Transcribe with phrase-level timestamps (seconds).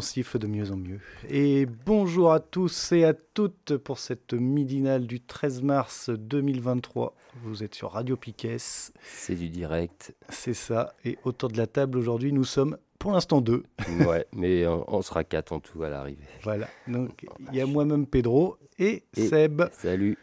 [0.00, 1.00] Siffle de mieux en mieux.
[1.28, 7.14] Et bonjour à tous et à toutes pour cette midinale du 13 mars 2023.
[7.44, 10.14] Vous êtes sur Radio Piquet, C'est du direct.
[10.28, 10.94] c'est ça.
[11.04, 13.62] Et autour de la table aujourd'hui, nous sommes pour l'instant deux.
[14.06, 16.24] Ouais, mais on, on sera quatre en tout à l'arrivée.
[16.42, 16.68] Voilà.
[16.88, 19.62] Donc il y a moi-même Pedro et, Et- Seb.
[19.72, 20.18] Salut.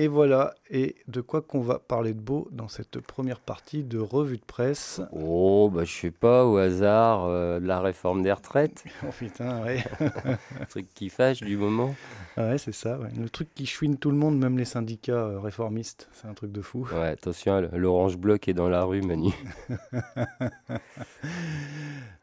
[0.00, 0.54] Et voilà.
[0.70, 4.44] Et de quoi qu'on va parler de beau dans cette première partie de revue de
[4.44, 5.00] presse.
[5.10, 9.60] Oh, bah je sais pas, au hasard, euh, de la réforme des retraites, Oh putain,
[9.64, 9.82] ouais.
[10.60, 11.96] un truc qui fâche du moment.
[12.36, 12.96] Ah ouais, c'est ça.
[12.96, 13.08] ouais.
[13.18, 16.08] Le truc qui chouine tout le monde, même les syndicats euh, réformistes.
[16.12, 16.86] C'est un truc de fou.
[16.92, 19.32] Ouais, attention, l'orange bloc est dans la rue, Manu.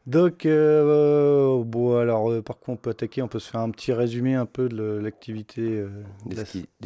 [0.06, 3.70] Donc, euh, bon, alors, euh, par contre, on peut attaquer, on peut se faire un
[3.70, 5.62] petit résumé un peu de l'activité.
[5.62, 5.88] euh,
[6.26, 6.36] de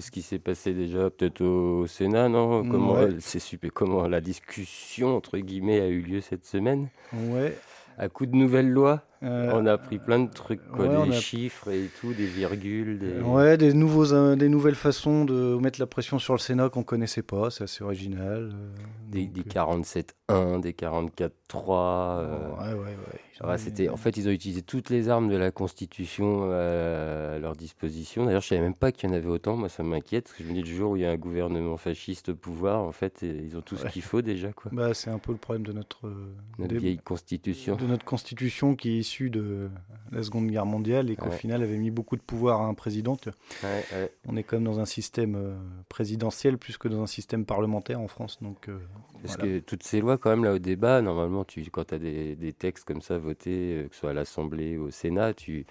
[0.00, 2.64] ce qui, s'est passé déjà peut-être au Sénat, non?
[2.64, 3.10] Comment Ouais.
[3.10, 6.88] euh, c'est super comment la discussion entre guillemets a eu lieu cette semaine?
[7.12, 7.54] Ouais.
[7.98, 11.06] À coup de nouvelles lois, euh, on a appris plein de trucs, quoi, ouais, on
[11.06, 13.20] des a- chiffres et tout, des virgules, des...
[13.20, 16.82] Ouais, des, nouveaux, euh, des nouvelles façons de mettre la pression sur le Sénat qu'on
[16.84, 18.50] connaissait pas, c'est assez original.
[18.54, 18.68] euh,
[19.10, 22.20] des, donc, des euh, 47.1, des 44.3.
[22.20, 22.96] euh, ouais, ouais,
[23.44, 23.58] ouais.
[23.58, 28.26] C'était, en fait, ils ont utilisé toutes les armes de la Constitution à leur disposition.
[28.26, 29.56] D'ailleurs, je savais même pas qu'il y en avait autant.
[29.56, 31.16] Moi, ça m'inquiète parce que je me dis le jour où il y a un
[31.16, 34.70] gouvernement fasciste au pouvoir, en fait, ils ont tout ce qu'il faut déjà, quoi.
[34.74, 36.12] Bah, c'est un peu le problème de notre,
[36.58, 37.76] Notre vieille Constitution.
[37.76, 39.68] de notre constitution qui de
[40.12, 41.36] la Seconde Guerre mondiale et qu'au Ouais.
[41.36, 43.16] final avait mis beaucoup de pouvoir à un président.
[43.16, 43.30] Tu-
[43.62, 44.12] Ouais, ouais.
[44.28, 45.56] On est quand même dans un système euh,
[45.88, 48.38] présidentiel plus que dans un système parlementaire en France.
[48.40, 48.78] Donc, euh,
[49.22, 49.52] Parce voilà.
[49.52, 52.36] que toutes ces lois, quand même, là, au débat, normalement, tu, quand tu as des,
[52.36, 55.66] des textes comme ça votés, euh, que ce soit à l'Assemblée ou au Sénat, tu,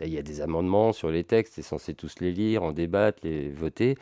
[0.00, 2.72] il y a des amendements sur les textes, tu es censé tous les lire, en
[2.72, 3.96] débattre, les voter.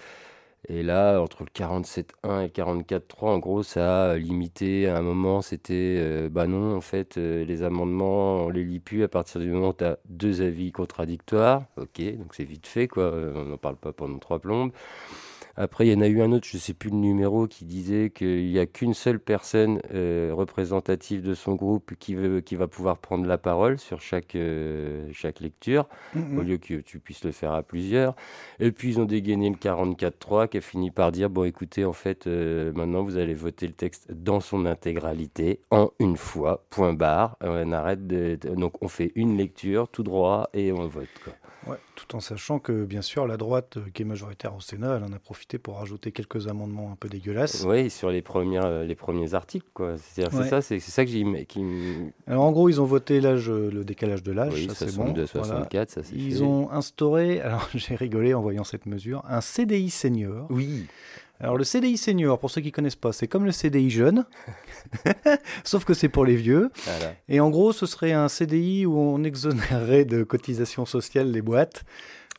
[0.68, 4.88] Et là, entre le 47.1 et le 44.3, en gros, ça a limité.
[4.88, 8.78] À un moment, c'était, euh, bah non, en fait, euh, les amendements, on les lit
[8.80, 11.64] plus à partir du moment où tu as deux avis contradictoires.
[11.76, 13.10] Ok, donc c'est vite fait, quoi.
[13.34, 14.72] On n'en parle pas pendant trois plombes.
[15.62, 17.66] Après, il y en a eu un autre, je ne sais plus le numéro, qui
[17.66, 22.56] disait qu'il n'y a qu'une seule personne euh, représentative de son groupe qui, veut, qui
[22.56, 25.86] va pouvoir prendre la parole sur chaque, euh, chaque lecture,
[26.38, 28.16] au lieu que tu puisses le faire à plusieurs.
[28.58, 31.92] Et puis, ils ont dégainé le 44.3 qui a fini par dire, bon, écoutez, en
[31.92, 36.94] fait, euh, maintenant, vous allez voter le texte dans son intégralité, en une fois, point
[36.94, 37.36] barre.
[37.42, 41.34] On arrête de- donc, on fait une lecture, tout droit, et on vote, quoi.
[41.66, 44.96] Ouais, tout en sachant que, bien sûr, la droite, euh, qui est majoritaire au Sénat,
[44.96, 47.64] elle en a profité pour rajouter quelques amendements un peu dégueulasses.
[47.68, 49.92] Oui, sur les, premières, euh, les premiers articles, quoi.
[49.92, 49.96] Ouais.
[50.00, 51.24] c'est ça, c'est ça que j'ai,
[52.26, 54.96] Alors, en gros, ils ont voté l'âge, euh, le décalage de l'âge, oui, ça c'est
[54.96, 55.14] bon.
[55.14, 55.46] 62, Voilà.
[55.48, 56.42] 64, ça c'est Ils fait.
[56.42, 60.46] ont instauré, alors j'ai rigolé en voyant cette mesure, un CDI senior.
[60.48, 60.86] Oui,
[61.40, 64.26] Alors le CDI senior, pour ceux qui connaissent pas, c'est comme le CDI jeune,
[65.64, 66.70] sauf que c'est pour les vieux.
[66.84, 67.14] voilà.
[67.28, 71.84] Et en gros, ce serait un CDI où on exonérerait de cotisations sociales les boîtes.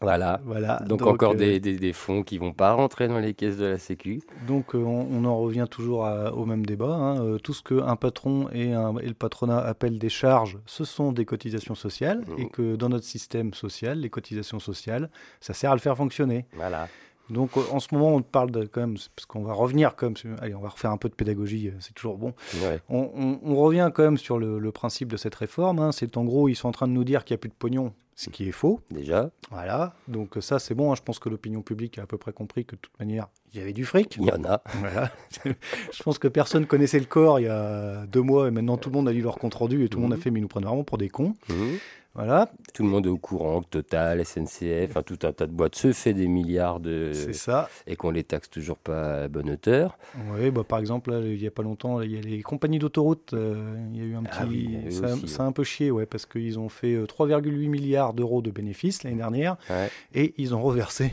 [0.04, 0.42] Voilà.
[0.46, 0.78] Voilà.
[0.88, 3.66] Donc, encore euh, des, des, des fonds qui vont pas rentrer dans les caisses de
[3.66, 4.22] la Sécu.
[4.48, 6.96] Donc euh, on, on en revient toujours à- au même débat.
[6.96, 7.22] hein.
[7.24, 11.12] Euh, tout ce qu'un patron et, un- et le patronat appellent des charges, ce sont
[11.12, 12.24] des cotisations sociales.
[12.40, 16.46] Et que dans notre système social, les cotisations sociales, ça sert à le faire fonctionner.
[16.56, 16.88] Voilà.
[17.32, 20.08] Donc euh, en ce moment, on parle de quand même, parce qu'on va revenir quand
[20.24, 22.34] même, allez, on va refaire un peu de pédagogie, euh, c'est toujours bon.
[22.64, 22.80] Ouais.
[22.90, 25.80] On, on- on revient quand même sur le, le principe de cette réforme.
[25.80, 25.92] hein.
[25.92, 27.54] C'est en gros, ils sont en train de nous dire qu'il n'y a plus de
[27.56, 28.82] pognon, ce qui est faux.
[28.92, 29.94] Déjà, Voilà.
[30.08, 30.92] Donc ça, c'est bon.
[30.92, 30.96] hein.
[30.96, 33.60] Je pense que l'opinion publique a à peu près compris que de toute manière, il
[33.60, 34.18] y avait du fric.
[34.20, 34.62] il y en a.
[34.80, 35.12] Voilà.
[35.92, 38.90] Je pense que personne connaissait le corps il y a deux mois et maintenant tout
[38.90, 40.22] le monde a lu leur compte rendu et tout le monde a Mhm.
[40.22, 41.34] fait mais ils nous prennent vraiment pour des cons.
[41.50, 41.78] Mhm.
[42.14, 45.76] Voilà, Tout le monde est au courant que Total, SNCF, tout un tas de boîtes
[45.76, 47.12] se fait des milliards de...
[47.14, 47.70] c'est ça.
[47.88, 49.98] et qu'on les taxe toujours pas à bonne hauteur.
[50.34, 52.80] Oui, bah, par exemple, là, il n'y a pas longtemps, il y a les compagnies
[52.80, 53.34] d'autoroutes.
[53.34, 54.38] euh, il y a eu un petit.
[54.42, 57.06] Ah oui, ça, aussi, ça a un peu chié, ouais, parce qu'ils ont fait euh,
[57.06, 59.90] 3,8 milliards d'euros de bénéfices l'année dernière Ouais.
[60.14, 61.12] et ils ont reversé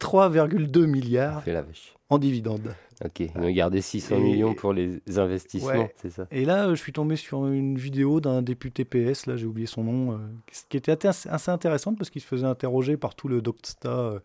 [0.00, 1.93] 3,2 On milliards la vache.
[2.10, 2.74] En dividendes.
[3.04, 6.26] Ok, ils ont gardé 600 millions pour les investissements, c'est ça?
[6.30, 9.82] Et là, je suis tombé sur une vidéo d'un député PS, là j'ai oublié son
[9.82, 10.16] nom, euh,
[10.68, 14.20] qui était assez intéressante parce qu'il se faisait interroger par tout le docta euh,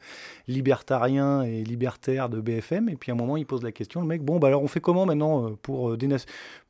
[0.48, 2.90] libertarien et libertaire de BFM.
[2.90, 4.68] Et puis à un moment, il pose la question, le mec, bon, bah alors on
[4.68, 5.98] fait comment maintenant euh, pour,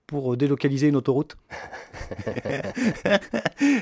[0.09, 1.38] pour délocaliser une autoroute.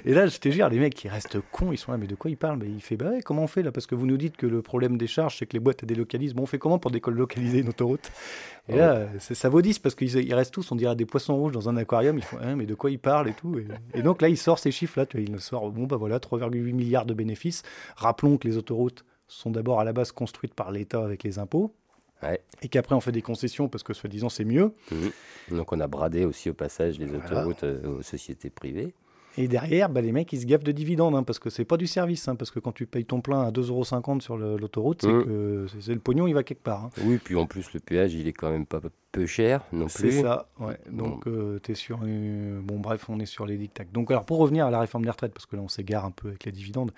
[0.03, 2.15] et là, je te jure, les mecs, ils restent cons, ils sont là, mais de
[2.15, 2.59] quoi ils parlent?
[2.59, 3.71] Mais Il fait, bah ouais, comment on fait là?
[3.71, 6.33] Parce que vous nous dites que le problème des charges, c'est que les boîtes délocalisent.
[6.33, 8.11] Bon, on fait comment pour délocaliser une autoroute?
[8.67, 11.69] Et là, ça vaut 10 parce qu'ils restent tous, on dirait des poissons rouges dans
[11.69, 12.17] un aquarium.
[12.17, 13.57] Ils font, hein, mais de quoi ils parlent et tout?
[13.93, 15.05] Et, donc là, il sort ces chiffres-là.
[15.15, 17.63] Il sort, bon, bah voilà, 3,8 milliards de bénéfices.
[17.95, 21.73] Rappelons que les autoroutes sont d'abord à la base construites par l'État avec les impôts.
[22.61, 24.73] Et qu'après on fait des concessions parce que soi-disant c'est mieux.
[24.91, 25.57] Mhm.
[25.57, 28.93] Donc on a bradé aussi au passage les autoroutes euh, aux sociétés privées.
[29.39, 31.77] Et derrière, bah, les mecs, ils se gaffent de dividendes, hein, parce que c'est pas
[31.77, 35.13] du service, hein, parce que quand tu payes ton plein à 2,50€ sur l'autoroute, c'est
[35.13, 35.25] mmh.
[35.25, 36.85] que c'est le pognon, il va quelque part.
[36.85, 36.89] Hein.
[37.03, 38.81] Oui, puis en plus, le péage, il est quand même pas
[39.11, 40.11] peu cher non plus.
[40.11, 40.79] C'est ça, ouais.
[40.89, 41.99] Donc, euh, tu es sur.
[41.99, 43.83] Bon, bref, on est sur les dictats.
[43.93, 46.11] Donc, alors, pour revenir à la réforme des retraites, parce que là, on s'égare un
[46.11, 46.91] peu avec les dividendes.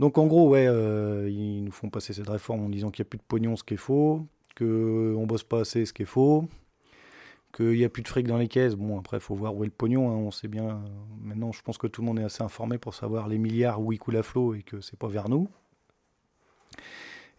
[0.00, 3.08] Donc, en gros, ouais, euh, ils nous font passer cette réforme en disant qu'il n'y
[3.08, 4.26] a plus de pognon, ce qui est faux,
[4.58, 6.48] qu'on bosse pas assez, ce qui est faux
[7.54, 8.74] qu'il n'y a plus de fric dans les caisses.
[8.74, 10.10] Bon, après, il faut voir où est le pognon.
[10.10, 10.14] Hein.
[10.14, 10.80] On sait bien.
[11.22, 13.92] Maintenant, je pense que tout le monde est assez informé pour savoir les milliards où
[13.92, 15.48] ils coulent à flot et que c'est pas vers nous.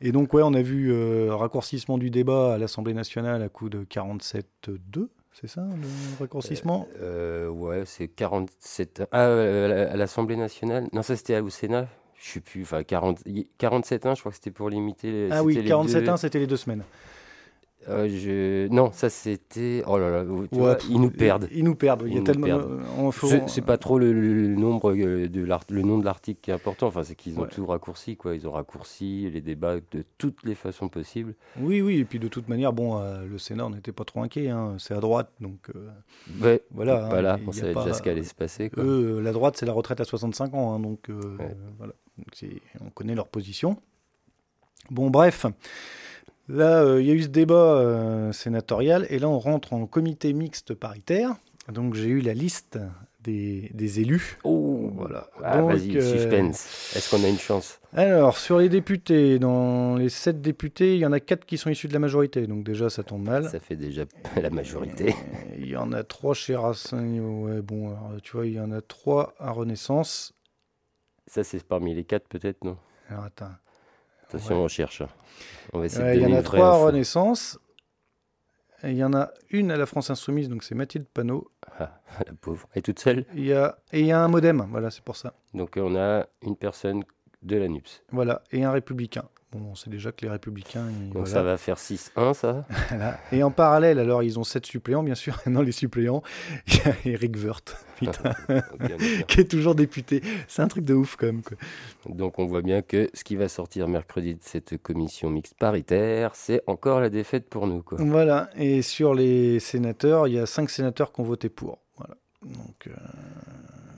[0.01, 3.69] Et donc, ouais, on a vu euh, raccourcissement du débat à l'Assemblée nationale à coup
[3.69, 5.09] de 47-2.
[5.33, 6.87] C'est ça, le raccourcissement?
[7.01, 9.03] Euh, euh, Ouais, c'est 47.
[9.11, 11.87] Ah, à l'Assemblée nationale Non, ça c'était au Sénat.
[12.21, 12.63] Je sais plus.
[12.63, 13.23] Enfin, 40...
[13.59, 15.29] 47-1, je crois que c'était pour limiter les.
[15.31, 16.83] Ah oui, 47-1, c'était les deux semaines.
[17.87, 18.67] Euh, je...
[18.67, 19.83] Non, ça c'était.
[19.87, 20.25] Oh là là,
[20.89, 21.47] ils nous perdent.
[21.51, 22.03] Ils, nous perdent.
[22.07, 23.11] Il y a tellement.
[23.47, 24.11] C'est pas trop le,
[24.55, 26.87] nombre euh, de le nom de l'article qui est important.
[26.87, 28.35] Enfin, c'est qu'ils ont tout raccourci, quoi.
[28.35, 31.35] Ils ont raccourci les débats de toutes les façons possibles.
[31.57, 31.99] Oui, oui.
[31.99, 34.49] Et puis de toute manière, bon, euh, le Sénat, on n'était pas trop inquiet.
[34.49, 34.75] Hein.
[34.77, 35.71] C'est à droite, donc.
[36.41, 37.35] Ouais, voilà.
[37.35, 37.39] Hein.
[37.47, 38.69] On savait déjà ce qu'allait se passer.
[38.69, 38.83] Quoi.
[38.83, 41.09] la droite, c'est la retraite à 65 ans, hein, donc
[41.77, 41.93] voilà.
[42.19, 42.51] Donc,
[42.81, 43.81] on connaît leur position.
[44.89, 45.45] Bon, bref.
[46.49, 49.85] Là, euh, il y a eu ce débat euh, sénatorial et là, on rentre en
[49.85, 51.35] comité mixte paritaire.
[51.71, 52.79] Donc, j'ai eu la liste
[53.23, 54.39] des, élus.
[54.43, 55.29] Oh, voilà.
[55.43, 56.93] Ah, vas-y, euh, suspense.
[56.95, 57.79] Est-ce qu'on a une chance?
[57.93, 61.69] Alors, sur les députés, dans les sept députés, il y en a quatre qui sont
[61.69, 62.47] issus de la majorité.
[62.47, 63.47] Donc, déjà, ça tombe mal.
[63.47, 64.05] Ça fait déjà
[64.41, 65.13] la majorité.
[65.59, 67.19] Il y en a trois chez Racing.
[67.19, 70.33] Ouais, bon, tu vois, il y en a trois à Renaissance.
[71.29, 72.75] Ça, c'est parmi les quatre, peut-être, non?
[73.07, 73.51] Alors, attends.
[74.23, 75.03] Attention, on cherche.
[75.73, 77.59] On va essayer Il y en a trois à Renaissance.
[78.83, 81.51] Il y en a une à la France Insoumise, donc c'est Mathilde Panot.
[81.77, 82.67] Ah, la pauvre.
[82.73, 83.27] Elle est toute seule?
[83.35, 83.77] Il y a...
[83.91, 85.35] Et il y a un modem, voilà, c'est pour ça.
[85.53, 87.03] Donc on a une personne
[87.43, 88.01] de la NUPS.
[88.11, 89.29] Voilà, et un républicain.
[89.51, 90.85] Bon, on sait déjà que les républicains.
[91.11, 92.67] Donc ça va faire 6-1, ça
[93.31, 95.41] Et en parallèle, alors, ils ont 7 suppléants, bien sûr.
[95.47, 96.21] non, les suppléants,
[96.67, 97.83] il y a Eric Wirth,
[99.27, 100.21] qui est toujours député.
[100.47, 101.41] C'est un truc de ouf, quand même.
[101.41, 101.57] Quoi.
[102.05, 106.35] Donc on voit bien que ce qui va sortir mercredi de cette commission mixte paritaire,
[106.35, 107.81] c'est encore la défaite pour nous.
[107.81, 107.97] Quoi.
[107.99, 108.51] Voilà.
[108.55, 111.79] Et sur les sénateurs, il y a 5 sénateurs qui ont voté pour.
[111.97, 112.15] Voilà.
[112.43, 112.87] Donc.
[112.87, 112.91] Euh,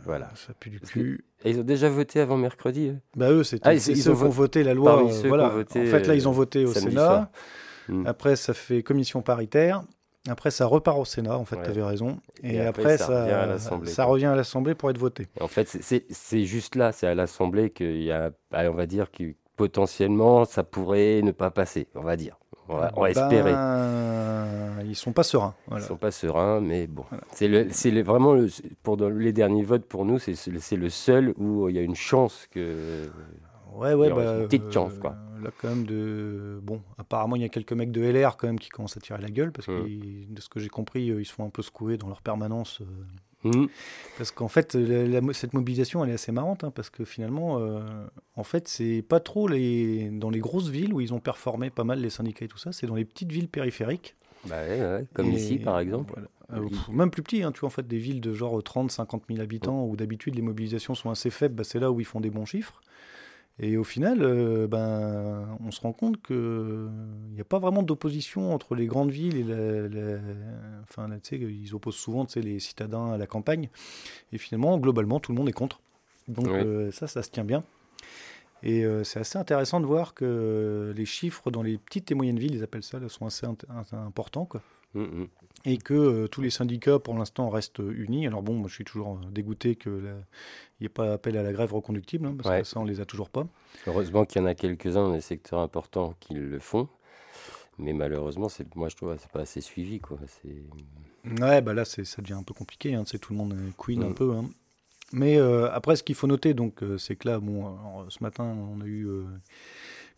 [0.06, 0.30] voilà.
[0.36, 1.26] Ça pue du cul.
[1.46, 4.74] ils ont déjà voté avant mercredi Bah eux, c'est ah, ils, ils, ont voté la
[4.74, 5.04] loi.
[5.06, 5.54] Euh, voilà.
[5.56, 7.32] en fait, là, ils ont voté au Sénat.
[7.88, 8.06] Hmm.
[8.06, 9.84] Après, ça fait commission paritaire.
[10.30, 12.20] Après, ça repart au Sénat, en fait, tu avais raison.
[12.44, 15.28] Et, après, ça, revient à l'Assemblée pour être voté.
[15.40, 19.10] En fait, c'est juste là, c'est à l'Assemblée qu'il y a, on va dire,
[19.62, 22.38] potentiellement, ça pourrait ne pas passer, on va dire.
[22.68, 23.54] On va, on va ben, espérer
[24.92, 25.54] ils sont pas sereins.
[25.68, 25.84] Voilà.
[25.84, 27.06] Ils sont pas sereins, mais bon.
[27.32, 28.50] C'est le, vraiment, le,
[28.84, 32.48] pour les derniers votes, pour nous, c'est le seul où il y a une chance
[32.52, 33.10] que.
[33.74, 35.16] Ouais, ouais, bah, une petite chance, quoi.
[35.16, 36.60] Euh, là, quand même, de.
[36.62, 39.22] Bon, apparemment, il y a quelques mecs de LR, quand même, qui commencent à tirer
[39.22, 40.34] la gueule, parce que, mmh.
[40.34, 42.82] de ce que j'ai compris, ils se font un peu secouer dans leur permanence.
[42.82, 42.86] Euh,
[43.44, 43.66] Mmh.
[44.18, 44.78] Parce qu'en fait,
[45.34, 47.82] cette mobilisation, elle est assez marrante, hein, parce que finalement, euh,
[48.36, 51.84] en fait, c'est pas trop les, dans les grosses villes où ils ont performé pas
[51.84, 54.16] mal les syndicats et tout ça, c'est dans les petites villes périphériques.
[54.46, 54.58] Bah
[55.14, 56.20] comme ici, par exemple.
[56.54, 59.24] Euh, même plus petit, hein, tu vois, en fait, des villes de genre 30, 50
[59.30, 62.20] 000 habitants, où d'habitude les mobilisations sont assez faibles, bah, c'est là où ils font
[62.20, 62.82] des bons chiffres.
[63.64, 66.36] Et au final, euh, ben, on se rend compte qu'il
[67.34, 70.18] n'y a pas vraiment d'opposition entre les grandes villes et la,
[70.82, 73.70] enfin, tu sais, ils opposent souvent les citadins à la campagne.
[74.34, 75.80] Et finalement, globalement, tout le monde est contre.
[76.28, 77.64] Donc euh, ça, ça se tient bien.
[78.64, 82.40] Et euh, c'est assez intéressant de voir que les chiffres dans les petites et moyennes
[82.40, 83.46] villes, ils appellent ça, sont assez,
[83.94, 84.46] importants.
[84.46, 84.62] Quoi.
[84.96, 85.28] Mmh, mmh.
[85.66, 88.26] Et que tous les syndicats, pour l'instant, restent unis.
[88.28, 91.54] Alors bon, moi, je suis toujours dégoûté que il n'y ait pas appel à la
[91.54, 93.46] grève reconductible, hein, parce que ça, on les a toujours pas.
[93.88, 96.88] Heureusement qu'il y en a quelques-uns dans les secteurs importants qui le font.
[97.78, 100.00] mais malheureusement, moi je trouve c'est pas assez suivi.
[100.00, 100.18] Quoi.
[101.40, 102.96] Ouais, bah là ça devient un peu compliqué.
[102.96, 103.04] Hein.
[103.06, 104.16] C'est tout le monde queen un Mm.
[104.16, 104.34] peu.
[104.34, 104.50] hein.
[105.14, 108.24] Mais euh, après, ce qu'il faut noter, donc, euh, c'est que là, bon, alors, ce
[108.24, 109.24] matin, on a eu, euh,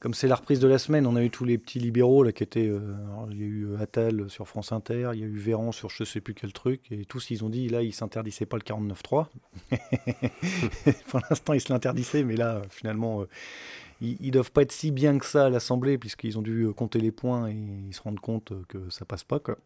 [0.03, 2.33] comme c'est la reprise de la semaine, on a eu tous les petits libéraux là
[2.33, 2.67] qui étaient.
[2.67, 2.93] euh,
[3.31, 5.89] il y a eu euh, Attal sur France Inter, il y a eu Véran sur
[5.89, 8.63] je sais plus quel truc, et tous ils ont dit là, ils s'interdisaient pas le
[8.63, 9.27] 49.3.
[11.07, 13.21] Pour l'instant, ils se l'interdisaient, mais là, finalement.
[13.21, 13.29] euh,
[14.01, 16.99] ils, ils doivent pas être si bien que ça à l'Assemblée, puisqu'ils ont dû compter
[16.99, 19.39] les points et ils se rendent compte que ça passe pas.
[19.39, 19.57] Quoi.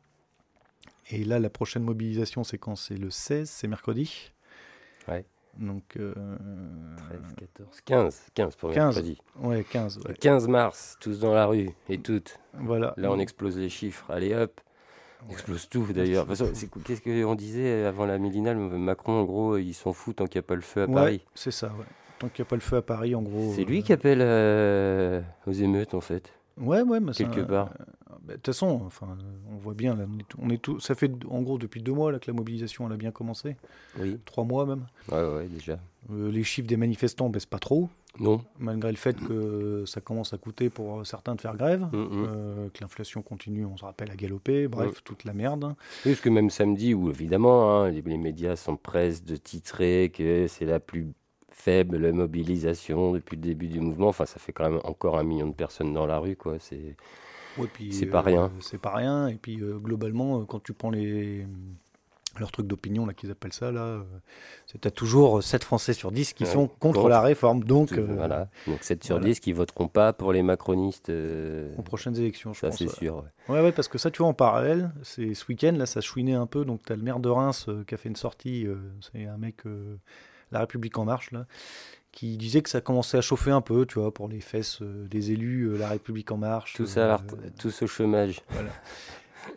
[1.10, 2.75] Et là, la prochaine mobilisation, c'est quand?
[2.75, 4.32] C'est le 16, c'est mercredi.
[5.59, 6.13] Donc, euh,
[7.09, 9.17] 13, 14, 15, 15 pour 15, mercredi.
[9.41, 9.99] ouais, 15.
[10.03, 10.17] Le ouais.
[10.19, 12.39] 15 mars, tous dans la rue et toutes.
[12.53, 12.93] Voilà.
[12.97, 14.05] Là, on explose les chiffres.
[14.11, 14.61] Allez hop,
[15.27, 16.27] on explose tout d'ailleurs.
[16.27, 20.45] Qu'est-ce qu'on disait avant la millinale Macron, en gros, ils s'en fout tant qu'il n'y
[20.45, 21.25] a pas le feu à Ouais, Paris.
[21.33, 21.85] c'est ça, ouais.
[22.19, 23.53] Tant qu'il n'y a pas le feu à Paris, en gros.
[23.55, 27.41] C'est lui euh, qui appelle euh, aux émeutes, en fait, Ouais, ouais, mais ça- quelque
[27.45, 27.69] part.
[27.69, 27.85] bah,
[28.27, 30.79] De toute façon, enfin, euh, on voit bien, là, on est, tout- on est tout,
[30.79, 33.55] ça fait en gros depuis deux mois là, que la mobilisation elle a bien commencé,
[33.99, 34.85] Oui, trois mois même.
[35.11, 35.79] ouais, ouais, déjà.
[36.11, 38.41] Euh, les chiffres des manifestants baissent pas trop, Non.
[38.59, 42.09] malgré le fait que ça commence à coûter pour certains de faire grève, Mm, mm.
[42.27, 45.75] euh, que l'inflation continue, on se rappelle, à galoper, bref, toute la merde.
[46.05, 50.47] Oui, parce que même samedi, où évidemment, hein, les, les médias s'empressent de titrer que
[50.47, 51.13] c'est la plus
[51.59, 54.09] faible mobilisation depuis le début du mouvement.
[54.09, 56.55] Enfin, ça fait quand même encore un million de personnes dans la rue, quoi.
[56.59, 56.95] C'est
[57.57, 58.51] Ouais, C'est pas rien.
[58.59, 59.27] C'est pas rien.
[59.29, 61.45] Et puis euh, globalement, euh, quand tu prends les
[62.39, 64.03] leurs trucs d'opinion là qu'ils appellent ça là, euh,
[64.67, 67.09] c'est toujours 7 Français sur 10 qui Ouais, sont contre, contre.
[67.09, 67.63] la réforme.
[67.63, 68.47] Donc euh, voilà.
[68.67, 69.31] Donc 7 sur voilà.
[69.31, 71.09] 10 qui voteront pas pour les macronistes.
[71.09, 72.77] euh, aux prochaines élections, je ça, pense.
[72.77, 73.15] c'est sûr.
[73.49, 73.55] ouais.
[73.55, 76.35] Ouais, ouais, parce que ça, tu vois, en parallèle, c'est ce week-end, là, ça chouinait
[76.35, 76.63] un peu.
[76.63, 78.67] Donc, tu as le maire de Reims euh, qui a fait une sortie.
[78.67, 79.95] euh, c'est un mec, euh,
[80.51, 81.46] La République En Marche, là,
[82.12, 85.08] qui disait que ça commençait à chauffer un peu, tu vois, pour les fesses euh,
[85.08, 86.74] des élus, euh, La République En Marche.
[86.74, 88.42] Tous, euh, ret- tous au chômage.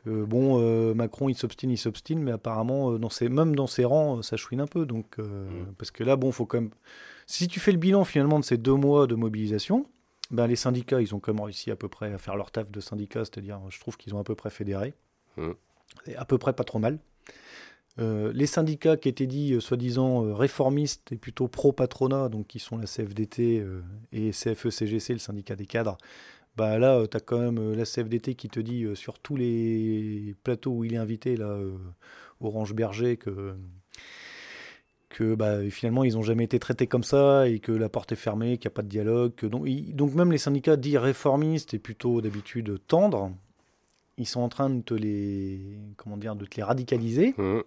[0.07, 3.67] euh, bon, euh, Macron, il s'obstine, il s'obstine, mais apparemment, euh, dans ses, même dans
[3.67, 4.87] ses rangs, ça chouine un peu.
[4.87, 5.73] Donc, Mm.
[5.79, 6.71] Parce que là, bon, faut quand même.
[7.27, 9.87] Si tu fais le bilan finalement de ces deux mois de mobilisation,
[10.31, 12.71] ben, les syndicats, ils ont quand même réussi à peu près à faire leur taf
[12.71, 14.95] de syndicat, c'est-à-dire, je trouve qu'ils ont à peu près fédéré.
[15.37, 15.51] Mm.
[16.07, 16.99] Et à peu près pas trop mal.
[17.99, 22.59] Euh, les syndicats qui étaient dits euh, soi-disant euh, réformistes et plutôt pro-patronat, donc qui
[22.59, 23.65] sont la CFDT
[24.13, 25.99] et CFE-CGC, le syndicat des cadres,
[26.57, 30.73] bah là, tu as quand même la CFDT qui te dit sur tous les plateaux
[30.73, 31.59] où il est invité, là,
[32.41, 33.55] Orange Berger, que,
[35.09, 38.17] que bah, finalement ils n'ont jamais été traités comme ça et que la porte est
[38.17, 39.33] fermée, qu'il n'y a pas de dialogue.
[39.43, 43.31] Donc, donc même les syndicats dits réformistes et plutôt d'habitude tendres,
[44.19, 47.35] ils sont en train de te les, comment dire, de te les radicaliser.
[47.39, 47.61] Mm.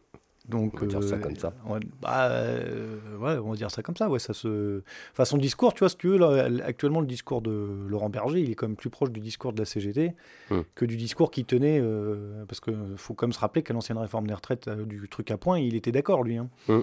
[0.45, 1.53] Donc, On va dire ça comme ça.
[2.01, 4.09] bah, euh, ouais, on va dire ça comme ça.
[4.09, 4.81] Ouais, ça se...
[5.13, 8.41] enfin, son discours, tu vois, si tu veux, là, actuellement, le discours de Laurent Berger,
[8.41, 10.13] il est quand même plus proche du discours de la CGT
[10.49, 10.61] Hmm.
[10.75, 11.79] que du discours qu'il tenait.
[11.81, 15.07] euh, parce qu'il faut quand même se rappeler qu'à l'ancienne réforme des retraites, euh, du
[15.07, 16.35] truc à point, il était d'accord, lui.
[16.37, 16.49] hein.
[16.67, 16.81] Hmm.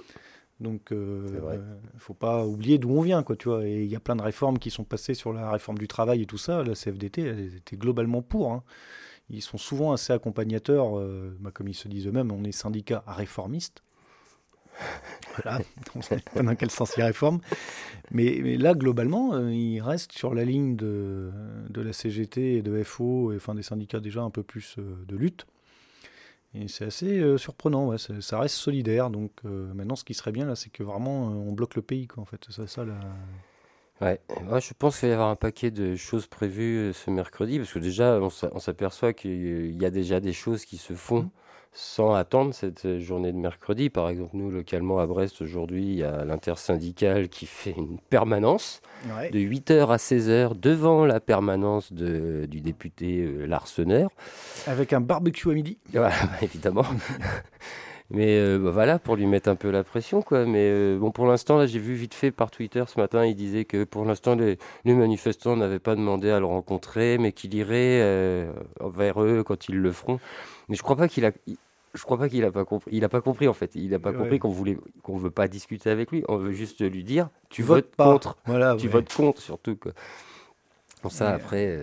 [0.59, 1.57] Donc, euh, vrai.
[1.57, 3.65] euh, faut pas oublier d'où on vient, quoi, tu vois.
[3.67, 6.23] Et il y a plein de réformes qui sont passées sur la réforme du travail
[6.23, 6.63] et tout ça.
[6.63, 8.51] La CFDT, elle était globalement pour.
[8.51, 8.63] hein.
[9.31, 13.03] Ils sont souvent assez accompagnateurs, euh, bah, comme ils se disent eux-mêmes, on est syndicat
[13.07, 13.83] réformiste.
[15.35, 15.61] Voilà,
[15.95, 17.39] on ne sait pas dans quel sens ils réforment.
[18.11, 21.31] Mais, mais là, globalement, euh, ils restent sur la ligne de,
[21.69, 25.05] de la CGT et de FO, et, enfin des syndicats déjà un peu plus euh,
[25.07, 25.45] de lutte.
[26.53, 29.09] Et c'est assez surprenant, ouais, ça reste solidaire.
[29.09, 32.23] Donc maintenant, ce qui serait bien, là, c'est que vraiment, on bloque le pays, quoi,
[32.23, 32.43] en fait.
[32.45, 32.99] C'est ça, ça la...
[34.01, 37.11] Ouais, moi je pense qu'il va y avoir un paquet de choses prévues euh, ce
[37.11, 40.77] mercredi, parce que déjà on s'a- on s'aperçoit qu'il y a déjà des choses qui
[40.77, 41.29] se font Mhm.
[41.73, 43.89] sans attendre cette euh, journée de mercredi.
[43.91, 48.81] Par exemple, nous localement à Brest aujourd'hui, il y a l'intersyndicale qui fait une permanence
[49.31, 54.09] de 8h à 16h devant la permanence de- du député euh, Larseneur.
[54.67, 55.77] Avec un barbecue à midi.
[55.93, 56.85] Voilà, évidemment.
[58.13, 60.45] Mais euh, bah, voilà, pour lui mettre un peu la pression, quoi.
[60.45, 63.35] Mais euh, bon, pour l'instant, là, j'ai vu vite fait par Twitter ce matin, il
[63.35, 67.53] disait que pour l'instant, les, les manifestants n'avaient pas demandé à le rencontrer, mais qu'il
[67.53, 68.51] irait euh,
[68.81, 70.19] vers eux quand ils le feront.
[70.69, 71.31] Mais je crois pas qu'il a.
[71.47, 71.57] il-
[71.93, 72.89] je crois pas qu'il a pas compris.
[72.93, 73.71] Il a pas compris en fait.
[73.75, 74.17] Il a pas Ouais.
[74.17, 76.23] compris qu'on voulait, qu'on veut pas discuter avec lui.
[76.29, 78.05] On veut juste lui dire, tu Vote votes pas.
[78.05, 78.37] contre.
[78.45, 78.93] Voilà, Tu ouais.
[78.93, 79.75] votes contre surtout.
[79.75, 79.91] Quoi.
[81.03, 81.31] Bon, ça Ouais.
[81.33, 81.79] après,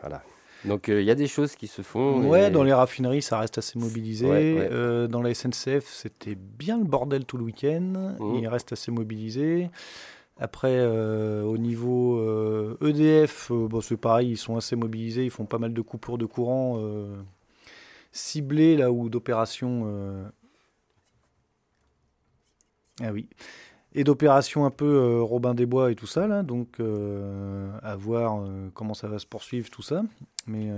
[0.00, 0.22] voilà.
[0.64, 2.28] Donc euh, il y a des choses qui se font.
[2.28, 4.26] Ouais, et- dans les raffineries, ça reste assez mobilisé.
[4.26, 4.68] Ouais, ouais.
[4.72, 8.16] Euh, dans la SNCF, c'était bien le bordel tout le week-end.
[8.18, 8.34] Mhm.
[8.36, 9.70] Il reste assez mobilisé.
[10.40, 15.24] Après, euh, au niveau euh, EDF, euh, bon, c'est pareil, ils sont assez mobilisés.
[15.24, 17.16] Ils font pas mal de coupures de courant euh,
[18.12, 19.84] ciblées là ou d'opérations.
[19.86, 20.24] euh,
[23.00, 23.28] Ah oui.
[23.94, 26.42] Et d'opérations un peu Robin des Bois et tout ça, là.
[26.42, 26.78] Donc,
[27.82, 30.02] à voir comment ça va se poursuivre, tout ça.
[30.46, 30.68] Mais.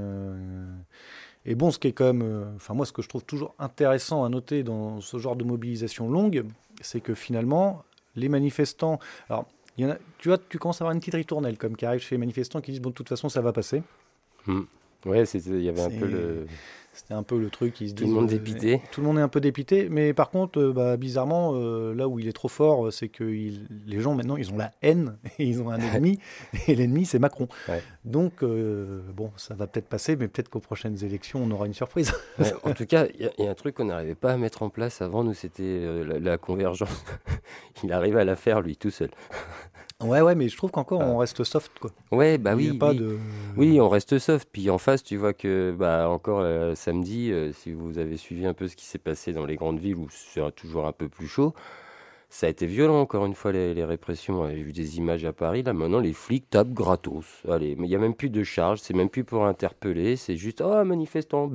[1.46, 4.24] Et bon, ce qui est quand même, enfin moi, ce que je trouve toujours intéressant
[4.24, 6.44] à noter dans ce genre de mobilisation longue,
[6.82, 7.82] c'est que finalement,
[8.14, 8.98] les manifestants,
[9.28, 9.46] alors
[9.78, 11.86] il y en a, tu vois, tu commences à avoir une petite ritournelle comme qui
[11.86, 13.82] arrive chez les manifestants qui disent bon, de toute façon, ça va passer.
[14.46, 14.62] Hmm.
[15.06, 16.46] Ouais, il y avait un peu le.
[17.00, 17.94] C'était un peu le truc qui se.
[17.94, 18.82] Tout le monde dépité.
[18.92, 22.06] Tout le monde est un peu dépité, mais par contre, euh, bah, bizarrement, euh, là
[22.08, 25.46] où il est trop fort, c'est que les gens maintenant, ils ont la haine et
[25.46, 26.18] ils ont un ennemi,
[26.68, 27.48] et l'ennemi, c'est Macron.
[28.04, 31.72] Donc, euh, bon, ça va peut-être passer, mais peut-être qu'aux prochaines élections, on aura une
[31.72, 32.12] surprise.
[32.64, 35.00] en tout cas, il y, a un truc qu'on n'arrivait pas à mettre en place
[35.00, 37.02] avant, nous, c'était la, la, convergence.
[37.82, 39.08] il arrive à la faire, lui, tout seul.
[40.02, 41.90] Ouais, ouais, mais je trouve qu'encore on reste soft, quoi.
[42.10, 42.76] Ouais, bah oui.
[42.76, 42.98] Pas oui.
[42.98, 43.18] De...
[43.56, 44.48] oui, on reste soft.
[44.50, 48.46] Puis en face, tu vois que, bah, encore euh, samedi, euh, si vous avez suivi
[48.46, 51.08] un peu ce qui s'est passé dans les grandes villes où c'est toujours un peu
[51.08, 51.54] plus chaud,
[52.30, 54.48] ça a été violent, encore une fois, les, répressions.
[54.48, 57.42] J'ai vu des images à Paris, là, maintenant, les flics tapent gratos.
[57.48, 60.36] Allez, mais il n'y a même plus de charge, c'est même plus pour interpeller, c'est
[60.36, 61.50] juste, oh, manifestant,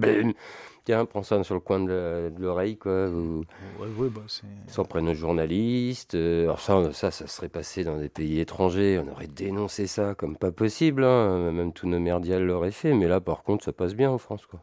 [0.86, 3.08] Tiens, prends ça sur le coin de l'oreille, quoi.
[3.08, 3.44] Ou...
[3.79, 4.22] Ouais, ouais, bah,
[4.67, 6.13] S'en prennent aux journalistes.
[6.13, 9.01] Euh, alors ça, ça, ça serait passé dans des pays étrangers.
[9.03, 11.03] On aurait dénoncé ça comme pas possible.
[11.03, 11.51] Hein.
[11.51, 12.94] Même tous nos merdiales l'auraient fait.
[12.94, 14.62] Mais là, par contre, ça passe bien en France, quoi.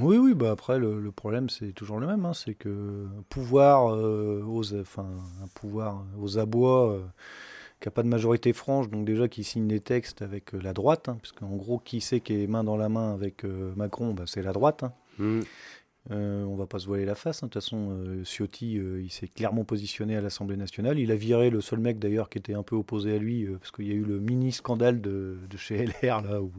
[0.00, 2.24] Oui, oui, bah après, le, problème, c'est toujours le même.
[2.24, 2.34] Hein.
[2.34, 5.06] c'est que pouvoir euh, aux, enfin,
[5.42, 6.92] un pouvoir aux abois...
[6.92, 7.02] Euh,
[7.80, 11.08] qui n'a pas de majorité franche, donc déjà qui signe des textes avec la droite,
[11.08, 14.22] hein, parce qu'en gros, qui c'est qui est main dans la main avec Macron, bah,
[14.26, 14.84] c'est la droite.
[14.84, 14.92] Hein.
[15.18, 15.40] Mm.
[16.10, 17.42] Euh, on va pas se voiler la face.
[17.42, 17.46] Hein.
[17.46, 20.98] De toute façon, euh, Ciotti, euh, il s'est clairement positionné à l'Assemblée nationale.
[20.98, 23.70] Il a viré le seul mec d'ailleurs qui était un peu opposé à lui, parce
[23.70, 26.50] qu'il y a eu le mini scandale de, chez LR là où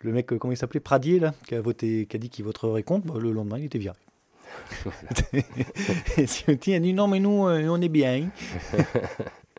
[0.00, 2.82] le mec, comment il s'appelait, Pradier là, qui a voté, qui a dit qu'il voterait
[2.82, 3.06] contre.
[3.06, 3.96] Bah, le lendemain, il était viré.
[6.16, 8.30] et Ciotti a dit non mais nous, on est bien.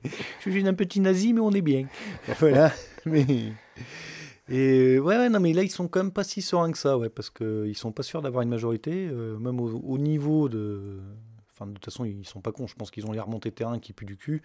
[0.40, 1.88] Je suis un petit nazi, mais on est bien.
[2.40, 2.72] voilà.
[3.06, 3.26] Mais
[4.50, 7.10] et ouais, non, mais là, ils sont quand même pas si sereins que ça, ouais,
[7.10, 11.00] parce qu'ils sont pas sûrs d'avoir une majorité, euh, même au, niveau de.
[11.54, 12.68] Enfin, de toute façon, ils sont pas cons.
[12.68, 14.42] Je pense qu'ils ont les remontées terrain qui puent du cul.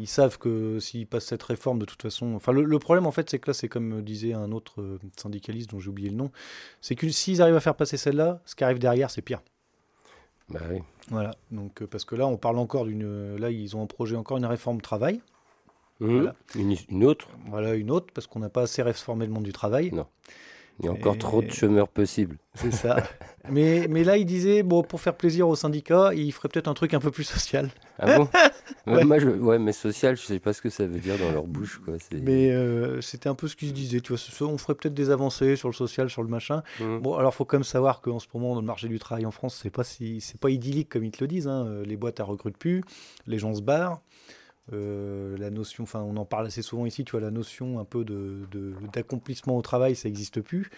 [0.00, 2.34] Ils savent que s'ils passent cette réforme, de toute façon.
[2.34, 5.68] Enfin, le, problème, en fait, c'est que là, c'est comme disait un autre euh, syndicaliste
[5.70, 6.30] dont j'ai oublié le nom
[6.80, 9.42] c'est que s'ils arrivent à faire passer celle-là, ce qui arrive derrière, c'est pire.
[10.48, 10.78] Bah oui.
[11.10, 11.32] Voilà.
[11.50, 13.36] Donc, euh, parce que là, on parle encore d'une.
[13.36, 15.20] Là, ils ont un projet encore une réforme travail.
[16.00, 16.28] Mmh.
[16.54, 19.90] Une, autre Voilà, une autre, parce qu'on n'a pas assez réformé le monde du travail.
[19.92, 20.06] Non.
[20.80, 22.38] Il y a encore trop de chômeurs possibles.
[22.54, 22.96] C'est ça.
[23.50, 26.74] mais, mais là, il disait, bon, pour faire plaisir aux syndicats, il ferait peut-être un
[26.74, 27.70] truc un peu plus social.
[27.98, 28.28] Ah bon?
[28.86, 29.04] Ouais.
[29.04, 31.44] Moi, je, ouais, mais social, je sais pas ce que ça veut dire dans leur
[31.44, 31.82] bouche.
[31.84, 31.96] Quoi.
[32.12, 34.00] Mais euh, c'était un peu ce qu'il se disait.
[34.00, 36.62] Tu vois, on ferait peut-être des avancées sur le social, sur le machin.
[36.80, 36.98] Mmh.
[36.98, 39.30] Bon, alors, faut quand même savoir qu'en ce moment, dans le marché du travail en
[39.30, 41.46] France, c'est pas si, pas idyllique comme ils te le disent.
[41.46, 41.82] Hein.
[41.84, 42.82] Les boîtes, elles recrutent plus,
[43.26, 44.00] les gens se barrent.
[44.72, 47.84] Euh, la notion, enfin on en parle assez souvent ici, tu vois, la notion un
[47.84, 48.04] peu
[48.92, 50.70] d'accomplissement au travail, ça n'existe plus.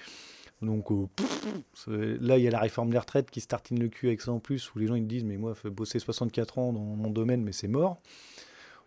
[0.62, 4.20] Donc euh, là, il y a la réforme des retraites qui se le cul avec
[4.20, 7.11] ça en plus, où les gens ils disent, mais moi, bosser 64 ans dans mon
[7.11, 8.00] domaine, mais c'est mort.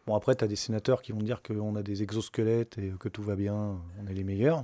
[0.07, 3.09] Bon, après, tu as des sénateurs qui vont dire qu'on a des exosquelettes et que
[3.09, 4.63] tout va bien, on est les meilleurs.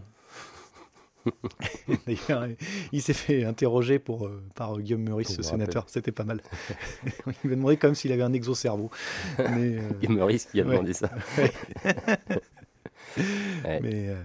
[2.08, 2.48] D'ailleurs,
[2.92, 5.86] il s'est fait interroger pour, euh, par Guillaume Meurice, ce sénateur.
[5.88, 6.42] C'était pas mal.
[7.44, 8.90] il m'a demandé comme s'il avait un exocerveau.
[9.38, 11.10] Mais, euh, Guillaume Meurice qui a demandé ça.
[13.66, 14.16] Mais, euh,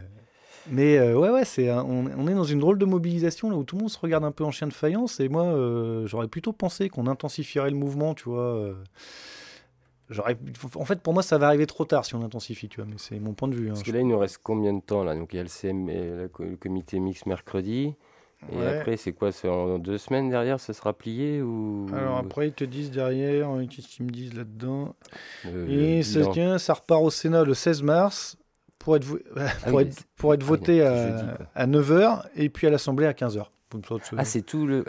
[0.68, 3.76] mais ouais, ouais, c'est on, on, est dans une drôle de mobilisation là où tout
[3.76, 5.20] le monde se regarde un peu en chien de faïence.
[5.20, 5.54] Et moi,
[6.06, 8.74] j'aurais plutôt pensé qu'on intensifierait le mouvement, tu vois
[10.76, 12.96] en fait, pour moi, ça va arriver trop tard si on intensifie, tu vois, mais
[12.98, 13.68] c'est mon point de vue.
[13.68, 15.14] Hein, Parce que là, il nous reste combien de temps là?
[15.14, 17.94] Donc, il y a le, CM, le comité mix mercredi.
[18.52, 19.32] Et après, c'est quoi?
[19.32, 21.86] C'est en deux semaines derrière, ça sera plié ou?
[21.92, 24.94] Alors après, ils te disent derrière, euh, qu'est-ce qu'ils me disent là-dedans?
[25.68, 28.36] Et ça, tient, ça repart au Sénat le 16 mars
[28.78, 33.06] pour être, ah pour, être, pour être, voté à, à 9h et puis à l'Assemblée
[33.06, 33.46] à 15h.
[34.16, 34.84] Ah, c'est tout le,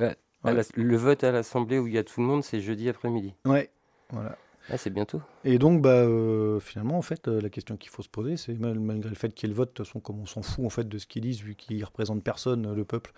[0.75, 3.34] le vote à l'Assemblée où il y a tout le monde, c'est jeudi après-midi.
[3.45, 3.71] Ouais,
[4.12, 4.38] voilà.
[4.69, 5.21] Ah, c'est bientôt.
[5.45, 8.53] Et donc, bah, euh, finalement, en fait, euh, la question qu'il faut se poser, c'est
[8.60, 10.65] malgré le fait qu'il y ait le vote, de toute façon, comme on s'en fout
[10.65, 13.13] en fait de ce qu'ils disent, vu qu'ils représentent personne, euh, le peuple,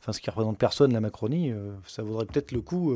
[0.00, 1.52] enfin, ce qui représente personne, la Macronie,
[1.86, 2.94] ça vaudrait peut-être le coup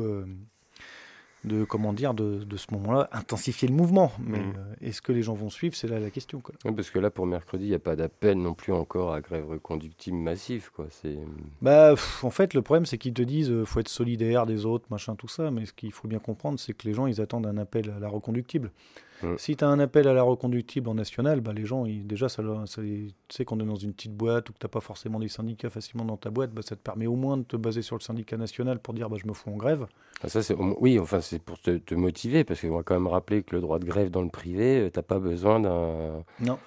[1.45, 4.11] de comment dire de, de ce moment-là intensifier le mouvement.
[4.19, 4.53] Mais mm.
[4.57, 5.75] euh, est-ce que les gens vont suivre?
[5.75, 6.41] C'est là la question.
[6.41, 6.55] Quoi.
[6.75, 9.47] parce que là pour mercredi, il n'y a pas d'appel non plus encore à grève
[9.47, 10.71] reconductible massive.
[10.75, 10.87] Quoi.
[10.89, 11.17] C'est...
[11.61, 14.85] Bah, en fait, le problème c'est qu'ils te disent euh, faut être solidaire des autres,
[14.89, 15.51] machin, tout ça.
[15.51, 17.99] Mais ce qu'il faut bien comprendre, c'est que les gens ils attendent un appel à
[17.99, 18.71] la reconductible.
[19.23, 19.35] Mm.
[19.37, 22.29] Si tu as un appel à la reconductible en national, bah, les gens, ils, déjà,
[22.29, 24.81] ça, ça, tu sais qu'on est dans une petite boîte ou que tu n'as pas
[24.81, 27.55] forcément des syndicats facilement dans ta boîte, bah, ça te permet au moins de te
[27.55, 29.87] baser sur le syndicat national pour dire bah, je me fous en grève.
[30.23, 30.41] Ah, ça,
[30.79, 33.61] oui, enfin, c'est pour te, te, motiver, parce qu'on va quand même rappeler que le
[33.61, 36.23] droit de grève dans le privé, euh, tu n'as pas besoin d'un.
[36.39, 36.57] Non.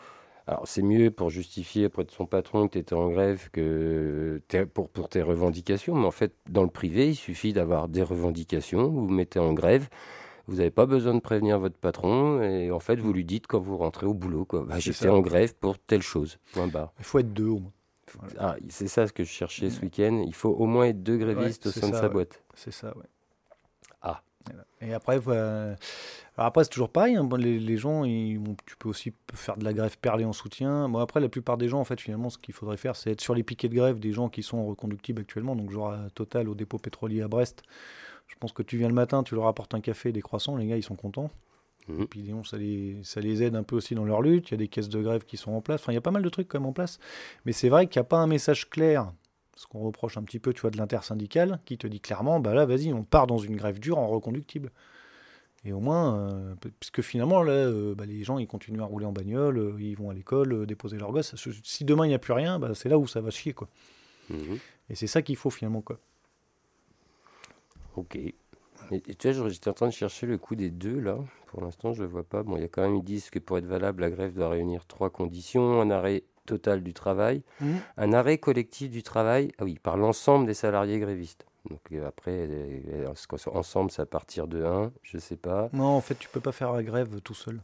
[0.48, 4.40] Alors, c'est mieux pour justifier auprès de son patron que tu étais en grève que
[4.72, 5.94] pour, pour tes revendications.
[5.94, 9.52] Mais en fait, dans le privé, il suffit d'avoir des revendications, vous vous mettez en
[9.52, 9.88] grève.
[10.48, 13.60] Vous n'avez pas besoin de prévenir votre patron et en fait, vous lui dites quand
[13.60, 14.64] vous rentrez au boulot, quoi.
[14.66, 16.38] Bah, J'étais en grève pour telle chose.
[16.54, 16.92] Point barre.
[16.98, 17.72] Il faut être deux au moins.
[18.38, 20.24] Ah, c'est ça ce que je cherchais ce week-end.
[20.26, 22.42] Il faut au moins être deux grévistes au sein de sa boîte.
[22.54, 23.04] C'est ça, ouais.
[24.00, 24.22] Ah.
[24.80, 25.20] Et après,
[26.38, 27.16] après c'est toujours pareil.
[27.16, 27.28] Hein.
[27.36, 30.88] les, gens, tu peux aussi faire de la grève perlée en soutien.
[30.88, 33.20] Bon, après, la plupart des gens, en fait, finalement, ce qu'il faudrait faire, c'est être
[33.20, 35.54] sur les piquets de grève des gens qui sont reconductibles actuellement.
[35.54, 37.62] Donc, genre à Total, au dépôt pétrolier à Brest.
[38.28, 40.66] Je pense que tu viens le matin, tu leur apportes un café, des croissants, les
[40.66, 41.30] gars, ils sont contents.
[41.88, 42.02] Mhm.
[42.02, 44.48] Et puis ça les, ça les aide un peu aussi dans leur lutte.
[44.48, 45.80] Il y a des caisses de grève qui sont en place.
[45.80, 46.98] Enfin, il y a pas mal de trucs quand même en place.
[47.44, 49.12] Mais c'est vrai qu'il n'y a pas un message clair,
[49.56, 52.54] ce qu'on reproche un petit peu, tu vois, de l'intersyndical, qui te dit clairement, bah
[52.54, 54.70] là, vas-y, on part dans une grève dure en reconductible.
[55.64, 59.06] Et au moins, euh, puisque finalement, là, euh, bah, les gens, ils continuent à rouler
[59.06, 61.34] en bagnole, euh, ils vont à l'école, déposer leurs gosses.
[61.64, 63.68] Si demain, il n'y a plus rien, bah, c'est là où ça va chier, quoi.
[64.30, 64.58] Mhm.
[64.90, 65.98] Et c'est ça qu'il faut finalement, quoi.
[67.98, 68.16] Ok.
[68.90, 71.18] Et, tu vois, j'étais en train de chercher le coût des deux là.
[71.48, 72.42] Pour l'instant, je ne le vois pas.
[72.42, 74.50] Bon, il y a quand même, ils disent que pour être valable, la grève doit
[74.50, 77.74] réunir trois conditions un arrêt total du travail, mmh.
[77.98, 81.44] un arrêt collectif du travail, ah oui, par l'ensemble des salariés grévistes.
[81.68, 83.12] Donc euh, après, euh,
[83.52, 85.68] ensemble, c'est à partir de 1, je sais pas.
[85.72, 87.60] Non, en fait, tu peux pas faire la grève tout seul.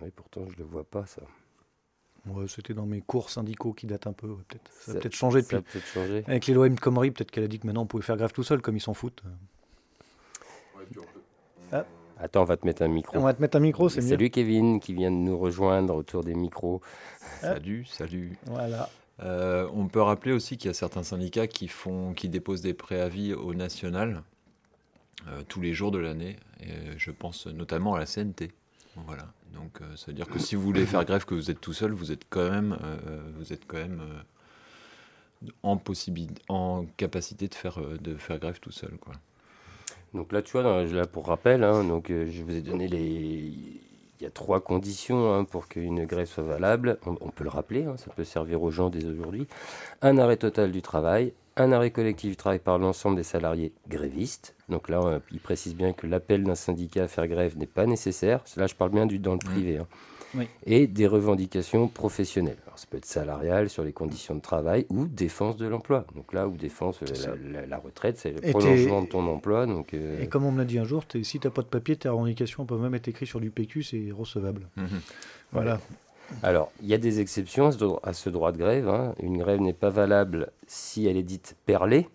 [0.00, 1.22] Oui, pourtant, je le vois pas, ça.
[2.48, 4.70] C'était dans mes cours syndicaux qui datent un peu, peut-être.
[4.80, 5.56] Ça, a peut-être changé depuis.
[5.94, 6.22] Peut.
[6.26, 6.76] Avec les lois M.
[6.76, 8.94] peut-être qu'elle a dit que maintenant on pouvait faire grève tout seul, comme ils s'en
[8.94, 9.22] foutent.
[11.72, 11.84] Ah.
[12.18, 13.16] Attends, on va te mettre un micro.
[13.16, 14.08] On va te mettre un micro, c'est mieux.
[14.08, 16.80] Salut Kevin qui vient de nous rejoindre autour des micros.
[17.42, 17.54] Ah.
[17.54, 18.38] Salut, salut.
[18.46, 18.88] Voilà.
[19.20, 22.74] Euh, on peut rappeler aussi qu'il y a certains syndicats qui, font, qui déposent des
[22.74, 24.22] préavis au national
[25.28, 26.36] euh, tous les jours de l'année.
[26.60, 28.52] Et je pense notamment à la CNT.
[28.96, 29.26] Voilà.
[29.54, 31.72] Donc, euh, ça veut dire que si vous voulez faire grève, que vous êtes tout
[31.72, 35.78] seul, vous êtes quand même, euh, vous êtes quand même euh, en,
[36.48, 38.92] en capacité de faire, de faire grève tout seul.
[40.14, 43.80] Donc là, tu vois, là, pour rappel, hein, donc, je vous ai donné les.
[44.20, 46.96] Il y a trois conditions hein, pour qu'une grève soit valable.
[47.06, 49.48] On, peut le rappeler, hein, ça peut servir aux gens dès aujourd'hui.
[50.00, 54.54] Un arrêt total du travail, un arrêt collectif du travail par l'ensemble des salariés grévistes.
[54.68, 58.42] Donc là, il précise bien que l'appel d'un syndicat à faire grève n'est pas nécessaire.
[58.56, 59.78] Là, je parle bien du dans le privé.
[59.78, 59.86] Hein.
[60.64, 62.56] Et des revendications professionnelles.
[62.66, 66.06] Alors, ça peut être salarial sur les conditions de travail ou défense de l'emploi.
[66.14, 69.66] Donc là où défense, euh, la, retraite, c'est le prolongement de ton emploi.
[69.66, 71.66] Donc, euh, Et comme on me l'a dit un jour, si tu n'as pas de
[71.66, 74.68] papier, tes revendications peuvent même être écrites sur du PQ, c'est recevable.
[74.76, 75.00] Mhm.
[75.52, 75.80] Voilà.
[76.42, 77.70] Alors, il y a des exceptions
[78.02, 78.88] à ce droit de grève.
[78.88, 79.14] Hein.
[79.20, 82.08] Une grève n'est pas valable si elle est dite perlée.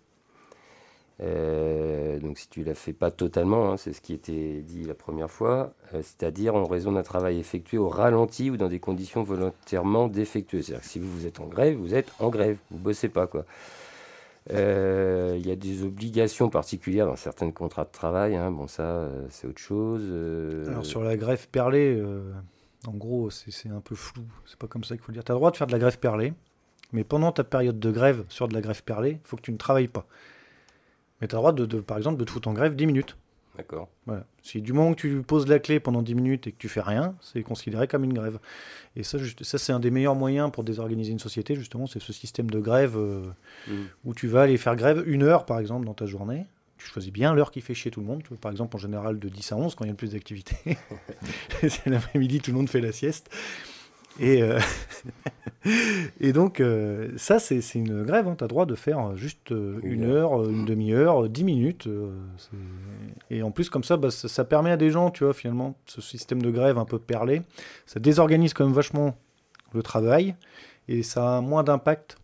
[1.19, 4.93] Euh, donc si tu la fais pas totalement, hein, c'est ce qui était dit la
[4.93, 9.23] première fois, euh, c'est-à-dire en raison d'un travail effectué au ralenti ou dans des conditions
[9.23, 10.65] volontairement défectueuses.
[10.65, 13.27] C'est-à-dire que si vous êtes en grève, vous êtes en grève, vous bossez pas.
[14.53, 18.35] Euh, il y a des obligations particulières dans certains contrats de travail.
[18.35, 18.51] Hein.
[18.51, 20.03] Bon ça c'est autre chose.
[20.67, 21.99] Alors sur la grève perlée,
[22.87, 24.23] en gros, c'est un peu flou.
[24.45, 25.23] C'est pas comme ça qu'il faut le dire.
[25.23, 26.33] Tu as le droit de faire de la grève perlée,
[26.93, 29.51] mais pendant ta période de grève sur de la grève perlée, il faut que tu
[29.51, 30.07] ne travailles pas.
[31.19, 33.17] Mais tu as le droit, de, par exemple, de te foutre en grève 10 minutes.
[33.57, 33.89] D'accord.
[34.05, 34.23] Voilà.
[34.43, 36.81] Si du moment que tu poses la clé pendant 10 minutes et que tu fais
[36.81, 38.39] rien, c'est considéré comme une grève.
[38.95, 42.13] Et ça, ça c'est un des meilleurs moyens pour désorganiser une société, justement, c'est ce
[42.13, 43.25] système de grève euh,
[43.67, 43.73] mmh.
[44.05, 46.45] où tu vas aller faire grève une heure, par exemple, dans ta journée
[46.77, 48.23] tu choisis bien l'heure qui fait chier tout le monde.
[48.41, 50.55] Par exemple, en général, de 10 à 11, quand il y a le plus d'activité.
[51.61, 53.29] c'est l'après-midi, tout le monde fait la sieste.
[54.19, 54.59] Et, euh,
[56.19, 58.27] et donc, euh, ça, c'est une grève.
[58.27, 58.35] Hein.
[58.37, 61.87] Tu as droit de faire juste euh, une heure, une demi-heure, dix minutes.
[63.29, 65.77] et en plus, comme ça, bah, ça, ça, permet à des gens, tu vois, finalement,
[65.85, 67.41] ce système de grève un peu perlé,
[67.85, 69.17] ça désorganise quand même vachement
[69.73, 70.35] le travail
[70.87, 72.17] et ça a moins d'impact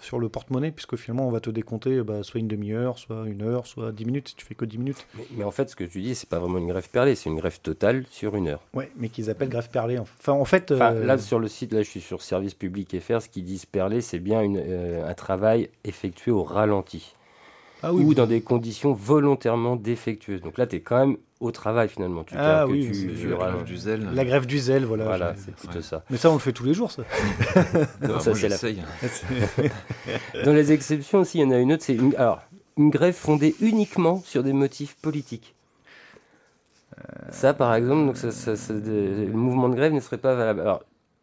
[0.00, 3.42] sur le porte-monnaie, puisque finalement, on va te décompter bah, soit une demi-heure, soit une
[3.42, 5.06] heure, soit dix minutes, si tu fais que dix minutes.
[5.36, 7.36] Mais, en fait, ce que tu dis, c'est pas vraiment une grève perlée, c'est une
[7.36, 8.60] grève totale sur une heure.
[8.74, 9.98] Oui, mais qu'ils appellent grève perlée.
[9.98, 10.70] Enfin, en fait.
[10.70, 13.66] Euh, là, sur le site, là, je suis sur Service Public FR, ce qu'ils disent
[13.66, 17.14] perlée, c'est bien une, euh, un travail effectué au ralenti.
[17.82, 20.40] Ah ou dans des conditions volontairement défectueuses.
[20.40, 22.24] Donc là, tu es quand même au travail finalement.
[22.24, 24.08] Tu ah oui, tu, la grève du zèle.
[24.12, 25.04] La grève du zèle, voilà.
[25.04, 26.02] Voilà, c'est plutôt ça.
[26.10, 27.02] Mais ça, on le fait tous les jours, ça.
[28.02, 28.56] non, ça, c'est la...
[30.44, 32.14] Dans les exceptions aussi, il y en a une autre, c'est une...
[32.16, 32.40] Alors,
[32.76, 35.54] une grève fondée uniquement sur des motifs politiques.
[37.30, 40.34] Ça, par exemple, donc ça- ça- ça- de- le mouvement de grève ne serait pas
[40.34, 40.60] valable.
[40.60, 40.82] Alors,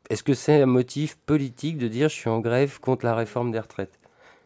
[0.10, 3.52] est-ce que c'est un motif politique de dire je suis en grève contre la réforme
[3.52, 4.00] des retraites?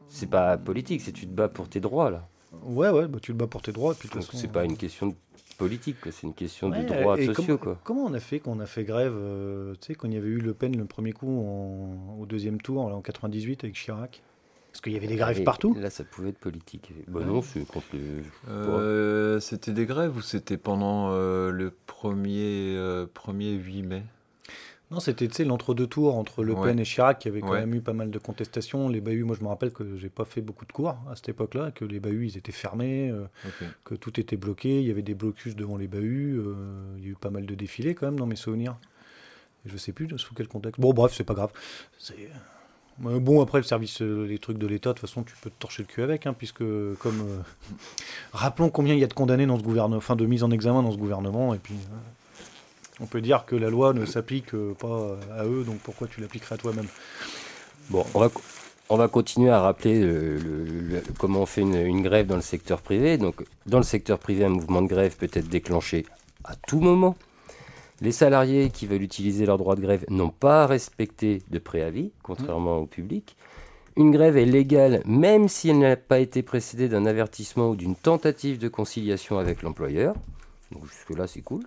[0.07, 2.27] C'est pas politique, c'est tu te bats pour tes droits là.
[2.63, 3.93] Ouais, ouais, bah, tu te bats pour tes droits.
[3.93, 5.13] Puis, Donc façon, c'est pas une question de
[5.59, 7.77] politique, quoi, c'est une question Ouais, de droits sociaux comment, quoi.
[7.83, 10.17] Comment on a fait quand on a fait grève euh, Tu sais, quand il y
[10.17, 13.75] avait eu Le Pen le premier coup en- au deuxième tour, là, en 98 avec
[13.75, 14.21] Chirac?
[14.71, 15.75] Parce qu'il y avait des grèves Et partout.
[15.79, 16.93] Là, ça pouvait être politique.
[17.07, 17.87] Bah non, c'est contre.
[18.47, 24.03] Euh, c'était des grèves ou c'était pendant euh, le premier, euh, premier 8 mai?
[24.91, 26.63] Non, c'était l'entre-deux tours entre Le Ouais.
[26.63, 27.59] Pen et Chirac qui avait quand Ouais.
[27.59, 28.89] même eu pas mal de contestations.
[28.89, 31.29] Les bahuts, moi je me rappelle que j'ai pas fait beaucoup de cours à cette
[31.29, 33.25] époque-là, que les bahuts ils étaient fermés, euh,
[33.83, 37.07] que tout était bloqué, il y avait des blocus devant les bahuts, euh, il y
[37.07, 38.77] a eu pas mal de défilés quand même dans mes souvenirs.
[39.65, 40.79] Je sais plus sous quel contexte.
[40.81, 41.51] Bon, bref, c'est pas grave.
[41.99, 42.15] C'est.
[43.05, 45.55] euh, Bon, après, le service, les trucs de l'État, de toute façon, tu peux te
[45.59, 46.59] torcher le cul avec, hein, puisque,
[46.97, 47.21] comme.
[47.21, 47.39] euh,
[48.33, 50.81] Rappelons combien il y a de condamnés dans ce gouvernement, enfin, de mise en examen
[50.81, 51.75] dans ce gouvernement, et puis.
[51.75, 51.95] euh,
[53.01, 56.19] On peut dire que la loi ne s'applique euh, pas à eux, donc pourquoi tu
[56.21, 56.87] l'appliquerais à toi-même?
[57.89, 58.29] Bon, on va,
[58.89, 62.41] on va continuer à rappeler le- le- le- comment on fait une, grève dans le
[62.41, 63.17] secteur privé.
[63.17, 66.05] Donc, dans le secteur privé, un mouvement de grève peut être déclenché
[66.43, 67.15] à tout moment.
[68.01, 72.11] Les salariés qui veulent utiliser leur droit de grève n'ont pas à respecter de préavis,
[72.23, 73.35] contrairement au public.
[73.97, 77.95] Une grève est légale même si elle n'a pas été précédée d'un avertissement ou d'une
[77.95, 80.15] tentative de conciliation avec l'employeur.
[80.71, 81.63] Donc jusque-là, c'est cool.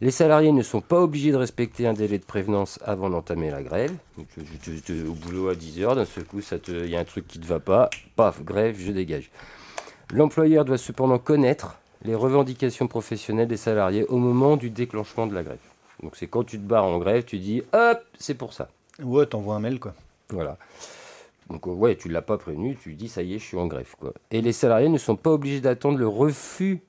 [0.00, 3.62] Les salariés ne sont pas obligés de respecter un délai de prévenance avant d'entamer la
[3.62, 3.92] grève.
[4.16, 4.26] Donc,
[4.62, 7.44] tu- au boulot à 10h, d'un seul coup, il y a un truc qui ne
[7.44, 9.30] te va pas, paf, grève, je dégage.
[10.12, 15.42] L'employeur doit cependant connaître les revendications professionnelles des salariés au moment du déclenchement de la
[15.42, 15.58] grève.
[16.02, 18.68] Donc c'est quand tu te barres en grève, tu dis hop, c'est pour ça.
[19.02, 19.94] Ouais, t'envoies un mail, quoi.
[20.30, 20.56] Voilà.
[21.50, 23.66] Donc euh, ouais, tu l'as pas prévenu, tu dis ça y est, je suis en
[23.66, 24.12] grève quoi.
[24.30, 26.80] Et les salariés ne sont pas obligés d'attendre le refus,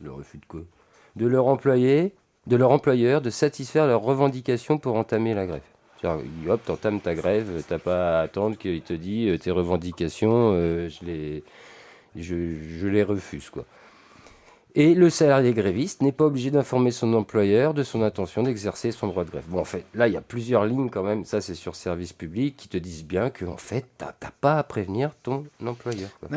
[0.00, 0.60] le refus de quoi?
[1.16, 2.14] De leur employé,
[2.46, 5.62] de leur employeur de satisfaire leurs revendications pour entamer la grève.
[6.48, 10.90] Hop, t'entames ta grève, t'as pas à attendre qu'il te dise euh, tes revendications, euh,
[10.90, 11.44] je les,
[12.14, 12.34] je,
[12.78, 13.64] je les refuse quoi.
[14.74, 19.06] Et le salarié gréviste n'est pas obligé d'informer son employeur de son intention d'exercer son
[19.06, 19.44] droit de grève.
[19.48, 22.12] Bon, en fait, là, il y a plusieurs lignes quand même, ça c'est sur service
[22.12, 26.10] public, qui te disent bien que en fait, t'as pas à prévenir ton employeur.
[26.18, 26.28] quoi.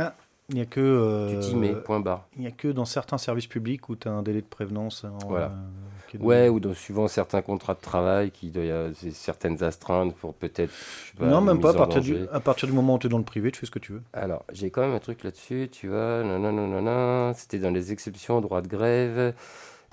[0.49, 0.79] Il n'y a que.
[0.79, 2.25] euh, Tu t'y mets, point barre.
[2.35, 5.03] Il n'y a que dans certains services publics où tu as un délai de prévenance.
[5.03, 5.47] en, Voilà.
[5.47, 10.15] euh, Ouais, ou dans, suivant certains contrats de travail, qui doit y avoir certaines astreintes
[10.15, 10.71] pour peut-être.
[11.19, 11.71] non, même pas.
[11.71, 12.29] À partir, du, danger.
[12.31, 13.91] à partir du moment où tu es dans le privé, tu fais ce que tu
[13.91, 14.01] veux.
[14.13, 16.23] Alors, j'ai quand même un truc là-dessus, tu vois.
[16.23, 19.33] nanana, C'était dans les exceptions au droit de grève.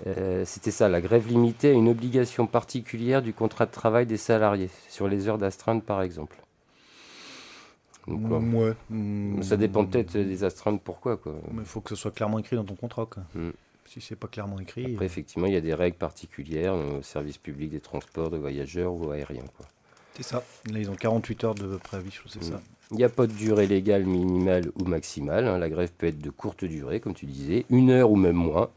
[0.06, 4.16] Euh, C'était ça, la grève limitée à une obligation particulière du contrat de travail des
[4.16, 6.36] salariés, sur les heures d'astreinte par exemple.
[8.06, 8.38] Donc, quoi.
[8.38, 8.74] ouais.
[8.90, 9.42] Mm.
[9.42, 11.34] Ça dépend peut-être des astreintes, pourquoi quoi.
[11.52, 13.06] Mais il faut que ce soit clairement écrit dans ton contrat.
[13.06, 13.22] Quoi.
[13.34, 13.50] Mm.
[13.86, 14.92] Si c'est pas clairement écrit.
[14.94, 18.92] Après, effectivement, il y a des règles particulières au service public des transports de voyageurs
[18.94, 19.44] ou aériens.
[19.56, 19.66] Quoi.
[20.16, 20.42] C'est ça.
[20.70, 22.42] Là, ils ont 48 heures de préavis, Mm.
[22.42, 22.60] ça.
[22.90, 25.48] Il n'y a pas de durée légale minimale ou maximale.
[25.48, 25.58] hein.
[25.58, 28.68] La grève peut être de courte durée, comme tu disais, une heure ou même moins.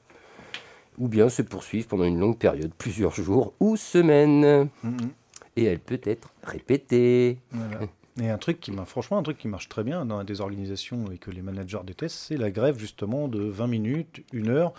[0.97, 4.69] Ou bien se poursuivre pendant une longue période, plusieurs jours ou semaines.
[4.83, 5.09] Mm, mm.
[5.57, 7.37] Et elle peut être répétée.
[7.51, 7.81] Voilà.
[8.21, 11.06] Et un truc qui m'a, franchement, un truc qui marche très bien dans des organisations
[11.13, 14.73] et que les managers détestent, c'est la grève justement de 20 minutes, une heure.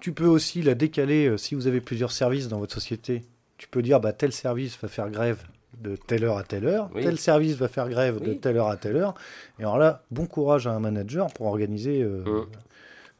[0.00, 3.24] Tu peux aussi la décaler euh, si vous avez plusieurs services dans votre société.
[3.58, 5.42] Tu peux dire, bah, tel service va faire grève
[5.82, 7.02] de telle heure à telle heure, Oui.
[7.02, 9.14] tel service va faire grève de telle heure à telle heure.
[9.58, 12.46] Et alors là, bon courage à un manager pour organiser euh, Mm.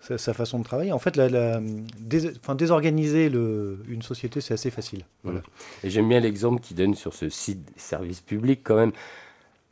[0.00, 0.92] sa, sa façon de travailler.
[0.92, 1.60] En fait, la, la-
[2.00, 5.04] dés- désorganiser le, une société, c'est assez facile.
[5.24, 5.40] Voilà.
[5.84, 8.92] Et j'aime bien l'exemple qu'il donne sur ce site service public quand même.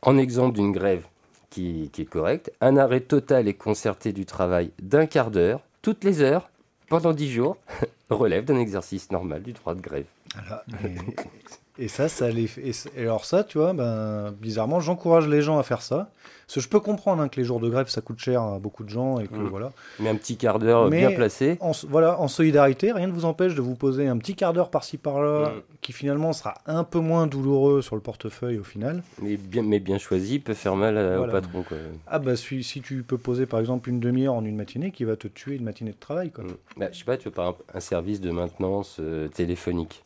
[0.02, 1.06] En exemple d'une grève
[1.50, 6.04] qui, qui est correcte, un arrêt total et concerté du travail d'un quart d'heure, toutes
[6.04, 6.50] les heures,
[6.88, 7.56] pendant dix jours,
[8.10, 10.06] relève d'un exercice normal du droit de grève.
[11.78, 12.62] Et, ça, ça les fait-
[12.96, 16.08] et, alors ça, tu vois, ben, bizarrement, j'encourage les gens à faire ça.
[16.46, 18.58] Parce que je peux comprendre hein, que les jours de grève, ça coûte cher à
[18.60, 19.48] beaucoup de gens et que Mm.
[19.48, 19.72] voilà.
[19.98, 23.56] Mais un petit quart d'heure bien placé, En, voilà, en solidarité, rien ne vous empêche
[23.56, 25.62] de vous poser un petit quart d'heure par-ci par-là, Mm.
[25.80, 29.02] qui finalement sera un peu moins douloureux sur le portefeuille au final.
[29.20, 31.32] mais bien, mais bien choisi, peut faire mal à- Voilà.
[31.32, 31.62] au patron.
[31.64, 31.78] Quoi.
[32.06, 35.02] Ah bah si, si tu peux poser par exemple une demi-heure en une matinée, qui
[35.04, 36.44] va te tuer une matinée de travail, quoi.
[36.44, 36.48] Mm.
[36.76, 40.04] Bah, je sais pas, tu vois, par exemple, un service de maintenance euh, téléphonique?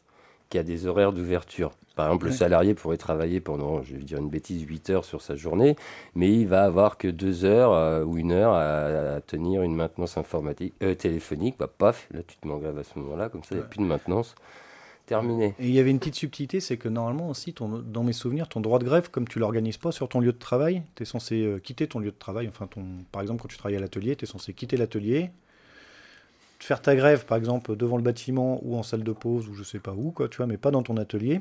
[0.50, 1.70] Qui a des horaires d'ouverture.
[1.96, 5.22] Par exemple, le salarié pourrait travailler pendant, je vais dire une bêtise, 8 heures sur
[5.22, 5.76] sa journée,
[6.14, 9.74] mais il va avoir que 2 heures euh, ou une heure à, à tenir une
[9.74, 11.56] maintenance informatique, euh, téléphonique.
[11.58, 13.62] Bah, paf, là tu te mets en grève à ce moment-là, comme ça, il n'y
[13.62, 14.34] a plus de maintenance.
[15.06, 15.56] Terminé.
[15.58, 18.48] Et il y avait une petite subtilité, c'est que normalement aussi, ton, dans mes souvenirs,
[18.48, 21.06] ton droit de grève, comme tu l'organises pas sur ton lieu de travail, tu es
[21.06, 22.46] censé euh, quitter ton lieu de travail.
[22.46, 25.30] Enfin, ton, par exemple, quand tu travailles à l'atelier, tu es censé quitter l'atelier,
[26.64, 29.62] faire ta grève, par exemple, devant le bâtiment ou en salle de pause ou je
[29.62, 31.40] sais pas où, quoi, tu vois, mais pas dans ton atelier.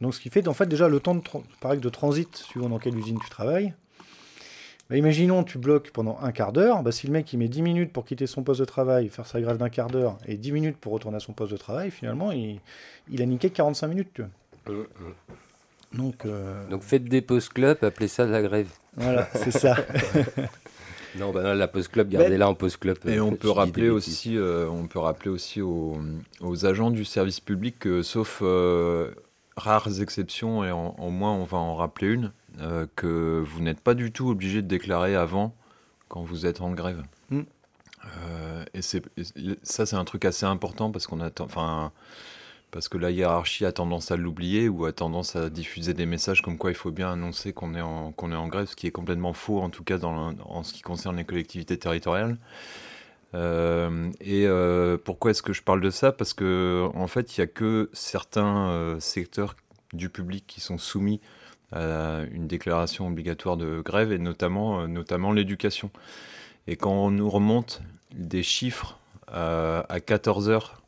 [0.00, 1.22] Donc, ce qui fait, en fait, déjà le temps de,
[1.60, 3.74] pareil, de transit, suivant dans quelle usine tu travailles.
[4.90, 6.82] Bah, imaginons, tu bloques pendant un quart d'heure.
[6.82, 9.26] Bah, si le mec il met 10 minutes pour quitter son poste de travail, faire
[9.26, 11.90] sa grève d'un quart d'heure, et 10 minutes pour retourner à son poste de travail,
[11.90, 12.60] finalement, il,
[13.10, 14.08] il a niqué 45 minutes.
[14.14, 14.74] Tu vois.
[14.74, 15.96] Mmh, mmh.
[15.96, 16.68] Donc, euh...
[16.68, 18.68] Donc faites des pauses club, appelez ça de la grève.
[18.96, 19.76] Voilà, c'est ça.
[21.18, 22.98] non, bah la pause club, gardez-la en pause club.
[23.06, 25.98] Et on peut, rappeler aussi, euh, on peut rappeler aussi aux,
[26.40, 29.10] aux, agents du service public que, sauf euh,
[29.56, 33.80] rares exceptions, et en, en, moins on va en rappeler une, euh, que vous n'êtes
[33.80, 35.54] pas du tout obligé de déclarer avant
[36.08, 37.02] quand vous êtes en grève.
[37.30, 37.40] Mm.
[38.28, 38.82] Euh, et,
[39.62, 41.92] ça, c'est un truc assez important parce qu'on attend, enfin,
[42.74, 46.42] parce que la hiérarchie a tendance à l'oublier ou a tendance à diffuser des messages
[46.42, 49.60] comme quoi il faut bien annoncer qu'on est en grève, ce qui est complètement faux
[49.60, 52.36] en tout cas en ce qui concerne les collectivités territoriales.
[53.34, 54.46] Euh, et
[55.04, 56.10] pourquoi est-ce que je parle de ça?
[56.10, 59.54] Parce que en fait, il n'y a que certains secteurs
[59.92, 61.20] du public qui sont soumis
[61.72, 65.90] une déclaration obligatoire de grève et notamment, euh, notamment l'éducation.
[66.66, 67.82] Et quand on nous remonte
[68.14, 68.98] des chiffres
[69.32, 70.82] euh, à 14 heures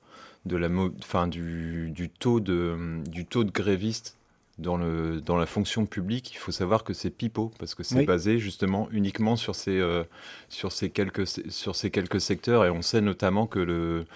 [0.47, 0.69] de la,
[1.05, 4.17] fin, du, du, taux de, du taux de grévistes
[4.59, 8.05] dans, le, dans la fonction publique, il faut savoir que c'est pipeau, parce que c'est
[8.05, 10.05] basé justement uniquement sur ces, euh,
[10.49, 14.07] sur, ces quelques, sur ces quelques secteurs, et on sait notamment que, le,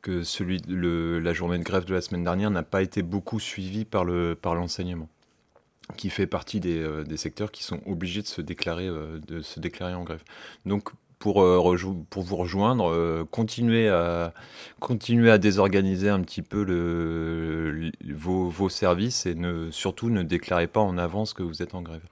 [0.00, 3.38] que celui, le, la journée de grève de la semaine dernière n'a pas été beaucoup
[3.38, 5.08] suivie par l'enseignement.
[5.08, 8.88] Le, par qui fait partie des, euh, des, secteurs qui sont obligés de se déclarer,
[8.88, 10.22] euh, de se déclarer en grève.
[10.64, 11.76] Donc, pour, euh,
[12.10, 14.32] pour vous rejoindre, continuez, à,
[14.80, 20.66] continuez à désorganiser un petit peu le, vos, vos, services et ne, surtout ne déclarez
[20.66, 22.02] pas en avance que vous êtes en grève.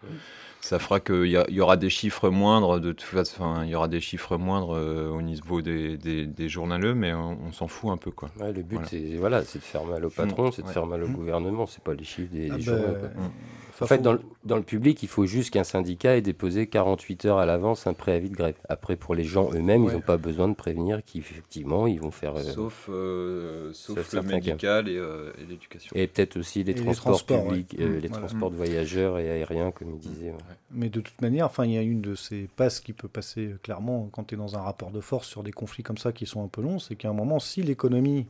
[0.61, 3.89] Ça fera qu'il y, y, aura des chiffres moindres, de toute façon, il y aura
[3.89, 4.71] des chiffres moindres
[5.15, 8.11] au niveau des, des, des journaleux, mais on, s'en fout un peu.
[8.11, 8.31] Quoi.
[8.41, 8.89] le but, voilà.
[8.89, 10.53] c'est voilà, de faire mal au patron, mmh.
[10.53, 11.13] c'est de faire mal au mmh.
[11.13, 12.83] gouvernement, c'est pas les chiffres des, ah journaux.
[13.03, 13.31] Bah, mmh.
[13.81, 17.25] En fait, dans le, dans le, public, il faut juste qu'un syndicat ait déposé 48
[17.25, 18.55] heures à l'avance un préavis de grève.
[18.69, 19.93] Après, pour les gens eux-mêmes, ouais.
[19.93, 22.37] ils n'ont pas besoin de prévenir qu'effectivement, ils vont faire.
[22.37, 25.91] Euh, sauf, euh, sauf, sauf, le médical et, euh, et l'éducation.
[25.97, 27.87] Et peut-être aussi les, transports, les transports, publics, ouais.
[28.01, 28.27] les voilà.
[28.27, 30.33] transports de voyageurs et aériens, comme il disait.
[30.71, 33.55] Mais de toute manière, enfin, il y a une de ces passes qui peut passer
[33.63, 36.27] clairement quand tu es dans un rapport de force sur des conflits comme ça qui
[36.27, 38.27] sont un peu longs, c'est qu'à un moment, si l'économie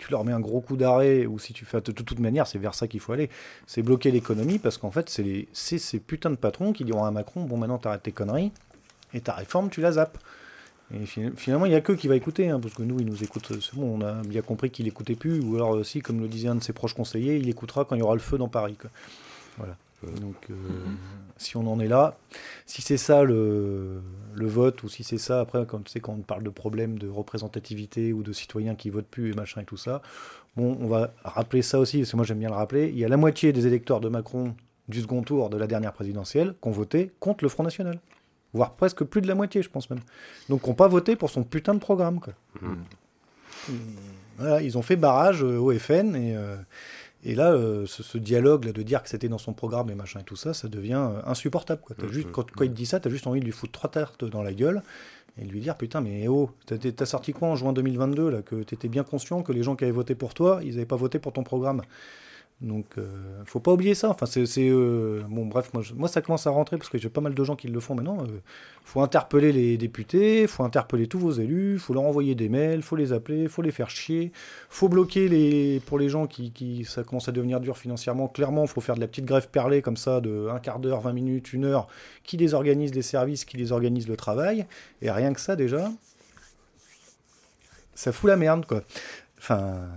[0.00, 2.58] tu leur mets un gros coup d'arrêt, ou si tu fais de toute manière, c'est
[2.58, 3.30] vers ça qu'il faut aller.
[3.66, 7.44] C'est bloquer l'économie, parce qu'en fait, c'est ces putains de patrons qui diront à Macron
[7.44, 8.52] Bon, maintenant, t'arrêtes tes conneries,
[9.14, 10.18] et ta réforme, tu la zappes.
[10.92, 13.22] Et finalement, il n'y a que qui va écouter, hein, parce que nous, il nous
[13.22, 16.26] écoute, c'est bon, on a bien compris qu'il n'écoutait plus, ou alors, si, comme le
[16.26, 18.48] disait un de ses proches conseillers, il écoutera quand il y aura le feu dans
[18.48, 18.76] Paris.
[20.02, 20.96] Donc, euh, mm-hmm.
[21.36, 22.16] si on en est là,
[22.66, 24.00] si c'est ça le,
[24.34, 26.98] le, vote, ou si c'est ça, après, quand, tu sais, quand on parle de problèmes
[26.98, 30.00] de représentativité ou de citoyens qui votent plus et machin et tout ça,
[30.56, 32.88] bon, on va rappeler ça aussi, parce que moi j'aime bien le rappeler.
[32.88, 34.54] Il y a la moitié des électeurs de Macron
[34.88, 38.00] du second tour de la dernière présidentielle qui ont voté contre le Front National.
[38.52, 40.00] Voire presque plus de la moitié, je pense même.
[40.48, 42.20] Donc, qui n'ont pas voté pour son putain de programme.
[42.20, 42.32] Quoi.
[42.60, 43.74] Mm.
[44.38, 46.34] Voilà, ils ont fait barrage euh, au FN et.
[46.34, 46.56] Euh,
[47.22, 49.94] et là, euh, ce, ce, dialogue là, de dire que c'était dans son programme et
[49.94, 51.82] machin et tout ça, ça devient euh, insupportable.
[51.82, 51.96] Quoi.
[52.00, 53.52] As mmh, juste, mmh, quand, quand, il dit ça, tu as juste envie de lui
[53.52, 54.82] foutre trois tartes dans la gueule
[55.38, 58.62] et de lui dire Putain, mais oh, t'as sorti quoi en juin 2022 là, Que
[58.62, 61.18] t'étais bien conscient que les gens qui avaient voté pour toi, ils n'avaient pas voté
[61.18, 61.82] pour ton programme?
[62.60, 63.06] Donc, euh,
[63.46, 64.10] faut pas oublier ça.
[64.10, 67.22] Enfin, c'est, euh, bon, bref, moi, je, ça commence à rentrer parce que j'ai pas
[67.22, 68.18] mal de gens qui le font maintenant.
[68.20, 68.40] Euh,
[68.84, 72.96] faut interpeller les députés, faut interpeller tous vos élus, faut leur envoyer des mails, faut
[72.96, 74.30] les appeler, faut les faire chier,
[74.68, 78.28] faut bloquer les, pour les gens qui, qui ça commence à devenir dur financièrement.
[78.28, 81.14] Clairement, faut faire de la petite grève perlée comme ça de un quart d'heure, 20
[81.14, 81.88] minutes, une heure,
[82.24, 84.66] qui désorganise les services, qui désorganise le travail.
[85.00, 85.90] Et rien que ça déjà,
[87.94, 88.82] ça fout la merde, quoi.
[89.38, 89.88] Enfin.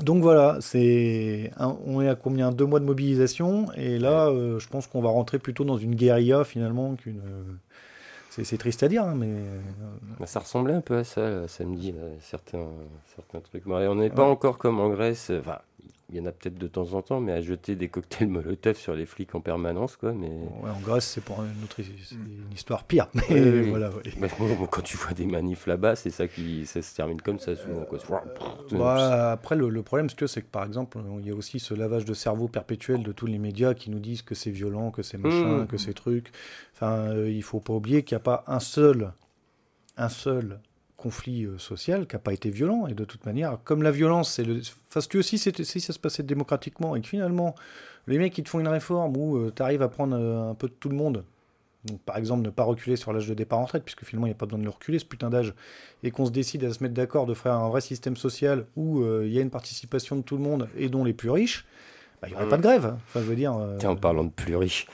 [0.00, 2.52] Donc voilà, c'est on est à combien?
[2.52, 5.94] Deux mois de mobilisation et là, euh, je pense qu'on va rentrer plutôt dans une
[5.94, 7.20] guérilla finalement qu'une.
[7.20, 7.42] Euh,
[8.44, 9.28] c'est triste à dire, hein, mais.
[9.30, 12.66] Euh, ça ressemblait un peu à ça là, samedi, là, certains
[13.14, 13.66] certains trucs.
[13.66, 15.32] on n'est pas encore comme en Grèce.
[15.40, 15.58] Enfin,
[16.10, 18.76] il y en a peut-être de temps en temps, mais à jeter des cocktails Molotov
[18.76, 20.12] sur les flics en permanence, quoi.
[20.12, 23.08] Mais ouais, en Grèce, c'est pour une autre une histoire pire.
[23.14, 23.70] Mais oui, oui.
[23.70, 23.90] voilà.
[23.90, 24.12] Oui.
[24.18, 27.40] Mais bon, quand tu vois des manifs là-bas, c'est ça qui ça se termine comme
[27.40, 27.84] ça souvent.
[27.84, 27.98] Quoi.
[28.72, 31.58] Bah, après, le, le problème, c'est que c'est que par exemple, il y a aussi
[31.58, 34.92] ce lavage de cerveau perpétuel de tous les médias qui nous disent que c'est violent,
[34.92, 35.66] que c'est machin, mmh.
[35.66, 36.30] que c'est truc.
[36.74, 39.12] Enfin, euh, il faut pas oublier qu'il n'y a pas un seul,
[39.96, 40.60] un seul
[40.96, 42.86] conflit euh, social qui n'a pas été violent.
[42.86, 44.60] Et de toute manière, comme la violence, c'est le.
[44.88, 47.54] Enfin, si aussi, si ça se passait démocratiquement et que finalement,
[48.06, 50.54] les mecs qui te font une réforme où euh, tu arrives à prendre euh, un
[50.54, 51.24] peu de tout le monde,
[51.84, 54.30] Donc, par exemple, ne pas reculer sur l'âge de départ en retraite, puisque finalement, il
[54.30, 55.54] n'y a pas besoin de le reculer, ce putain d'âge,
[56.02, 59.00] et qu'on se décide à se mettre d'accord de faire un vrai système social où
[59.02, 61.64] euh, il y a une participation de tout le monde et dont les plus riches,
[62.22, 62.48] bah, il n'y aurait Mm.
[62.48, 62.96] pas de grève.
[63.08, 63.54] Enfin, je veux dire.
[63.78, 64.86] Tiens, en parlant de plus riches,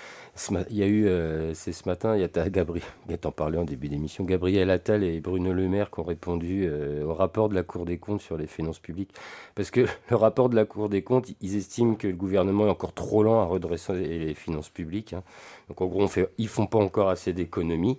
[0.70, 2.82] il y a eu, euh, c'est ce matin, il y a Gabriel,
[3.20, 7.04] t'en parlais en début d'émission, Gabriel Attal et Bruno Le Maire qui ont répondu euh,
[7.04, 9.14] au rapport de la Cour des comptes sur les finances publiques.
[9.54, 12.70] Parce que le rapport de la Cour des comptes, ils estiment que le gouvernement est
[12.70, 15.12] encore trop lent à redresser les finances publiques.
[15.12, 15.22] hein.
[15.68, 17.98] Donc en gros, on fait, ils font pas encore assez d'économies,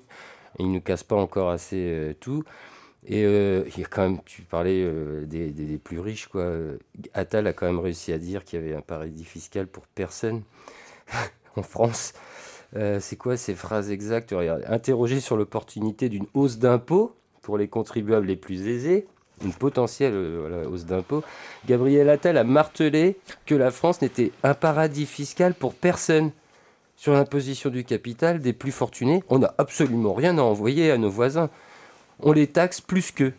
[0.59, 2.43] ils ne cassent pas encore assez euh, tout.
[3.07, 4.85] Et il y a quand même, tu parlais
[5.25, 6.53] des, des- plus riches, quoi.
[7.13, 10.43] Attal a quand même réussi à dire qu'il y avait un paradis fiscal pour personne
[11.55, 12.13] en France.
[12.75, 14.31] Euh, c'est quoi ces phrases exactes?
[14.31, 19.05] Regarde, Interrogé sur l'opportunité d'une hausse d'impôts pour les contribuables les plus aisés,
[19.43, 21.23] une potentielle euh, hausse d'impôts,
[21.67, 26.31] Gabriel Attal a martelé que la France n'était un paradis fiscal pour personne.
[26.95, 31.09] Sur l'imposition du capital des plus fortunés, on n'a absolument rien à envoyer à nos
[31.09, 31.49] voisins.
[32.21, 33.33] On les taxe plus qu'eux.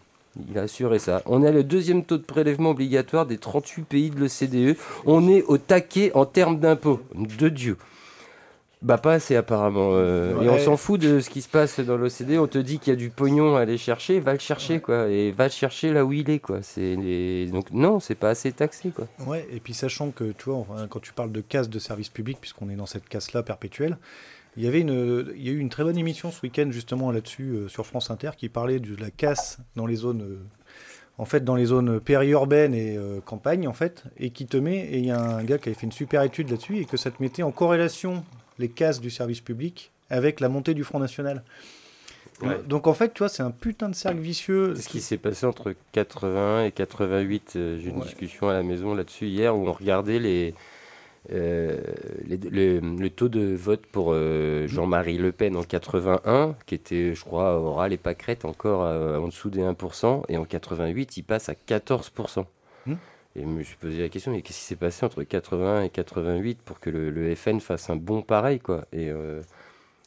[0.50, 1.22] Il a assuré ça.
[1.26, 4.76] On a le deuxième taux de prélèvement obligatoire des 38 pays de l'OCDE.
[5.06, 7.00] On est au taquet en termes d'impôts.
[7.14, 7.78] De Dieu.
[8.84, 9.92] Bah pas assez apparemment.
[9.94, 12.36] euh, Et on s'en fout de ce qui se passe dans l'OCDE.
[12.38, 15.08] On te dit qu'il y a du pognon à aller chercher, va le chercher quoi.
[15.08, 16.60] Et va le chercher là où il est quoi.
[16.60, 19.06] C'est les- donc non, c'est pas assez taxé quoi.
[19.26, 22.10] Ouais, et puis sachant que, tu vois, enfin, quand tu parles de casse de service
[22.10, 23.96] public, puisqu'on est dans cette casse-là perpétuelle,
[24.58, 27.10] il y, avait une, il y a eu une très bonne émission ce week-end justement
[27.10, 30.36] là-dessus euh, sur France Inter qui parlait de la casse dans les zones, euh,
[31.16, 34.76] en fait, dans les zones périurbaines et euh, campagne en fait, et qui te met,
[34.78, 36.98] et il y a un gars qui avait fait une super étude là-dessus et que
[36.98, 38.22] ça te mettait en corrélation
[38.58, 41.42] les casses du service public avec la montée du Front National.
[42.42, 42.58] Ouais.
[42.66, 44.74] Donc en fait, tu vois, c'est un putain de cercle vicieux.
[44.74, 48.04] Ce qui s'est passé entre 81 et 88, euh, j'ai eu une Ouais.
[48.04, 50.52] discussion à la maison là-dessus hier où on regardait les,
[51.32, 51.80] euh,
[52.26, 57.24] les- le taux de vote pour euh, Jean-Marie Le Pen en 81, qui était, je
[57.24, 61.48] crois, oral et pâquerette encore euh, en dessous des 1%, et en 88, il passe
[61.48, 62.46] à 14%.
[63.36, 65.90] Et je me suis posé la question, mais qu'est-ce qui s'est passé entre 81 et
[65.90, 68.86] 88 pour que le, le FN fasse un bon pareil, quoi?
[68.92, 69.42] Et euh,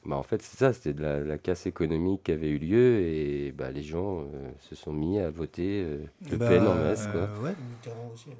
[0.05, 2.99] bah, en fait, c'est ça, c'était de la, la casse économique qui avait eu lieu,
[3.01, 4.25] et bah, les gens euh,
[4.61, 5.97] se sont mis à voter euh,
[6.31, 7.21] Le Bah, en masse, quoi.
[7.21, 7.55] euh, ouais.
[7.69, 8.35] Mitterrand aussi, hein.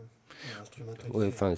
[1.27, 1.53] Enfin,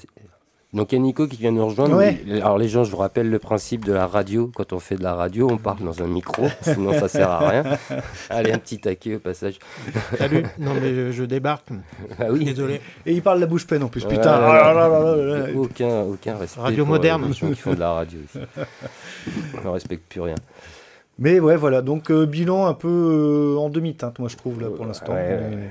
[0.73, 1.95] donc il y a Nico qui vient nous rejoindre.
[1.97, 2.21] Ouais.
[2.27, 4.51] mais- alors les gens, je vous rappelle le principe de la radio.
[4.55, 7.39] Quand on fait de la radio, on parle dans un micro, sinon ça sert à
[7.49, 7.63] rien.
[8.29, 9.57] Allez, un petit taquet au passage.
[10.17, 10.43] Salut.
[10.59, 11.69] Non mais je, je débarque.
[12.19, 12.45] Ah oui.
[12.45, 12.81] Désolé.
[13.05, 14.39] Et il parle la bouche pleine en plus, Ouais, putain.
[14.39, 15.45] ouais, là là là là là.
[15.55, 16.61] Aucun, aucun respect.
[16.61, 17.25] Radio pour, euh, moderne.
[17.27, 18.39] les gens qui font de la radio ici.
[19.65, 20.35] On respecte plus rien.
[21.21, 24.69] Mais ouais, voilà, donc euh, bilan un peu euh, en demi-teinte, moi je trouve, là
[24.69, 25.11] pour l'instant.
[25.13, 25.69] Ouais, ouais, Mais-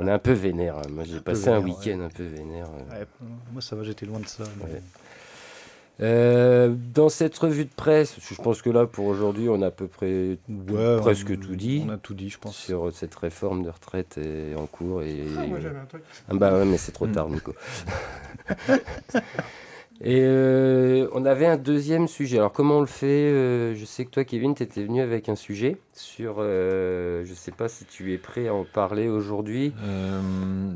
[0.00, 0.78] On est un peu vénère.
[0.78, 0.82] hein.
[0.92, 2.66] Moi, j'ai passé un week-end un peu vénère.
[2.66, 3.00] euh.
[3.00, 3.06] Ouais,
[3.52, 4.44] moi ça va, j'étais loin de ça.
[4.58, 4.82] mais- Ouais.
[6.02, 9.70] Euh, dans cette revue de presse, je pense que là, pour aujourd'hui, on a à
[9.70, 11.84] peu près Ouais, presque on- tout dit.
[11.86, 12.56] On a tout dit, je pense.
[12.56, 15.02] sur cette réforme de retraite est en cours.
[15.02, 15.20] Et...
[15.38, 16.02] Ah, moi j'avais un truc.
[16.28, 17.52] Ah bah ouais, mais c'est trop tard, Nico.
[20.02, 22.38] Et euh, on avait un deuxième sujet.
[22.38, 25.28] Alors comment on le fait euh, Je sais que toi, Kevin, tu étais venu avec
[25.28, 26.36] un sujet sur...
[26.38, 29.74] euh, je sais pas si tu es prêt à en parler aujourd'hui.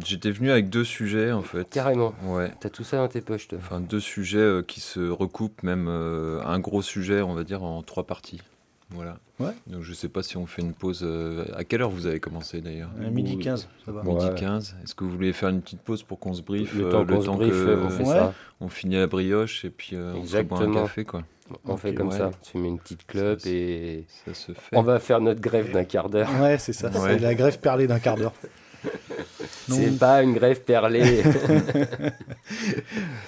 [0.05, 1.69] J'étais venu avec deux sujets en fait.
[1.71, 2.13] Carrément.
[2.25, 2.53] Ouais.
[2.61, 3.59] T'as tout ça dans tes poches, toi.
[3.61, 8.05] Enfin, deux sujets qui se recoupent, même un gros sujet, on va dire, en trois
[8.05, 8.43] parties.
[8.91, 9.19] Voilà.
[9.41, 9.53] Ouais.
[9.67, 11.01] Donc je sais pas si on fait une pause.
[11.03, 14.03] euh, à quelle heure vous avez commencé d'ailleurs À midi Ou- 15, ça va.
[14.03, 14.35] Midi Ouais.
[14.35, 14.77] 15.
[14.85, 17.07] Est-ce que vous voulez faire une petite pause pour qu'on se briefe Le euh, temps
[17.07, 18.15] qu'on se briefe, que, on fait Ouais.
[18.15, 18.35] ça.
[18.61, 21.23] on finit la brioche et puis euh, on se boit un café quoi.
[21.67, 22.19] On fait comme ouais.
[22.19, 22.31] ça.
[22.43, 24.07] Tu mets une petite clope Ça, et...
[24.25, 24.77] Ça se fait.
[24.77, 26.31] On va faire notre grève d'un quart d'heure.
[26.41, 28.33] Ouais, c'est ça, c'est la grève perlée d'un quart d'heure.
[29.67, 31.23] C'est Donc, pas une grève perlée.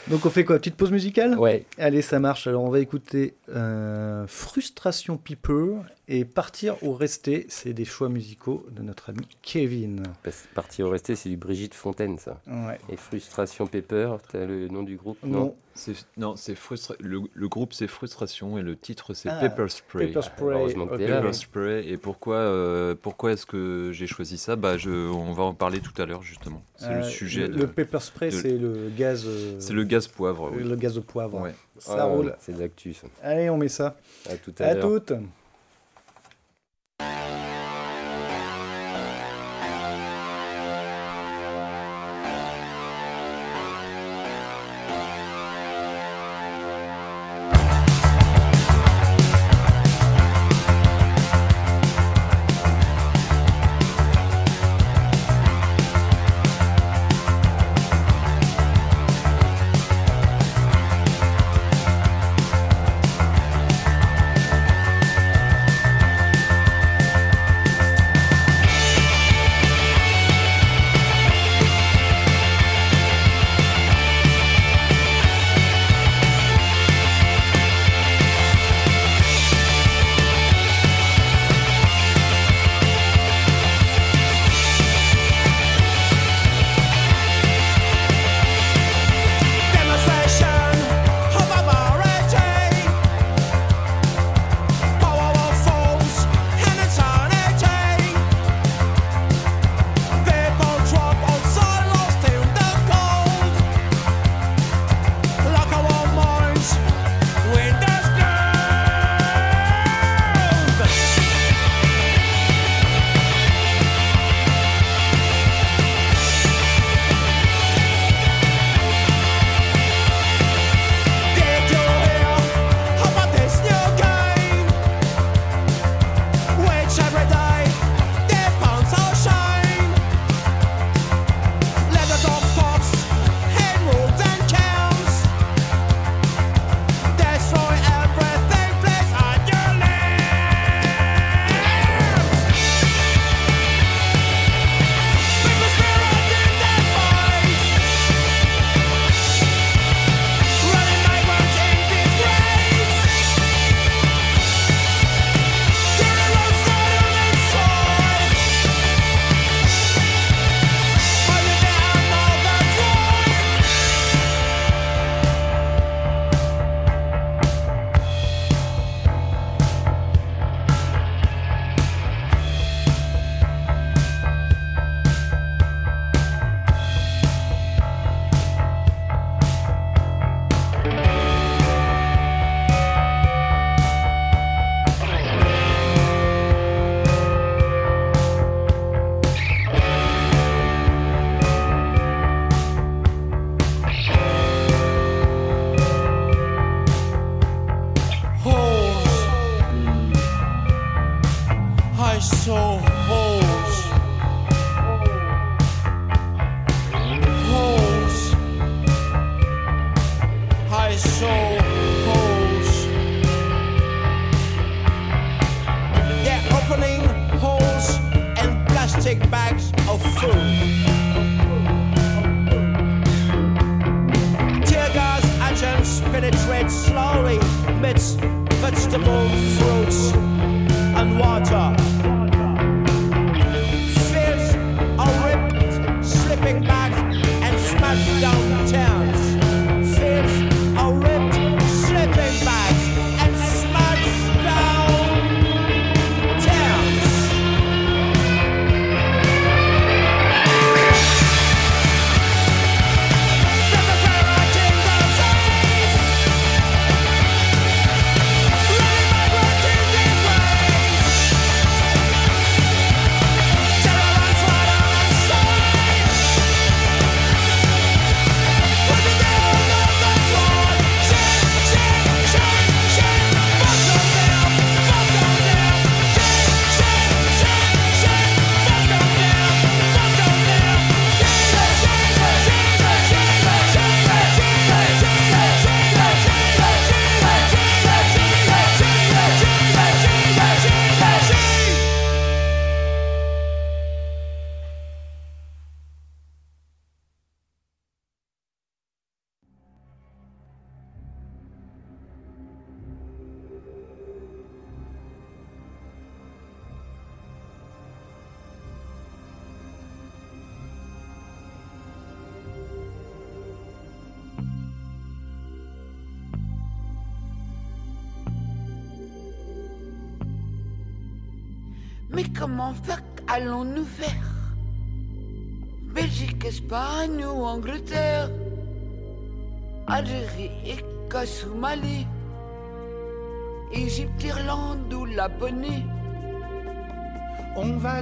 [0.09, 0.59] donc on fait quoi?
[0.59, 1.38] Petite pause musicale?
[1.38, 1.64] Ouais.
[1.78, 2.46] Allez, ça marche.
[2.46, 7.46] Alors on va écouter euh, Frustration People et Partir ou Rester.
[7.48, 10.02] C'est des choix musicaux de notre ami Kevin.
[10.22, 12.40] Parce que Parti au resté, c'est du Brigitte Fontaine, ça.
[12.46, 12.78] Ouais.
[12.90, 15.18] Et Frustration Pepper, t'as le nom du groupe?
[15.24, 15.54] Non.
[15.74, 19.68] C'est- Non, c'est frustra- le, le groupe c'est Frustration et le titre c'est Ah, Pepper
[19.68, 20.11] Spray.
[20.22, 20.54] Spray.
[20.57, 21.82] Heureusement que là.
[21.84, 24.57] Et pourquoi, euh, pourquoi est-ce que j'ai choisi ça?
[24.57, 26.62] Bah, je, On va en parler tout à l'heure justement.
[26.76, 27.42] C'est Euh, le sujet.
[27.42, 29.24] Le, de- le pepper spray, de- c'est le gaz.
[29.26, 30.50] euh, C'est le gaz poivre.
[30.54, 30.62] oui.
[30.62, 31.42] le gaz de poivre.
[31.42, 31.54] Ouais.
[31.79, 32.35] Ça Ah, roule.
[32.41, 33.07] C'est de l'actu, ça.
[33.22, 33.97] Allez, on met ça.
[34.31, 34.83] À tout à À l'heure.
[34.83, 35.12] toutes.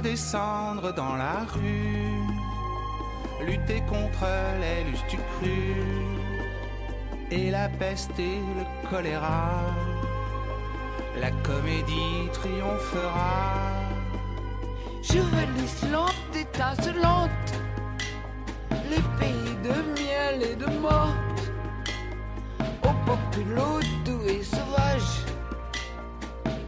[0.05, 2.21] descendre dans la rue,
[3.43, 4.27] lutter contre
[4.61, 5.73] les lustres cru,
[7.31, 9.49] et la peste et le choléra.
[11.19, 13.55] La comédie triomphera.
[15.01, 17.51] je Chevalisse lente, étincelante,
[18.91, 21.15] les pays de miel et de mort,
[22.83, 25.13] au populo doux et sauvage,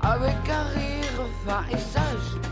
[0.02, 2.47] avec un rire fin et sage.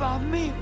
[0.00, 0.59] N'oublie pas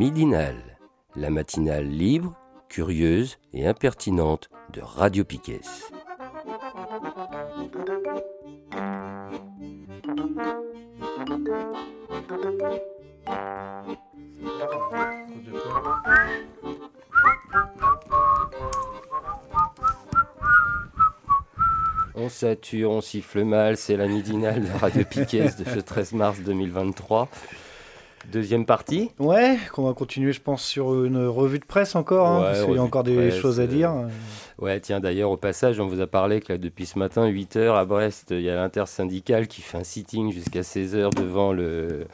[0.00, 0.78] midinale,
[1.14, 2.32] la matinale libre,
[2.70, 5.60] curieuse et impertinente de Radio Piquet.
[22.14, 26.40] On sature, on siffle mal, c'est la midinale de Radio Piquet de ce 13 mars
[26.40, 27.28] 2023.
[28.30, 29.10] Deuxième partie.
[29.18, 32.60] Ouais, qu'on va continuer, je pense, sur une revue de presse encore, hein, Ouais, parce
[32.60, 33.92] qu'il y a de encore des presse, choses à euh, dire.
[34.58, 37.74] Ouais, tiens, d'ailleurs, au passage, on vous a parlé que là, depuis ce matin, 8h
[37.74, 42.06] à Brest, il y a l'intersyndicale qui fait un sitting jusqu'à 16h devant le.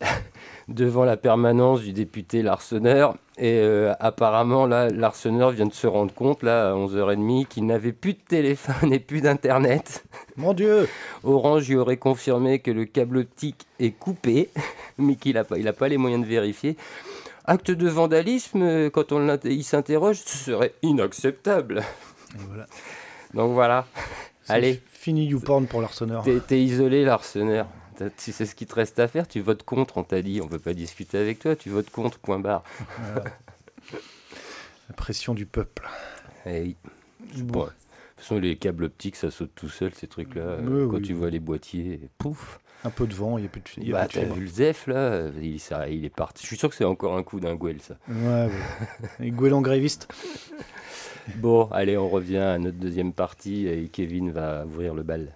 [0.68, 3.16] devant la permanence du député Larseneur.
[3.36, 7.92] Et euh, apparemment, là, Larseneur vient de se rendre compte, là, à 11h30, qu'il n'avait
[7.92, 10.04] plus de téléphone et plus d'internet.
[10.36, 10.88] Mon Dieu
[11.24, 14.50] Orange lui aurait confirmé que le câble optique est coupé,
[14.98, 16.76] mais qu'il n'a pas, il a pas les moyens de vérifier.
[17.44, 21.82] Acte de vandalisme, euh, quand on il s'interroge, ce serait inacceptable.
[22.36, 22.66] Voilà.
[23.34, 23.86] Donc voilà.
[24.48, 26.22] Allez, Fini YouPorn pour l'arseneur.
[26.22, 27.66] t'es t'es isolé, l'arseneur.
[28.16, 30.46] Tu sais ce qu'il te reste à faire, tu votes contre, on t'a dit, on
[30.46, 32.64] veut pas discuter avec toi, tu votes contre, point barre.
[34.88, 35.88] La pression du peuple.
[36.46, 36.76] Eh oui.
[37.38, 37.44] Bon.
[37.44, 37.64] Bon.
[37.64, 37.74] De toute
[38.16, 40.58] façon, les câbles optiques, ça saute tout seul, ces trucs-là.
[40.62, 41.02] Quand oui.
[41.02, 42.60] tu vois les boîtiers, pouf.
[42.84, 44.46] Un peu de vent, il n'y a plus de, y a Bah, t'as vu le
[44.46, 46.42] Zef, là il, ça- il est parti.
[46.42, 47.96] Je suis sûr que c'est encore un coup d'un Gouel, ça.
[48.08, 48.50] Ouais, ouais.
[49.26, 50.08] Et Gouélan gréviste.
[51.36, 55.34] Bon, allez, on revient à notre deuxième partie et Kevin va ouvrir le bal.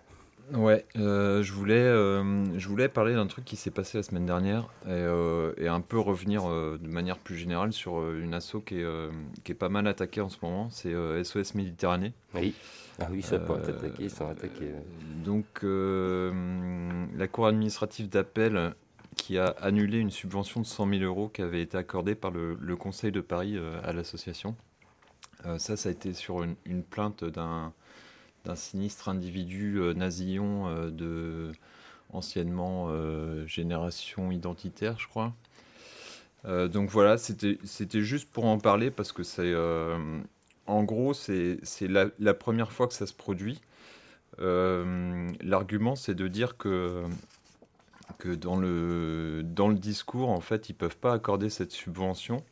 [0.53, 4.27] Ouais, euh, je, voulais, euh, je voulais parler d'un truc qui s'est passé la semaine
[4.27, 8.35] dernière et, euh, et un peu revenir euh, de manière plus générale sur euh, une
[8.35, 9.11] asso qui est,
[9.45, 10.93] qui est pas mal attaquée en ce moment, c'est
[11.25, 12.13] SOS Méditerranée.
[12.35, 12.55] Oui.
[13.01, 14.73] Ah oui, ça pourrait Euh, t'attaquer, ils sont attaqués.
[15.25, 18.75] Donc, la Cour administrative d'appel
[19.17, 22.57] qui a annulé une subvention de 100 000 euros qui avait été accordée par le,
[22.61, 24.57] le Conseil de Paris à l'association.
[25.59, 27.73] Ça, ça a été sur une, une plainte d'un
[28.45, 31.53] d'un sinistre individu euh, nasillon euh, de
[32.13, 35.33] anciennement euh, génération identitaire, je crois.
[36.45, 37.59] Euh, donc voilà, c'était
[38.01, 40.21] juste pour en parler parce que c'est euh,
[40.67, 43.61] en gros c'est la, première fois que ça se produit.
[44.39, 47.05] L'argument c'est de dire que
[48.35, 49.43] dans le
[49.75, 52.45] discours en fait ils peuvent pas accorder cette subvention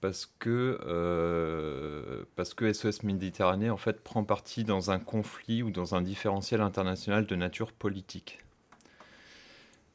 [0.00, 5.94] parce que parce que SOS Méditerranée en fait prend parti dans un conflit ou dans
[5.94, 8.41] un différentiel international de nature politique.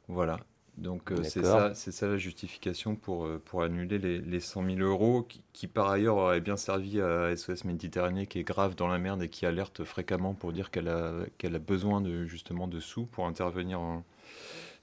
[0.08, 0.39] Voilà.
[0.78, 4.80] Donc euh, c'est ça, ça la justification pour, euh, pour annuler les, les 100 000
[4.82, 8.88] euros qui, qui, par ailleurs auraient bien servi à SOS Méditerranée qui est grave dans
[8.88, 12.68] la merde et qui alerte fréquemment pour dire qu'elle a, qu'elle a besoin de, justement
[12.68, 14.03] de sous pour intervenir en-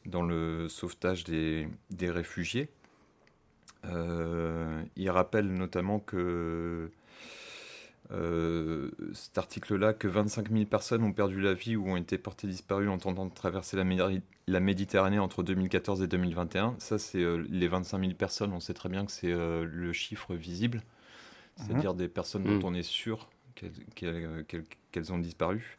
[0.07, 2.71] dans le sauvetage des, des réfugiés.
[3.85, 6.91] Euh, il rappelle notamment que
[8.13, 12.47] euh, cet article-là que 25 000 personnes ont perdu la vie ou ont été portées
[12.47, 16.77] disparues en tentant de traverser la, Méditerranée- la Méditerranée entre 2014 et 2021.
[16.79, 18.53] Ça, c'est euh, les 25 000 personnes.
[18.53, 20.83] On sait très bien que c'est euh, le chiffre visible,
[21.57, 22.59] c'est-à-dire des personnes Mhm.
[22.61, 25.79] dont on est sûr qu'elles ont disparu.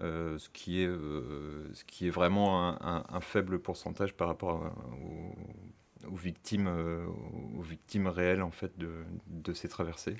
[0.00, 4.74] Ce, qui est, ce qui est vraiment un, un- un faible pourcentage par rapport à-
[6.08, 6.66] aux, aux victimes,
[7.56, 8.90] aux victimes réelles en fait de,
[9.28, 10.16] de ces traversées.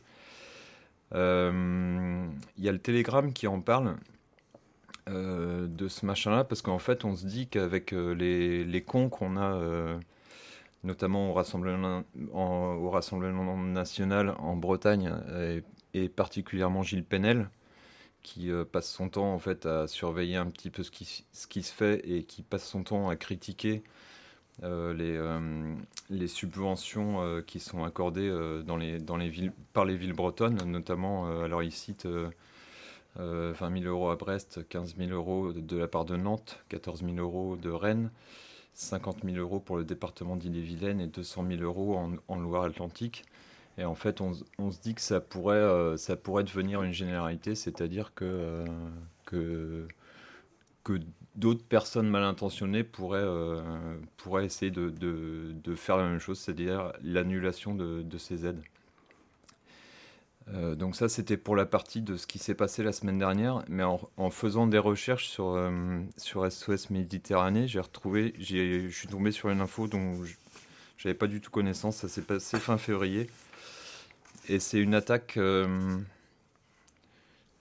[1.15, 2.27] Euh,
[2.59, 3.97] Il y a le Télégramme qui en parle
[5.09, 9.09] euh, de ce machin-là, parce qu'en fait, on se dit qu'avec euh, les, les cons
[9.11, 9.99] qu'on a, euh,
[10.85, 12.05] notamment au Rassemblement,
[12.35, 15.13] en- au Rassemblement national en Bretagne,
[15.95, 17.51] et, particulièrement Gilles Penel,
[18.23, 21.47] qui euh, passe son temps en fait à surveiller un petit peu ce qui, ce
[21.47, 23.91] qui se fait et qui passe son temps à critiquer euh,
[24.63, 25.75] les, euh,
[26.11, 30.13] les subventions euh, qui sont accordées euh, dans les, dans les villes, par les villes
[30.13, 32.31] bretonnes, notamment, euh, alors il cite euh,
[33.21, 37.05] euh, 20 000 euros à Brest, 15 000 euros de, la part de Nantes, 14
[37.05, 38.11] 000 euros de Rennes,
[38.75, 41.97] 50 000 euros pour le département d'Ille-et-Vilaine et 200 000 euros
[42.29, 43.25] en, Loire-Atlantique.
[43.79, 47.55] Et en fait, on, se dit que ça pourrait, euh, ça pourrait devenir une généralité,
[47.55, 48.67] c'est-à-dire euh,
[49.27, 49.89] que,
[50.85, 51.01] que
[51.35, 56.93] d'autres personnes mal intentionnées pourraient, euh, pourraient essayer de, de- faire la même chose, c'est-à-dire
[57.03, 58.63] l'annulation de, de ces aides.
[60.53, 63.65] Euh, donc ça, c'était pour la partie de ce qui s'est passé la semaine dernière,
[63.69, 69.33] mais en, faisant des recherches sur, euh, sur SOS Méditerranée, j'ai retrouvé, je suis tombé
[69.33, 73.29] sur une info dont je n'avais pas du tout connaissance, ça s'est passé fin février,
[74.49, 75.39] et c'est une attaque...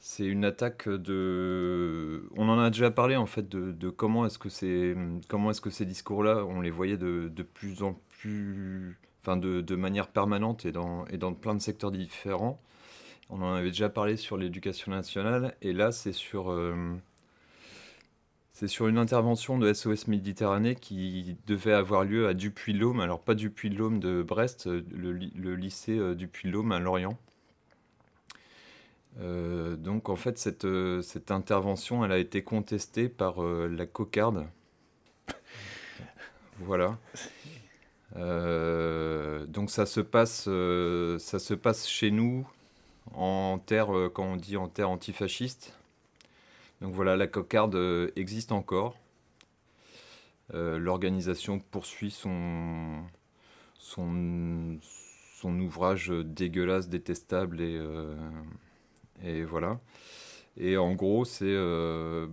[0.05, 2.29] c'est une attaque de.
[2.35, 4.97] On en a déjà parlé en fait de, comment est-ce que c'est
[5.29, 9.61] comment est-ce que ces discours-là, on les voyait de, de plus en plus, enfin de,
[9.61, 12.61] de manière permanente et dans et dans plein de secteurs différents.
[13.29, 16.75] On en avait déjà parlé sur l'éducation nationale et là c'est sur euh,
[18.51, 23.35] c'est sur une intervention de SOS Méditerranée qui devait avoir lieu à Dupuy-Laume, alors pas
[23.35, 27.17] Dupuy-Laume de Brest, le, le lycée euh, Dupuy-Laume à Lorient.
[29.19, 33.85] Euh, donc en fait cette, euh, cette intervention elle a été contestée par euh, la
[33.85, 34.47] cocarde.
[36.59, 36.97] voilà.
[38.15, 42.47] Donc ça se passe ça se passe chez nous
[43.15, 45.77] en terre quand on dit en terre antifasciste.
[46.81, 47.75] Donc voilà la cocarde
[48.15, 48.99] existe encore.
[50.53, 53.03] L'organisation poursuit son
[53.79, 54.79] son
[55.43, 57.81] ouvrage dégueulasse, détestable et
[59.21, 59.79] et voilà.
[60.57, 62.27] Et en gros, c'est euh,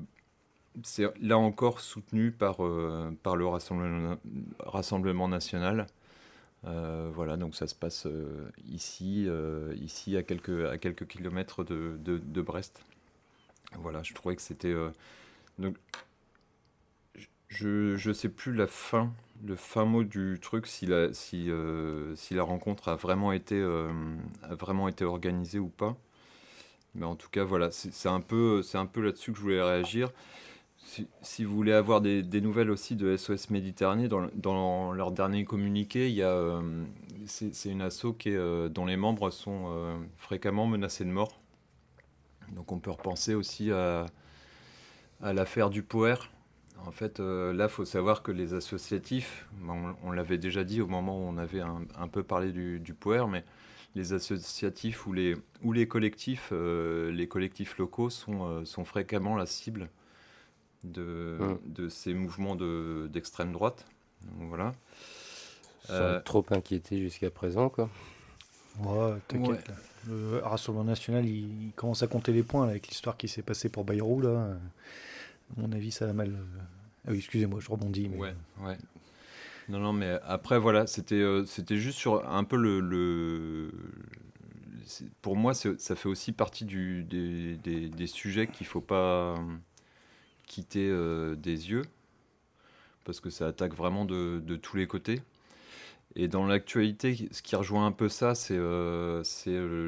[1.21, 5.87] là encore soutenu par, euh, par le Rassemblement, national.
[6.67, 8.07] Euh, voilà, donc ça se passe
[8.69, 9.29] ici,
[9.77, 12.85] ici à quelques, à quelques kilomètres de, de, Brest.
[13.79, 14.75] Voilà, je trouvais que c'était.
[15.59, 15.77] donc,
[17.49, 19.13] je je sais plus la fin,
[19.45, 21.51] le fin mot du truc, si la, si,
[22.17, 25.97] si la rencontre a vraiment été, a vraiment été organisée ou pas.
[26.95, 30.11] Mais en tout cas, voilà, c'est un peu, un peu là-dessus que je voulais réagir.
[31.23, 35.45] Si, vous voulez avoir des, nouvelles aussi de SOS Méditerranée, dans, le- dans leur dernier
[35.45, 36.85] communiqué, il y a, euh,
[37.27, 41.39] c'est une asso qui est, euh, dont les membres sont euh, fréquemment menacés de mort.
[42.57, 44.07] Donc on peut repenser aussi à,
[45.21, 46.17] l'affaire du Poer.
[46.87, 50.87] En fait, là, il faut savoir que les associatifs, on, on l'avait déjà dit au
[50.87, 53.45] moment où on avait un, un peu parlé du, du Poer, mais
[53.95, 59.37] les associatifs ou les, ou les collectifs, euh, les collectifs locaux sont, euh, sont fréquemment
[59.37, 59.89] la cible
[60.85, 61.59] de, Mm.
[61.73, 63.85] de ces mouvements de- d'extrême droite.
[64.39, 64.75] Donc, voilà.
[65.85, 67.89] Sans Euh, trop inquiété jusqu'à présent, quoi.
[68.81, 69.49] Ouais, t'inquiète.
[69.51, 69.65] Ouais.
[69.69, 69.75] là.
[70.09, 73.43] Le Rassemblement national, il, il commence à compter les points là, avec l'histoire qui s'est
[73.43, 74.21] passée pour Bayrou.
[74.23, 74.57] Là.
[75.57, 76.33] À mon avis, ça a mal.
[77.07, 78.09] Ah oui, excusez-moi, je rebondis.
[78.09, 78.79] mais- Ouais, ouais.
[79.71, 82.81] Non, non, mais après, voilà, c'était euh, c'était juste sur un peu le.
[82.81, 83.71] le-
[85.23, 89.37] pour moi, ça fait aussi partie du, des, sujets qu'il faut pas euh,
[90.47, 91.83] quitter euh, des yeux,
[93.05, 95.23] parce que ça attaque vraiment de, tous les côtés.
[96.17, 99.23] Et dans l'actualité, ce qui rejoint un peu ça, c'est euh,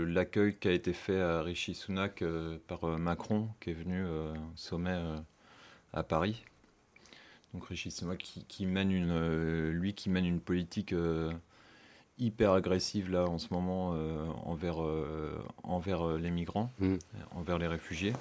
[0.07, 2.25] l'accueil qui a été fait à Rishi Sunak
[2.69, 4.99] par Macron, qui est venu au sommet
[5.93, 6.45] à Paris.
[7.55, 11.31] Donc Régis Sommet qui, qui mène une, euh, lui qui mène une politique euh,
[12.19, 16.95] hyper agressive là en ce moment euh, envers, euh, envers euh, les migrants, Mm.
[16.95, 16.97] euh,
[17.33, 18.15] envers les réfugiés.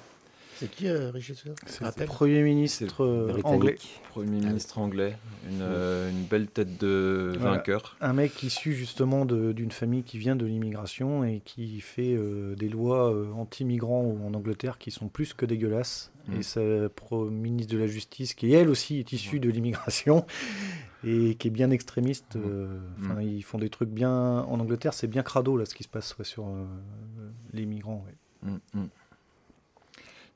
[0.56, 2.06] C'est qui, euh, régisseur C'est le.
[2.06, 3.44] Premier ministre Britannique.
[3.46, 3.78] anglais.
[4.10, 5.16] Premier ministre anglais,
[5.50, 7.56] une, euh, une belle tête de Voilà.
[7.56, 7.96] vainqueur.
[8.02, 12.54] Un mec issu justement de- d'une famille qui vient de l'immigration et qui fait euh,
[12.54, 16.11] des lois euh, anti-migrants en Angleterre qui sont plus que dégueulasses.
[16.28, 16.34] Mm.
[16.36, 20.24] Et sa pro- ministre de la Justice, qui elle aussi est issue de l'immigration
[21.04, 22.36] et qui est bien extrémiste.
[22.36, 23.20] euh, Mm.
[23.22, 24.10] Ils font des trucs bien.
[24.42, 26.64] En Angleterre, c'est bien crado là ce qui se passe ouais, sur euh,
[27.52, 28.04] les migrants.
[28.06, 28.50] ouais.
[28.74, 28.88] Mm, mm.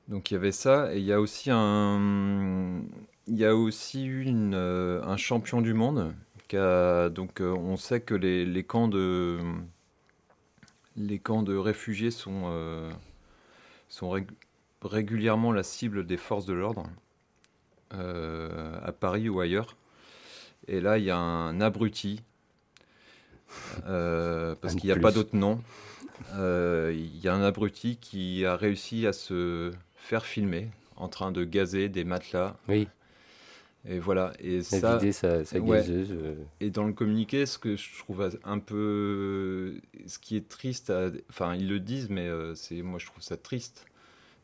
[0.08, 2.80] Donc il y avait ça, et il y a aussi un,
[3.26, 6.14] il y a aussi eu une, euh, un champion du monde.
[6.48, 9.40] Qui a, donc on sait que les, les camps de,
[10.96, 12.88] les camps de réfugiés sont,
[13.88, 14.30] sont rég-
[14.82, 16.84] régulièrement la cible des forces de l'ordre
[17.94, 19.76] euh, à Paris ou ailleurs.
[20.68, 22.22] Et là il y a un abruti.
[23.86, 25.02] euh, parce qu'il n'y a plus.
[25.02, 25.60] pas d'autre nom.
[26.34, 31.30] Euh, Il y a un abruti qui a réussi à se faire filmer en train
[31.30, 32.56] de gazer des matelas.
[32.68, 32.88] Oui,
[33.88, 34.32] Et voilà.
[34.40, 35.78] Et ça, vidé sa, sa ouais.
[35.78, 36.14] gazeuse.
[36.60, 41.10] et dans le communiqué, ce que je trouve un peu, ce qui est triste, à-
[41.30, 43.86] enfin ils le disent, mais c'est, moi je trouve ça triste,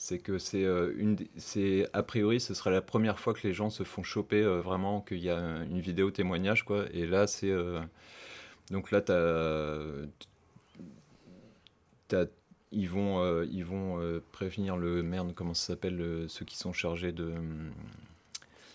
[0.03, 3.55] c'est que c'est euh, une, c'est a priori ce serait la première fois que les
[3.55, 6.87] gens se font choper euh, vraiment, qu'il y a une vidéo témoignage quoi.
[6.93, 7.81] Et là c'est, euh,
[8.71, 9.01] donc là
[12.09, 12.27] t'as,
[12.73, 16.57] ils vont, euh, ils vont euh, prévenir le merde, comment ça s'appelle, le- ceux qui
[16.57, 17.35] sont chargés de,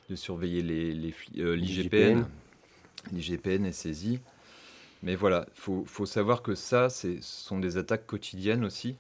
[0.09, 1.13] de surveiller les, les
[1.55, 2.25] l'IGPN.
[3.11, 4.19] L'IGPN est saisi.
[5.03, 8.95] Mais voilà, il faut, faut savoir que ça, c'est- ce sont des attaques quotidiennes aussi.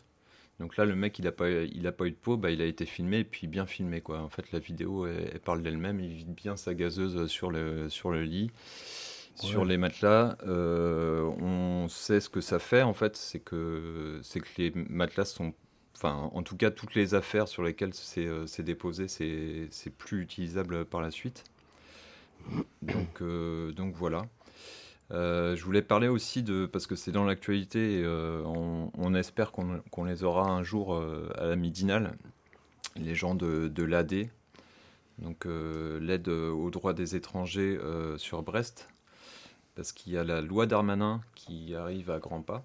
[0.59, 2.61] Donc là, le mec, il n'a pas, il a pas eu de peau, bah, il
[2.61, 4.01] a été filmé et puis bien filmé.
[4.01, 4.19] Quoi.
[4.19, 5.99] En fait, la vidéo, elle, elle parle d'elle-même.
[5.99, 8.49] Il vide bien sa gazeuse sur le, sur le lit,
[9.35, 10.37] sur les matelas.
[10.47, 13.15] Euh, on sait ce que ça fait, en fait.
[13.15, 15.53] C'est que, c'est que les matelas sont.
[15.95, 19.89] Enfin, en tout cas, toutes les affaires sur lesquelles c'est euh, c'est déposé, c'est c'est
[19.89, 21.43] plus utilisable par la suite.
[22.81, 24.27] Donc, euh, donc voilà.
[25.11, 30.03] Euh, je voulais parler aussi de, parce que c'est dans l'actualité, euh, on, espère qu'on
[30.03, 32.17] les aura un jour euh, à la midinale,
[32.97, 34.29] les gens de, de l'AD,
[35.19, 37.79] donc l'aide aux droits des étrangers
[38.17, 38.89] sur Brest,
[39.75, 42.63] parce qu'il y a la loi Darmanin qui arrive à grands pas.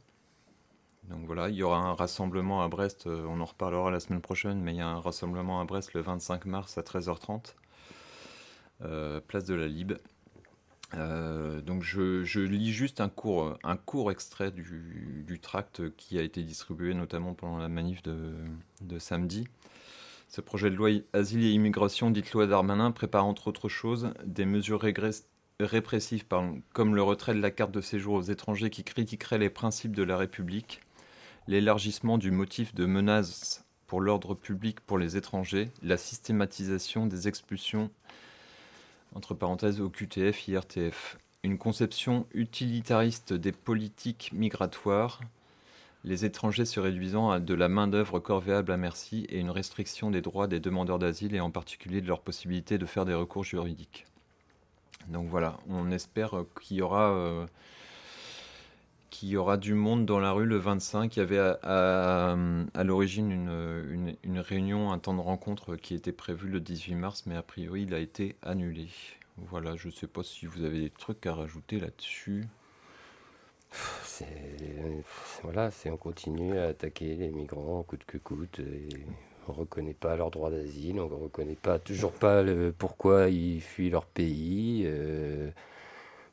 [1.04, 4.60] Donc voilà, il y aura un rassemblement à Brest, on en reparlera la semaine prochaine,
[4.60, 7.54] mais il y a un rassemblement à Brest le 25 mars à 13h30,
[8.84, 9.94] euh, place de la Libe.
[10.94, 13.58] Euh, donc je, lis juste un court,
[14.10, 19.48] extrait du, tract qui a été distribué notamment pendant la manif de, samedi.
[20.28, 24.46] Ce projet de loi Asile et Immigration, dite loi Darmanin, prépare entre autres choses des
[24.46, 24.80] mesures
[25.60, 26.24] répressives
[26.72, 30.02] comme le retrait de la carte de séjour aux étrangers qui critiqueraient les principes de
[30.02, 30.80] la République,
[31.48, 37.90] l'élargissement du motif de menace pour l'ordre public pour les étrangers, la systématisation des expulsions
[39.14, 41.18] entre parenthèses au QTF, IRTF.
[41.42, 45.20] Une conception utilitariste des politiques migratoires,
[46.04, 50.20] les étrangers se réduisant à de la main-d'œuvre corvéable à merci et une restriction des
[50.20, 54.06] droits des demandeurs d'asile et en particulier de leur possibilité de faire des recours juridiques.
[55.08, 57.10] Donc voilà, on espère qu'il y aura.
[57.10, 57.46] euh,
[59.12, 61.16] qu'il y aura du monde dans la rue le 25.
[61.16, 62.34] Il y avait à,
[62.82, 63.30] l'origine
[64.24, 67.82] une, réunion, un temps de rencontre qui était prévu le 18 mars, mais a priori
[67.82, 68.88] il a été annulé.
[69.36, 72.44] Voilà, je ne sais pas si vous avez des trucs à rajouter là-dessus.
[75.42, 78.60] Voilà, on continue à attaquer les migrants coûte que coûte.
[78.60, 79.04] Et
[79.48, 83.90] on reconnaît pas leur droit d'asile, on reconnaît pas toujours pas le, pourquoi ils fuient
[83.90, 85.50] leur pays, euh,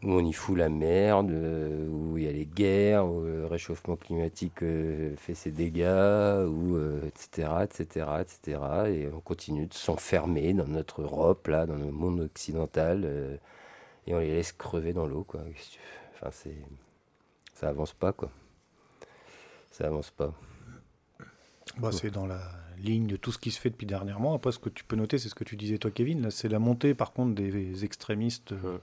[0.02, 3.46] où on y fout la merde, euh, où il y a les guerres, où le
[3.46, 8.60] réchauffement climatique euh, fait ses dégâts, euh, etc., etc., etc.
[8.88, 13.36] Et on continue de s'enfermer dans notre Europe là, dans le monde occidental, euh,
[14.08, 15.42] et on les laisse crever dans l'eau quoi.
[16.14, 16.58] Enfin c'est
[17.54, 18.32] ça avance pas quoi.
[19.72, 20.34] Ça avance pas.
[21.78, 22.42] Bah, c'est dans la
[22.80, 24.34] ligne de tout ce qui se fait depuis dernièrement.
[24.34, 26.22] Après, ce que tu peux noter, c'est ce que tu disais toi, Kevin.
[26.22, 28.78] Là, c'est la montée, par contre, des extrémistes euh,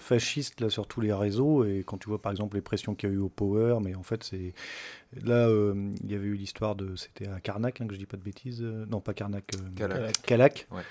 [0.00, 0.18] Ouais.
[0.18, 1.64] fascistes là sur tous les réseaux.
[1.64, 3.94] Et quand tu vois, par exemple, les pressions qu'il y a eu au Power, mais
[3.94, 4.52] en fait, c'est
[5.24, 5.74] là, euh,
[6.04, 8.22] il y avait eu l'histoire de, c'était à Karnak, hein, que je dis pas de
[8.22, 8.62] bêtises.
[8.62, 9.44] euh, non, pas Karnak.
[9.54, 10.22] euh, Calac.
[10.22, 10.66] Calac.
[10.70, 10.82] Ouais.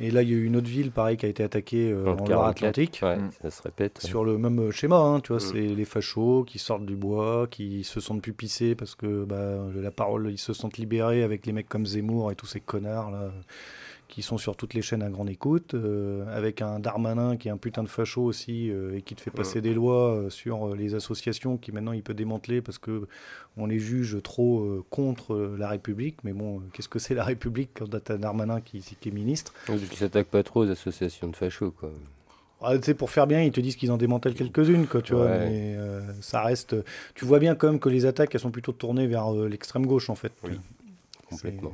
[0.00, 2.04] Et là, il y a eu une autre ville, pareil, qui a été attaquée euh,
[2.06, 3.00] en le 44, Loire-Atlantique.
[3.02, 3.30] Ouais, Mm.
[3.42, 3.98] ça se répète.
[4.00, 5.52] Sur le même schéma, hein, tu vois, Mm.
[5.52, 9.58] c'est les fachos qui sortent du bois, qui se sentent plus pissés parce que bah,
[9.74, 13.10] la parole, ils se sentent libérés avec les mecs comme Zemmour et tous ces connards
[13.10, 13.32] là,
[14.08, 17.50] qui sont sur toutes les chaînes à grande écoute, euh, avec un Darmanin qui est
[17.50, 20.68] un putain de facho aussi euh, et qui te fait passer des lois euh, sur
[20.68, 23.06] euh, les associations qui maintenant il peut démanteler parce que
[23.56, 26.16] on les juge trop euh, contre euh, la République.
[26.24, 29.52] Mais bon, euh, qu'est-ce que c'est la République quand t'as Darmanin qui, qui est ministre?
[29.66, 31.90] Donc, Ils s'attaquent pas trop aux associations de fachos, quoi.
[32.60, 35.26] Ah, pour faire bien, ils te disent qu'ils en démantèlent quelques-unes, quoi, tu vois.
[35.26, 35.48] Ouais.
[35.48, 36.74] Mais euh, ça reste.
[37.14, 39.86] Tu vois bien quand même que les attaques, elles sont plutôt tournées vers euh, l'extrême
[39.86, 40.32] gauche, en fait.
[40.42, 40.58] Oui,
[41.30, 41.72] complètement.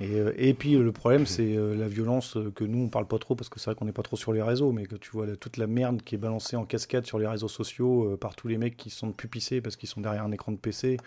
[0.00, 3.06] Et, euh, et puis euh, le problème, c'est euh, la violence que nous, on parle
[3.06, 4.96] pas trop parce que c'est vrai qu'on n'est pas trop sur les réseaux, mais que
[4.96, 8.16] tu vois toute la merde qui est balancée en cascade sur les réseaux sociaux euh,
[8.16, 10.98] par tous les mecs qui sont pupissés parce qu'ils sont derrière un écran de PC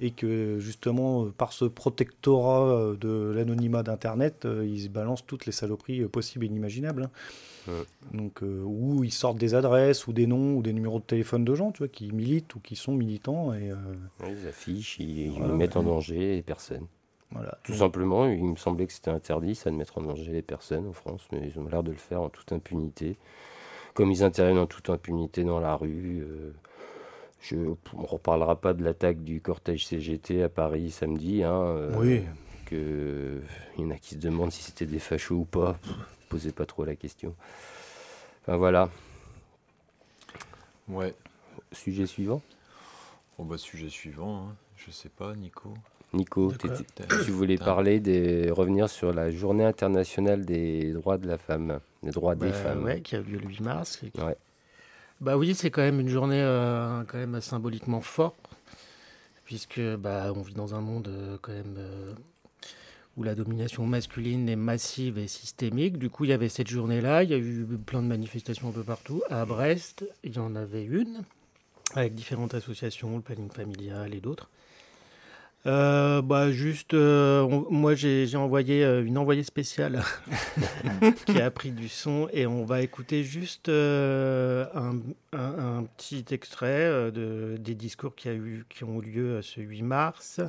[0.00, 6.02] et que justement, par ce protectorat de l'anonymat d'Internet, euh, ils balancent toutes les saloperies
[6.06, 7.04] possibles et inimaginables.
[7.04, 7.10] hein.
[7.68, 7.84] Ouais.
[8.18, 11.44] Donc, euh, où ils sortent des adresses ou des noms ou des numéros de téléphone
[11.44, 13.70] de gens, tu vois, qui militent ou qui sont militants et
[14.20, 16.86] Ouais, Ils affichent, ils, ils Voilà, mettent en danger les personnes.
[17.32, 17.58] Voilà.
[17.64, 20.86] Tout simplement, il me semblait que c'était interdit, ça, de mettre en danger les personnes
[20.88, 23.16] en France, mais ils ont l'air de le faire en toute impunité.
[23.94, 26.20] Comme ils interviennent en toute impunité dans la rue.
[26.22, 26.52] euh,
[27.40, 31.42] je, on ne reparlera pas de l'attaque du cortège CGT à Paris samedi.
[31.42, 32.22] Hein, euh, Oui.
[32.66, 33.40] que
[33.76, 35.74] il y en a qui se demandent si c'était des fachos ou pas.
[35.74, 35.92] Pff,
[36.28, 37.34] Posez pas trop la question.
[38.42, 38.88] Enfin voilà.
[40.88, 41.14] Ouais.
[41.72, 42.40] Sujet suivant.
[43.38, 44.46] Bon, bah, sujet suivant.
[44.48, 44.54] hein.
[44.76, 45.74] Je sais pas, Nico.
[46.12, 46.52] Nico,
[47.24, 52.10] tu voulais parler des revenir sur la journée internationale des droits de la femme, des
[52.10, 52.84] droits des Bah, femmes.
[52.84, 53.96] Ouais, qui a lieu le 8 mars.
[53.96, 54.36] qui- Ouais.
[55.20, 58.36] Bah oui, c'est quand même une journée euh, quand même symboliquement forte,
[59.44, 62.12] puisque bah, on vit dans un monde euh, quand même euh,
[63.16, 65.96] où la domination masculine est massive et systémique.
[65.96, 68.72] Du coup, il y avait cette journée-là, il y a eu plein de manifestations un
[68.72, 69.22] peu partout.
[69.30, 71.22] À Brest, il y en avait une,
[71.94, 74.50] avec différentes associations, le planning familial et d'autres.
[75.64, 80.02] Euh, bah juste, euh, moi j'ai envoyé euh, une envoyée spéciale
[81.26, 84.92] qui a pris du son et on va écouter juste un,
[85.96, 90.40] petit extrait de, des discours qui, a eu, qui ont eu lieu ce 8 mars.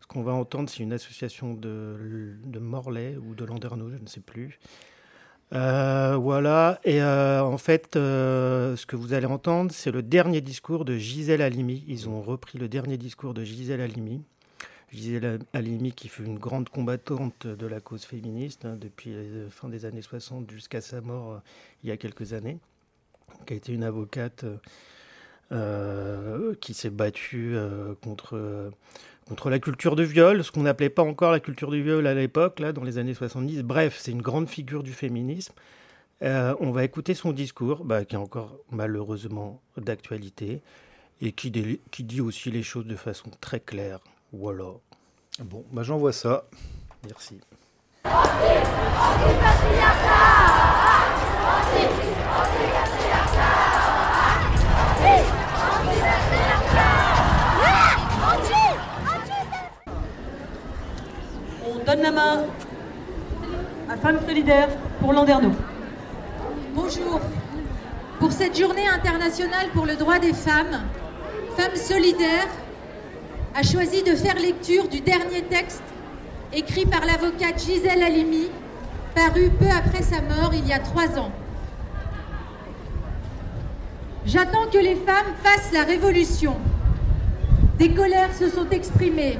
[0.00, 4.20] Ce qu'on va entendre, c'est une association de, Morlaix ou de Landerneau, je ne sais
[4.20, 4.58] plus.
[5.52, 11.40] Voilà, et en fait, ce que vous allez entendre, c'est le dernier discours de Gisèle
[11.40, 11.82] Halimi.
[11.88, 14.22] Ils ont repris le dernier discours de Gisèle Halimi.
[14.92, 19.68] Gisèle Halimi, qui fut une grande combattante de la cause féministe hein, depuis la fin
[19.68, 21.38] des années 60 jusqu'à sa mort euh,
[21.84, 22.58] il y a quelques années,
[23.46, 24.56] qui a été une avocate euh,
[25.52, 28.70] euh, qui s'est battue euh, contre, euh,
[29.26, 32.14] contre la culture du viol, ce qu'on n'appelait pas encore la culture du viol à
[32.14, 33.62] l'époque, dans les années 70.
[33.62, 35.52] Bref, c'est une grande figure du féminisme.
[36.22, 40.60] Euh, on va écouter son discours, bah, qui est encore malheureusement d'actualité,
[41.20, 44.00] et qui dit aussi les choses de façon très claire.
[44.32, 44.64] Voilà.
[45.40, 46.44] Bon, bah j'envoie ça.
[47.04, 47.40] Merci.
[61.66, 62.44] On donne la main
[63.88, 64.68] à Femmes Solidaires
[65.00, 65.50] pour Landerneau.
[66.74, 67.20] Bonjour.
[68.20, 70.82] Pour cette journée internationale pour le droit des femmes,
[71.56, 72.48] Femmes Solidaires
[73.54, 75.82] a choisi de faire lecture du dernier texte
[76.52, 78.48] écrit par l'avocate Gisèle Halimi,
[79.14, 81.32] paru peu après sa mort il y a trois ans.
[84.24, 86.56] J'attends que les femmes fassent la révolution.
[87.78, 89.38] Des colères se sont exprimées,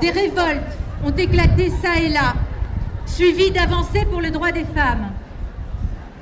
[0.00, 2.34] des révoltes ont éclaté ça et là,
[3.06, 5.12] suivies d'avancées pour le droit des femmes.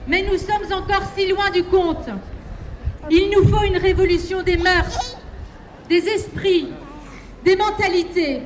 [0.08, 2.08] Mais nous sommes encore si loin du compte.
[3.10, 5.16] Il nous faut une révolution des mœurs,
[5.88, 6.68] des esprits,
[7.44, 8.42] des mentalités,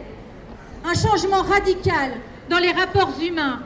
[0.84, 2.12] un changement radical
[2.49, 3.61] dans les rapports humains,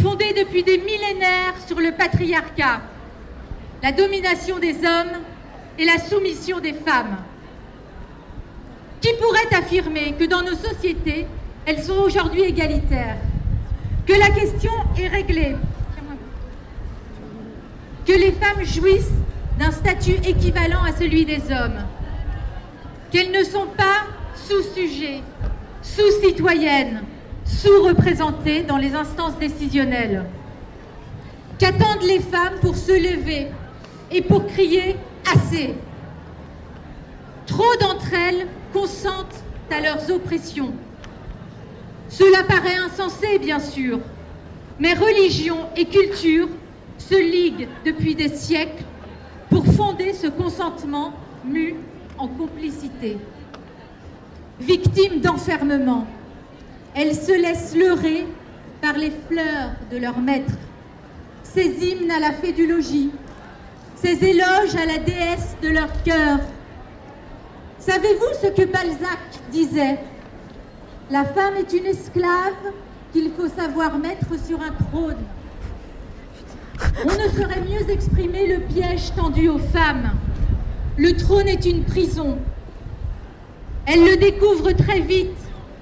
[0.00, 2.80] fondé depuis des millénaires sur le patriarcat,
[3.82, 5.20] la domination des hommes
[5.78, 7.16] et la soumission des femmes.
[9.00, 11.26] Qui pourrait affirmer que dans nos sociétés,
[11.66, 13.18] elles sont aujourd'hui égalitaires
[14.06, 15.54] Que la question est réglée
[18.06, 19.12] que les femmes jouissent
[19.58, 21.80] d'un statut équivalent à celui des hommes,
[23.10, 24.04] qu'elles ne sont pas
[24.48, 25.22] sous-sujets,
[25.82, 27.02] sous-citoyennes,
[27.44, 30.24] sous-représentées dans les instances décisionnelles.
[31.58, 33.48] Qu'attendent les femmes pour se lever
[34.10, 34.96] et pour crier
[35.32, 35.74] assez?
[37.46, 40.72] Trop d'entre elles consentent à leurs oppressions.
[42.08, 43.98] Cela paraît insensé, bien sûr,
[44.78, 46.48] mais religion et culture
[46.98, 48.84] se liguent depuis des siècles
[49.50, 51.12] pour fonder ce consentement
[51.44, 51.74] mu
[52.18, 53.16] en complicité.
[54.60, 56.06] Victimes d'enfermement,
[56.94, 58.26] elles se laissent leurrer
[58.80, 60.54] par les fleurs de leur maître,
[61.42, 63.10] ces hymnes à la fée du logis,
[63.96, 66.38] ces éloges à la déesse de leur cœur.
[67.78, 69.18] Savez-vous ce que Balzac
[69.52, 69.98] disait?
[71.10, 72.72] La femme est une esclave
[73.12, 75.22] qu'il faut savoir mettre sur un trône.
[77.04, 80.12] On ne saurait mieux exprimer le piège tendu aux femmes.
[80.96, 82.38] Le trône est une prison.
[83.86, 85.38] Elles le découvrent très vite,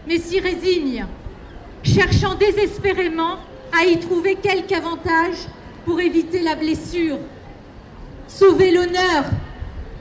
[0.06, 1.06] mais s'y résignent,
[1.82, 3.38] cherchant désespérément
[3.72, 5.36] à y trouver quelque avantage
[5.84, 7.18] pour éviter la blessure.
[8.28, 9.24] Sauver l'honneur,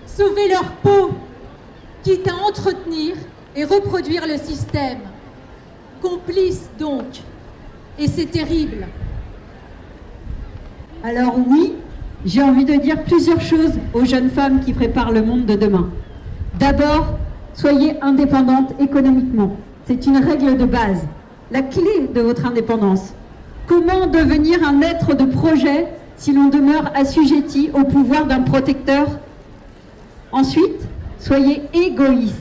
[0.05, 1.11] sauver leur peau,
[2.03, 3.15] quitte à entretenir
[3.55, 4.99] et reproduire le système.
[6.01, 7.05] Complices donc.
[7.97, 8.87] Et c'est terrible.
[11.03, 11.73] Alors oui,
[12.25, 15.89] j'ai envie de dire plusieurs choses aux jeunes femmes qui préparent le monde de demain.
[16.57, 17.19] D'abord,
[17.53, 19.55] soyez indépendantes économiquement.
[19.85, 21.05] C'est une règle de base,
[21.51, 23.13] la clé de votre indépendance.
[23.67, 25.87] Comment devenir un être de projet
[26.17, 29.07] si l'on demeure assujetti au pouvoir d'un protecteur?
[30.31, 30.81] Ensuite,
[31.19, 32.35] soyez égoïste.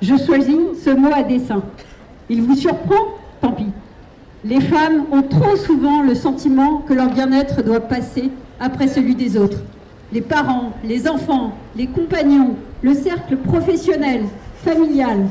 [0.00, 1.62] Je choisis ce mot à dessein.
[2.28, 3.04] Il vous surprend?
[3.40, 3.66] Tant pis.
[4.44, 9.36] Les femmes ont trop souvent le sentiment que leur bien-être doit passer après celui des
[9.36, 9.58] autres.
[10.12, 14.24] Les parents, les enfants, les compagnons, le cercle professionnel,
[14.64, 15.26] familial.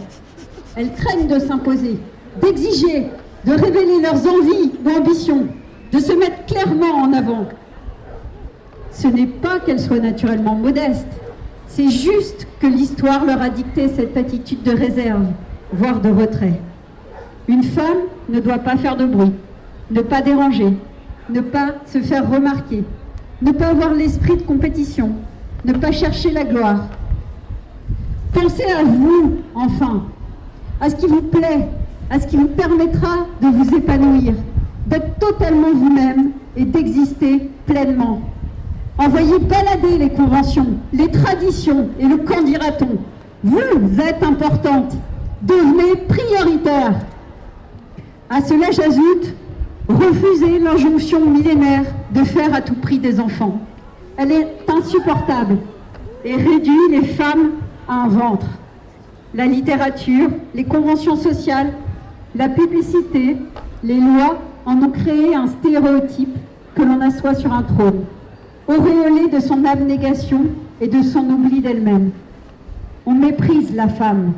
[0.75, 1.97] Elles craignent de s'imposer,
[2.41, 3.07] d'exiger,
[3.45, 5.47] de révéler leurs envies ou ambitions,
[5.91, 7.45] de se mettre clairement en avant.
[8.91, 11.07] Ce n'est pas qu'elles soient naturellement modestes,
[11.67, 15.27] c'est juste que l'histoire leur a dicté cette attitude de réserve,
[15.71, 16.59] voire de retrait.
[17.47, 19.31] Une femme ne doit pas faire de bruit,
[19.89, 20.73] ne pas déranger,
[21.29, 22.83] ne pas se faire remarquer,
[23.41, 25.11] ne pas avoir l'esprit de compétition,
[25.65, 26.87] ne pas chercher la gloire.
[28.33, 30.03] Pensez à vous, enfin,
[30.79, 31.67] à ce qui vous plaît,
[32.09, 34.33] à ce qui vous permettra de vous épanouir,
[34.87, 38.21] d'être totalement vous-même et d'exister pleinement.
[38.97, 42.97] Envoyez balader les conventions, les traditions et le quand dira-t-on.
[43.43, 44.95] Vous êtes importante.
[45.41, 46.93] Devenez prioritaire.
[48.29, 49.33] À cela, j'ajoute,
[49.89, 51.83] refusez l'injonction millénaire
[52.13, 53.59] de faire à tout prix des enfants.
[54.17, 55.57] Elle est insupportable
[56.23, 57.51] et réduit les femmes
[57.87, 58.47] à un ventre.
[59.33, 61.71] La littérature, les conventions sociales,
[62.35, 63.37] la publicité,
[63.83, 66.35] les lois en ont créé un stéréotype
[66.75, 68.03] que l'on assoit sur un trône,
[68.67, 70.45] auréolé de son abnégation
[70.79, 72.11] et de son oubli d'elle-même.
[73.05, 74.33] On méprise la femme,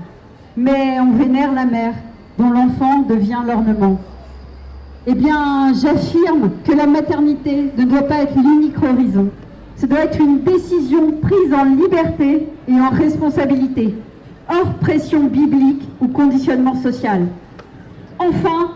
[0.55, 1.93] mais on vénère la mère
[2.37, 3.99] dont l'enfant devient l'ornement.
[5.05, 9.29] Eh bien, j'affirme que la maternité ne doit pas être l'unique horizon.
[9.77, 13.95] Ce doit être une décision prise en liberté et en responsabilité,
[14.49, 17.27] hors pression biblique ou conditionnement social.
[18.19, 18.71] Enfin,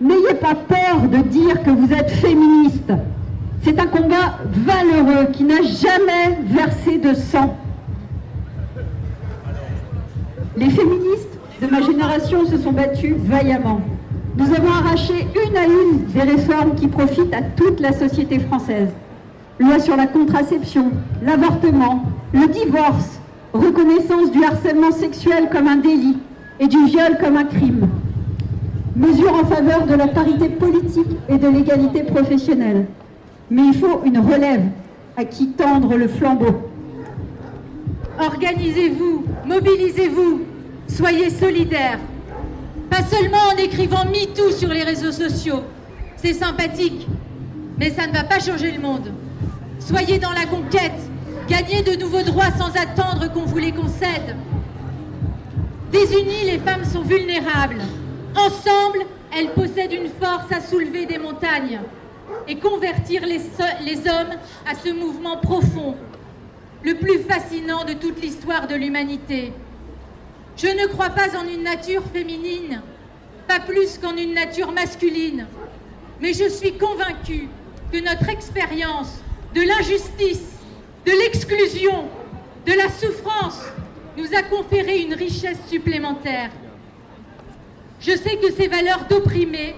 [0.00, 2.92] n'ayez pas peur de dire que vous êtes féministe.
[3.62, 7.56] C'est un combat valeureux qui n'a jamais versé de sang.
[10.56, 13.80] Les féministes de ma génération se sont battus vaillamment.
[14.36, 18.88] Nous avons arraché une à une des réformes qui profitent à toute la société française.
[19.62, 20.90] Loi sur la contraception,
[21.22, 22.02] l'avortement,
[22.32, 23.20] le divorce,
[23.52, 26.18] reconnaissance du harcèlement sexuel comme un délit
[26.58, 27.88] et du viol comme un crime.
[28.96, 32.86] Mesures en faveur de la parité politique et de l'égalité professionnelle.
[33.52, 34.64] Mais il faut une relève
[35.16, 36.68] à qui tendre le flambeau.
[38.18, 40.40] Organisez-vous, mobilisez-vous,
[40.88, 42.00] soyez solidaires.
[42.90, 45.60] Pas seulement en écrivant MeToo sur les réseaux sociaux.
[46.16, 47.06] C'est sympathique,
[47.78, 49.12] mais ça ne va pas changer le monde.
[49.86, 50.92] Soyez dans la conquête,
[51.48, 54.36] gagnez de nouveaux droits sans attendre qu'on vous les concède.
[55.90, 57.82] Désunies, les femmes sont vulnérables.
[58.36, 59.00] Ensemble,
[59.36, 61.80] elles possèdent une force à soulever des montagnes
[62.46, 63.40] et convertir les,
[64.08, 64.36] hommes
[64.70, 65.96] à ce mouvement profond,
[66.84, 69.52] le plus fascinant de toute l'histoire de l'humanité.
[70.56, 72.82] Je ne crois pas en une nature féminine,
[73.48, 75.46] pas plus qu'en une nature masculine,
[76.20, 77.48] mais je suis convaincue
[77.92, 79.21] que notre expérience
[79.54, 80.58] de l'injustice,
[81.04, 82.08] de l'exclusion,
[82.66, 83.60] de la souffrance
[84.16, 86.50] nous a conféré une richesse supplémentaire.
[88.00, 89.74] Je sais que ces valeurs d'opprimés,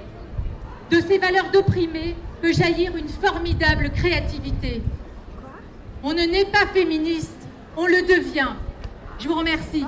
[0.91, 4.83] de ces valeurs d'opprimés peut jaillir une formidable créativité.
[6.03, 7.31] On ne naît pas féministe,
[7.77, 8.51] on le devient.
[9.19, 9.85] Je vous remercie.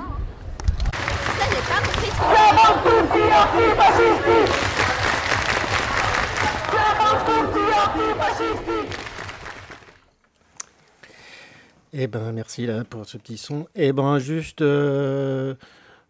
[11.99, 13.65] Eh ben merci là pour ce petit son.
[13.73, 15.55] Eh ben juste euh,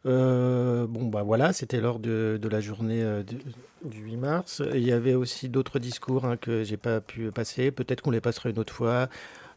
[0.06, 3.38] Euh, bon, bah voilà, c'était lors de, la journée euh, du,
[3.86, 4.62] du 8 mars.
[4.74, 7.72] Il y avait aussi d'autres discours hein, que j'ai pas pu passer.
[7.72, 9.08] Peut-être qu'on les passera une autre fois.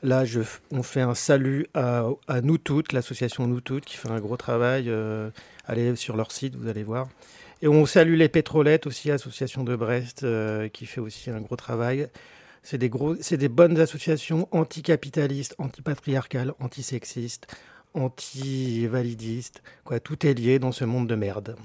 [0.05, 2.07] Là, je, on fait un salut à,
[2.45, 4.89] Nous Toutes, l'association Nous Toutes, qui fait un gros travail.
[5.67, 7.09] Allez sur leur site, vous allez voir.
[7.61, 10.25] Et on salue les pétrolettes aussi, association de Brest,
[10.73, 12.09] qui fait aussi un gros travail.
[12.63, 17.47] C'est des, gros, c'est des bonnes associations anticapitalistes, antipatriarcales, antisexistes,
[17.95, 19.63] anti-validistes.
[19.85, 21.57] Quoi, tout est lié dans ce monde de merde.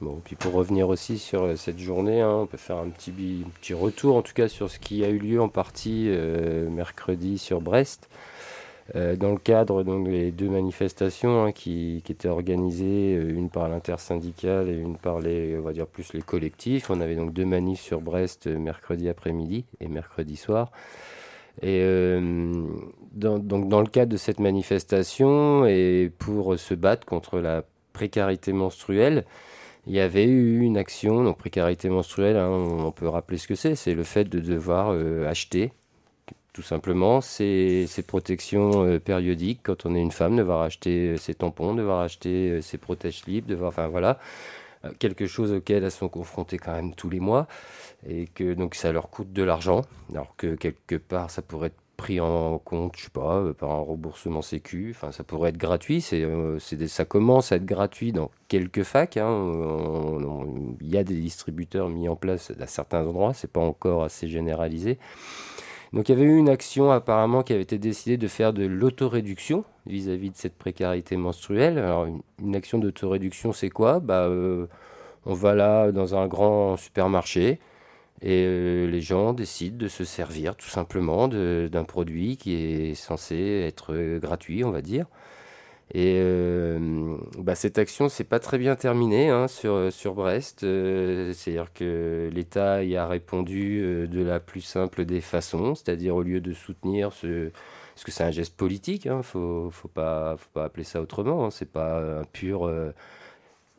[0.00, 3.12] Bon, puis pour revenir aussi sur euh, cette journée, hein, on peut faire un petit,
[3.12, 7.38] petit retour en tout cas sur ce qui a eu lieu en partie euh, mercredi
[7.38, 8.08] sur Brest.
[8.96, 13.48] Euh, dans le cadre donc, des deux manifestations hein, qui, qui étaient organisées, euh, une
[13.48, 16.90] par l'intersyndicale et une par les, on va dire plus les collectifs.
[16.90, 20.72] On avait donc deux manifs sur Brest euh, mercredi après-midi et mercredi soir.
[21.60, 21.82] Et
[23.12, 28.54] dans, donc dans le cadre de cette manifestation et pour se battre contre la précarité
[28.54, 29.26] menstruelle,
[29.86, 33.54] il y avait eu une action, donc précarité menstruelle, hein, on, peut rappeler ce que
[33.54, 34.96] c'est, c'est le fait de devoir
[35.28, 35.72] acheter
[36.52, 41.34] tout simplement ces, protections euh, périodiques quand on est une femme, devoir acheter euh, ses
[41.34, 44.18] tampons, devoir acheter euh, ses protèges libres, devoir, enfin voilà,
[44.98, 47.46] quelque chose auquel elles sont confrontées quand même tous les mois
[48.06, 51.76] et que donc ça leur coûte de l'argent, alors que quelque part ça pourrait être
[51.96, 56.00] pris en compte, je sais pas, par un remboursement sécu, enfin ça pourrait être gratuit,
[56.00, 56.26] c'est,
[56.88, 60.18] ça commence à être gratuit dans quelques facs, hein,
[60.80, 64.26] il y a des distributeurs mis en place à certains endroits, c'est pas encore assez
[64.26, 64.98] généralisé.
[65.92, 68.64] Donc il y avait eu une action apparemment qui avait été décidée de faire de
[68.64, 71.78] l'autoréduction vis-à-vis de cette précarité menstruelle.
[71.78, 72.06] Alors
[72.40, 74.00] une, action d'autoréduction c'est quoi?
[74.00, 74.66] Bah, euh,
[75.26, 77.60] On va là dans un grand supermarché
[78.22, 83.64] et euh, les gens décident de se servir tout simplement d'un produit qui est censé
[83.66, 85.06] être euh, gratuit on va dire.
[85.94, 90.64] Et euh, bah, cette action s'est pas très bien terminée hein, sur, sur Brest.
[90.64, 96.16] Euh, C'est-à-dire que l'État y a répondu euh, de la plus simple des façons, c'est-à-dire
[96.16, 97.50] au lieu de soutenir ce...
[97.94, 101.02] Parce que c'est un geste politique, il ne faut, faut, pas, faut pas appeler ça
[101.02, 101.44] autrement.
[101.44, 102.72] Hein, c'est pas un pur,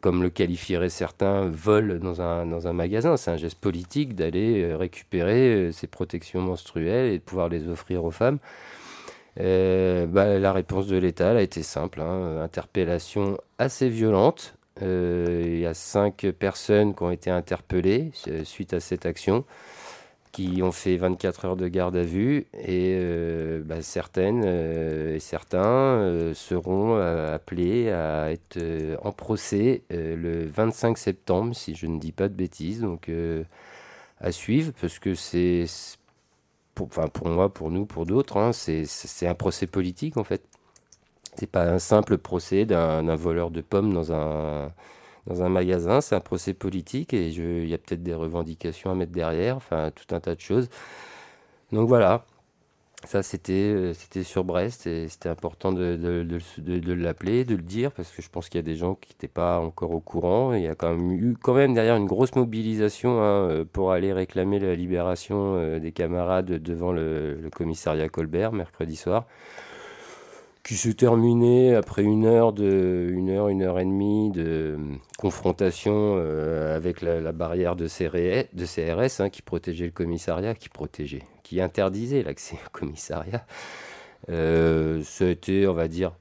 [0.01, 3.17] comme le qualifieraient certains, vol dans un, dans un magasin.
[3.17, 8.11] C'est un geste politique d'aller récupérer ces protections menstruelles et de pouvoir les offrir aux
[8.11, 8.37] femmes.
[9.39, 14.55] Euh, bah, la réponse de l'État a été simple, hein, interpellation assez violente.
[14.81, 19.45] Euh, Il y a cinq personnes qui ont été interpellées euh, suite à cette action,
[20.31, 22.97] qui ont fait 24 heures de garde à vue, et
[23.65, 28.57] bah, certaines et certains seront appelés à être
[29.03, 32.81] en procès le 25 septembre, si je ne dis pas de bêtises.
[32.81, 33.11] Donc
[34.19, 35.65] à suivre, parce que c'est
[36.75, 38.85] pour, enfin pour moi, pour nous, pour d'autres, hein, c'est-
[39.27, 40.43] un procès politique en fait.
[41.37, 44.71] C'est pas un simple procès d'un voleur de pommes dans un,
[45.27, 48.95] dans un magasin, c'est un procès politique et il y a peut-être des revendications à
[48.95, 50.69] mettre derrière, enfin tout un tas de choses.
[51.71, 52.25] Donc voilà,
[53.05, 56.93] ça c'était euh, c'était sur Brest et c'était important de, de, de le- de- de
[56.93, 59.27] l'appeler, de le dire, parce que je pense qu'il y a des gens qui n'étaient
[59.27, 60.53] pas encore au courant.
[60.53, 63.91] Il y a quand même eu quand même derrière une grosse mobilisation hein, euh, pour
[63.91, 69.25] aller réclamer la libération euh, des camarades devant le, commissariat Colbert mercredi soir
[70.63, 74.77] qui s'est terminé après une heure de une heure une heure et demie de
[75.17, 76.15] confrontation
[76.73, 81.23] avec la, barrière de CRS, CRS hein, qui protégeait le commissariat, qui protégeait,
[81.61, 83.45] interdisait l'accès au commissariat.
[84.29, 86.13] Euh, été, on va dire,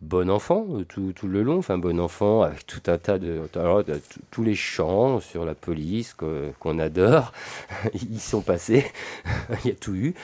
[0.00, 3.82] bon enfant euh, tout, le long, enfin bon enfant avec tout un tas de, alors,
[4.30, 6.14] tous- les chants sur la police
[6.58, 7.32] qu'on adore,
[7.94, 8.86] ils sont passés,
[9.64, 10.14] il y a tout eu.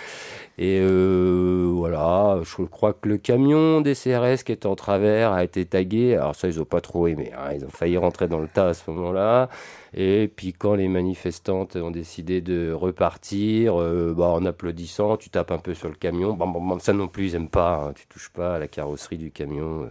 [0.59, 5.45] Et euh, voilà, je crois que le camion des CRS qui était en travers a
[5.45, 6.15] été tagué.
[6.17, 7.33] Alors ça, ils n'ont pas trop aimé.
[7.37, 7.53] hein.
[7.55, 9.51] Ils ont failli rentrer dans le tas à ce moment-là.
[9.99, 15.51] Et puis quand les manifestantes ont décidé de repartir, euh, bah, en applaudissant, tu tapes
[15.51, 16.39] un peu sur le camion.
[16.81, 17.87] Ça non plus, ils n'aiment pas.
[17.89, 17.93] hein.
[17.95, 19.91] Tu touches pas à la carrosserie du camion.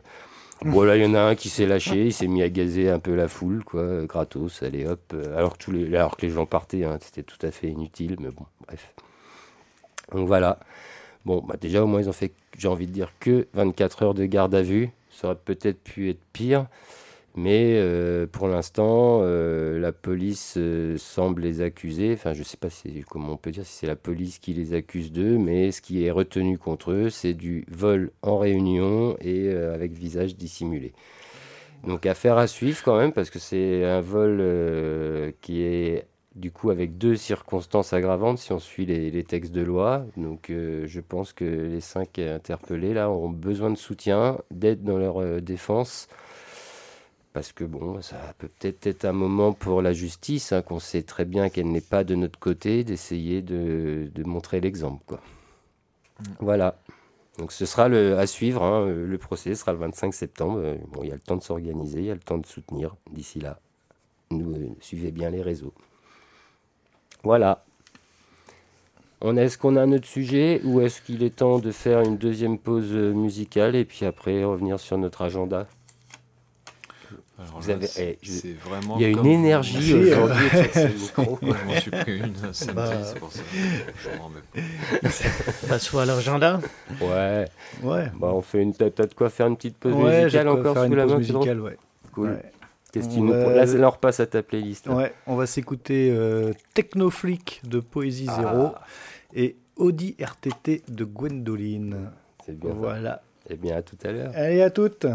[0.64, 2.90] Bon, là, il y en a un qui s'est lâché, il s'est mis à gazer
[2.90, 5.02] un peu la foule, quoi, euh, gratos, allez hop.
[5.14, 8.18] euh, Alors que, les, alors que les gens partaient, hein, c'était tout à fait inutile,
[8.20, 8.94] mais bon, bref.
[10.12, 10.60] Donc voilà.
[11.26, 14.14] Bon, bah déjà, au moins, ils ont fait, j'ai envie de dire, que 24 heures
[14.14, 14.92] de garde à vue.
[15.12, 16.68] Ça aurait peut-être pu être pire.
[17.38, 22.14] Mais euh, pour l'instant, euh, la police euh, semble les accuser.
[22.14, 22.70] Enfin, je ne sais pas
[23.10, 26.06] comment on peut dire si c'est la police qui les accuse d'eux, mais ce qui
[26.06, 30.94] est retenu contre eux, c'est du vol en réunion et avec visage dissimulé.
[31.86, 36.70] Donc affaire à suivre quand même, parce que c'est un vol qui est du coup
[36.70, 40.06] avec deux circonstances aggravantes si on suit les, les textes de loi.
[40.16, 45.42] Donc je pense que les cinq interpellés là auront besoin de soutien, d'aide dans leur
[45.42, 46.08] défense
[47.36, 51.04] parce que bon, ça peut peut-être être un moment pour la justice, hein, qu'on sait
[51.04, 55.16] très bien qu'elle n'est pas de notre côté, d'essayer de, montrer l'exemple.
[55.16, 56.24] Mm.
[56.40, 56.78] Voilà.
[57.38, 60.78] Donc ce sera à suivre, hein, le procès sera le 25 septembre.
[60.94, 62.96] Bon, il y a le temps de s'organiser, il y a le temps de soutenir
[63.12, 63.60] d'ici là.
[64.32, 65.74] Nous, euh, suivez bien les réseaux.
[67.22, 67.66] Voilà.
[69.20, 72.16] On est-ce qu'on a un autre sujet ou est-ce qu'il est temps de faire une
[72.16, 75.68] deuxième pause musicale et puis après revenir sur notre agenda?
[77.98, 80.48] Eh, il y a une énergie aujourd'hui.
[80.54, 82.34] je m'en suis pris une
[82.74, 82.92] bah...
[83.04, 83.42] c'est pour ça.
[85.04, 85.30] Je ça
[85.70, 86.62] bah, soit à l'agenda.
[87.02, 87.46] Ouais.
[87.84, 88.10] Ouais.
[88.18, 88.74] Bah, on fait une.
[88.74, 91.78] T'as de quoi faire une petite pause ouais, musicale encore sous la main, musicale, ouais.
[92.14, 92.30] Cool.
[92.30, 92.52] Ouais.
[92.94, 94.88] Qu'est-ce on repasse à ta playlist.
[94.88, 94.96] Hein.
[94.96, 95.14] Ouais.
[95.28, 98.28] On va s'écouter euh, Technoflic de Poésie.
[98.30, 98.36] Ah.
[98.40, 98.70] Zéro
[99.34, 102.12] et Audi RTT de Gwendoline.
[102.46, 102.72] C'est bien.
[102.74, 103.22] Voilà.
[103.50, 104.32] Et bien, à tout à l'heure.
[104.36, 105.06] Allez, à toutes.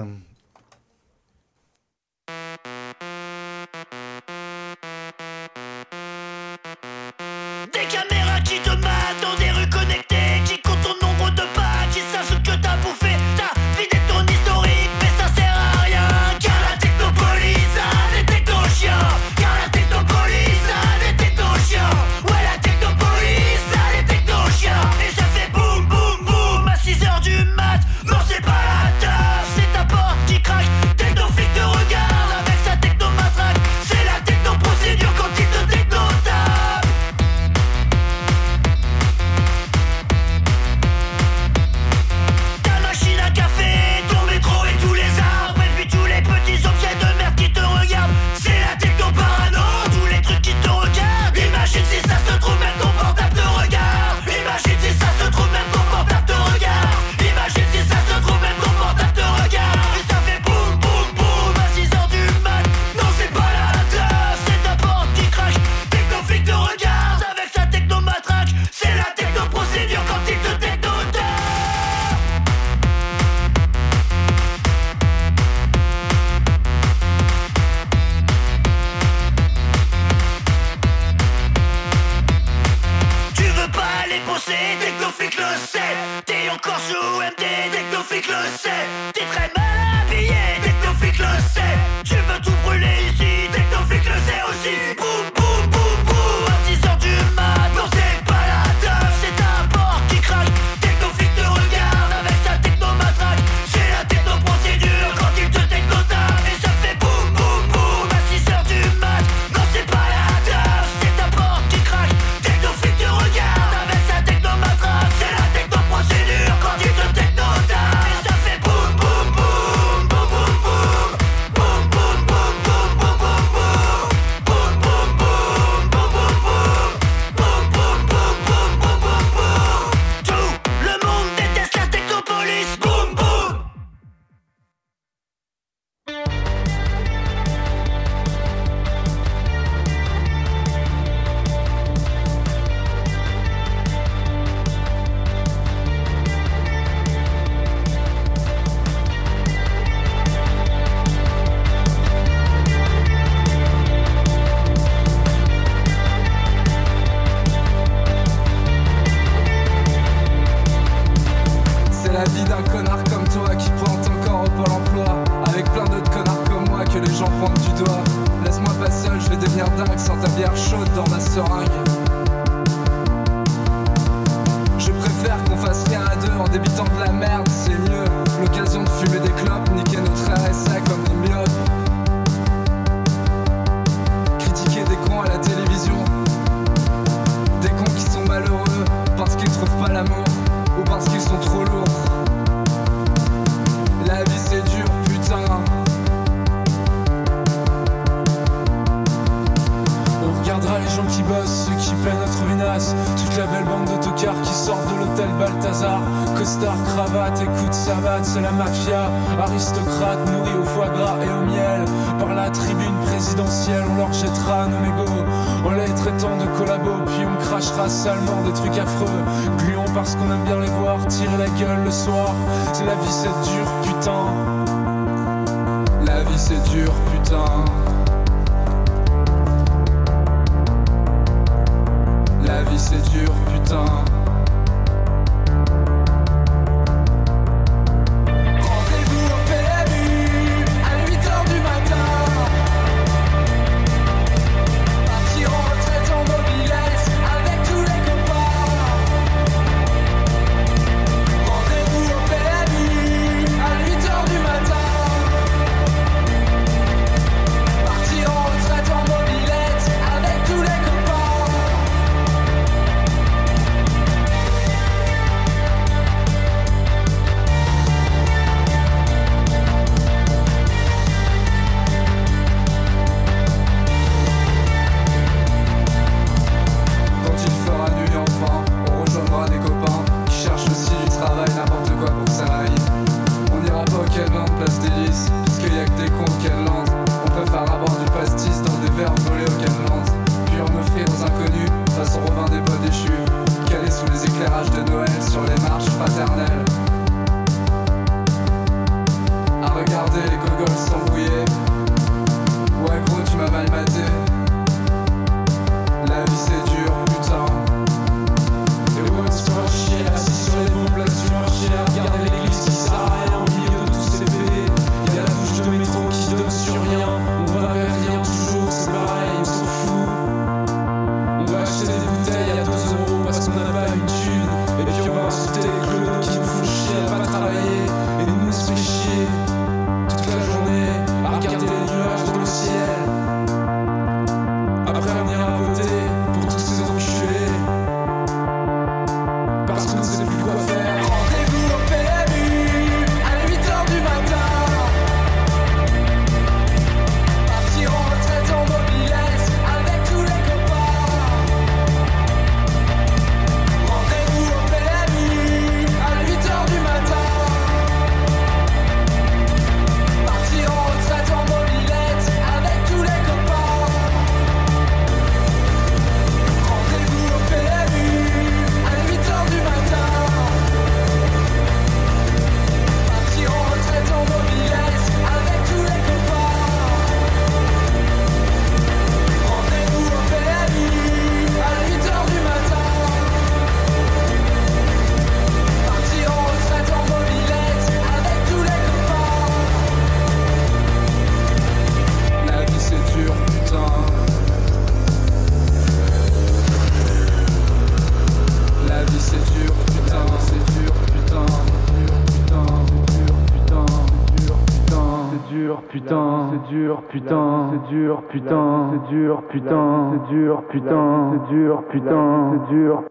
[411.50, 413.04] Dur, putain, c'est dur.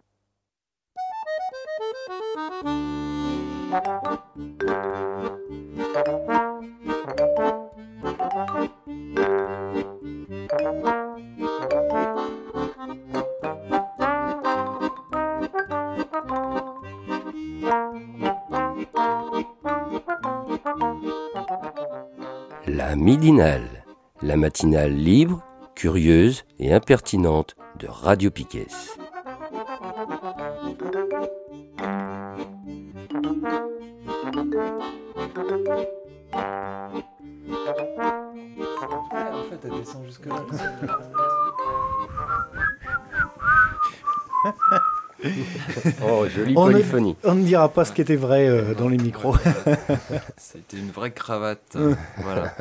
[22.68, 23.62] La midinale,
[24.22, 25.44] la matinale libre,
[25.76, 28.68] curieuse et impertinente de Radio Piquet.
[39.32, 40.36] En fait, elle descend jusque là.
[46.02, 47.18] Oh, jolie On ne- polyphonie.
[47.26, 49.36] On ne dira pas ce qui était vrai euh, dans les micros.
[50.38, 51.76] C'était une vraie cravate.
[52.20, 52.54] voilà.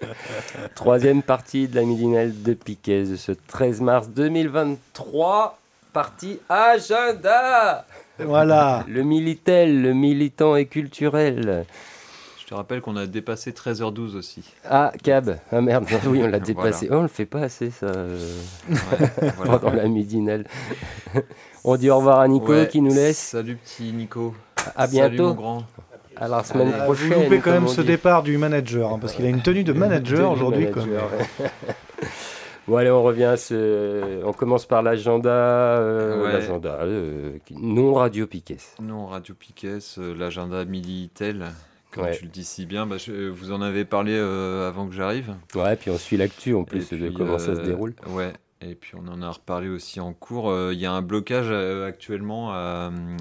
[0.74, 5.58] Troisième partie de la midinale de Piquet de ce 13 mars 2023.
[5.92, 7.86] Partie agenda
[8.18, 8.84] Voilà.
[8.88, 11.64] Le Militel, le militant et culturel.
[12.38, 14.44] Je te rappelle qu'on a dépassé 13h12 aussi.
[14.68, 15.38] Ah, Cab.
[15.50, 16.86] Ah merde, oui, on l'a dépassé.
[16.86, 16.96] Voilà.
[16.96, 17.86] Oh, on le fait pas assez, ça.
[17.86, 18.18] euh,
[19.36, 19.58] voilà.
[19.58, 20.44] Pendant la midinale.
[21.64, 23.18] on dit au revoir à Nico Ouais, qui nous laisse.
[23.18, 24.34] Salut petit Nico.
[24.76, 25.28] À Salut, bientôt.
[25.28, 25.64] mon grand.
[26.18, 27.12] À la semaine Ah, prochaine.
[27.12, 27.88] Vous loupez quand même comme ce dit.
[27.88, 30.68] départ du manager, hein, parce qu'il a une tenue de manager aujourd'hui.
[32.66, 34.24] bon, allez, on revient à ce.
[34.24, 35.30] On commence par l'agenda.
[35.30, 36.32] euh, Ouais.
[36.32, 36.78] L'agenda.
[36.82, 38.56] euh, non Radio Piquet.
[38.82, 41.44] Non, Radio Piquet, euh, l'agenda Militel,
[41.90, 42.16] comme Ouais.
[42.16, 42.86] tu le dis si bien.
[42.86, 45.34] Bah, je- vous en avez parlé euh, avant que j'arrive.
[45.54, 47.94] Ouais, puis on suit l'actu en plus de comment ça se euh, déroule.
[48.08, 48.32] Ouais.
[48.62, 50.50] Et puis on en a reparlé aussi en cours.
[50.50, 52.52] Euh, Il y a un blocage euh, actuellement.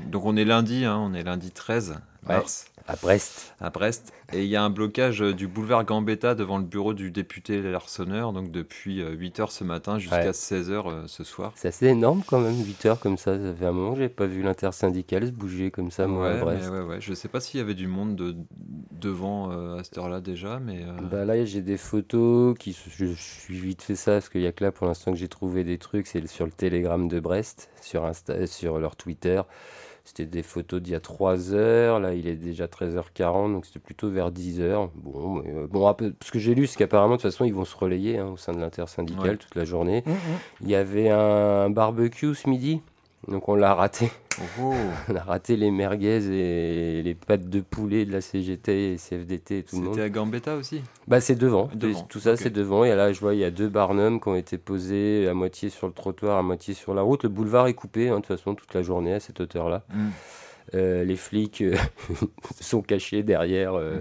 [0.09, 1.97] donc on est lundi, hein, on est lundi 13
[2.27, 2.35] Ouais.
[2.38, 2.65] mars.
[2.88, 3.56] À Brest.
[3.60, 4.14] À Brest.
[4.32, 7.60] Et il y a un blocage euh, du boulevard Gambetta devant le bureau du député
[7.62, 10.30] Larsonneur, donc depuis 8h ce matin jusqu'à Ouais.
[10.32, 11.52] 16h ce soir.
[11.56, 13.38] C'est assez énorme quand même, 8 heures comme ça.
[13.40, 16.38] Ça fait un moment que j'ai pas vu l'intersyndicale se bouger comme ça, moi, à
[16.38, 16.70] Brest.
[16.70, 17.02] ouais, ouais.
[17.02, 18.36] Je sais pas s'il y avait du monde de-
[18.91, 20.84] devant euh, à cette heure-là déjà, mais.
[20.84, 22.78] euh, Bah là, j'ai des photos qui.
[22.98, 25.28] Je, suis vite fait ça parce qu'il y a que là pour l'instant que j'ai
[25.28, 26.06] trouvé des trucs.
[26.07, 29.41] C'est sur le Telegram de Brest, sur, Insta, euh, sur leur Twitter.
[30.07, 31.99] C'était des photos d'il y a 3 heures.
[31.99, 34.90] Là, il est déjà 13h40, donc c'était plutôt vers 10h.
[34.95, 37.53] Bon, mais, euh, bon, peu- ce que j'ai lu, c'est qu'apparemment, de toute façon, ils
[37.53, 39.38] vont se relayer hein, au sein de l'intersyndicale Ouais.
[39.38, 40.03] toute la journée.
[40.06, 40.14] Mhm.
[40.61, 42.82] Il y avait un barbecue ce midi,
[43.27, 44.11] donc on l'a raté.
[44.61, 44.73] oh,
[45.10, 49.60] On a raté les merguez et les pâtes de poulet de la CGT et CFDT
[49.60, 49.93] et tout le monde.
[49.93, 50.81] C'était à Gambetta aussi?
[51.07, 51.69] Bah c'est devant.
[51.73, 52.84] Devant, Tout ça c'est devant.
[52.84, 55.69] Et là je vois il y a deux barnums qui ont été posés à moitié
[55.69, 57.23] sur le trottoir, à moitié sur la route.
[57.23, 59.84] Le boulevard est coupé hein, de toute façon toute la journée à cette hauteur-là.
[59.93, 60.10] Mm.
[60.74, 61.76] Euh, les flics euh,
[62.60, 64.00] sont cachés derrière euh,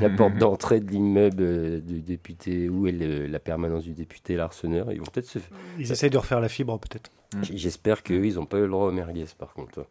[0.00, 4.92] la porte d'entrée de l'immeuble du député où est le- la permanence du député Larsonneur.
[4.92, 5.38] Ils vont peut-être se.
[5.78, 7.10] Ils essayent de refaire la fibre, peut-être.
[7.42, 9.72] J'espère qu'eux ils n'ont pas eu le droit aux merguez par contre.
[9.76, 9.86] Toute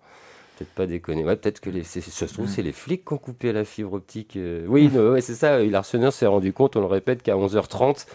[0.59, 1.23] peut-être pas déconner.
[1.25, 3.93] Ouais, peut-être que les, ça se trouve, c'est les flics qui ont coupé la fibre
[3.93, 4.35] optique.
[4.37, 4.63] euh.
[4.67, 5.57] Oui, ouais, c'est ça.
[5.57, 8.05] L'arseneur s'est rendu compte, on le répète, qu'à 11h30,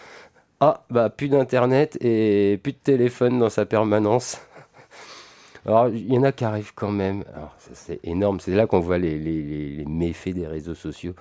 [0.61, 4.39] ah, bah, plus d'internet et plus de téléphone dans sa permanence.
[5.67, 7.23] Alors, il y en a qui arrivent quand même.
[7.35, 8.39] Alors, c'est énorme.
[8.39, 11.13] C'est là qu'on voit les, les- les- les méfaits des réseaux sociaux.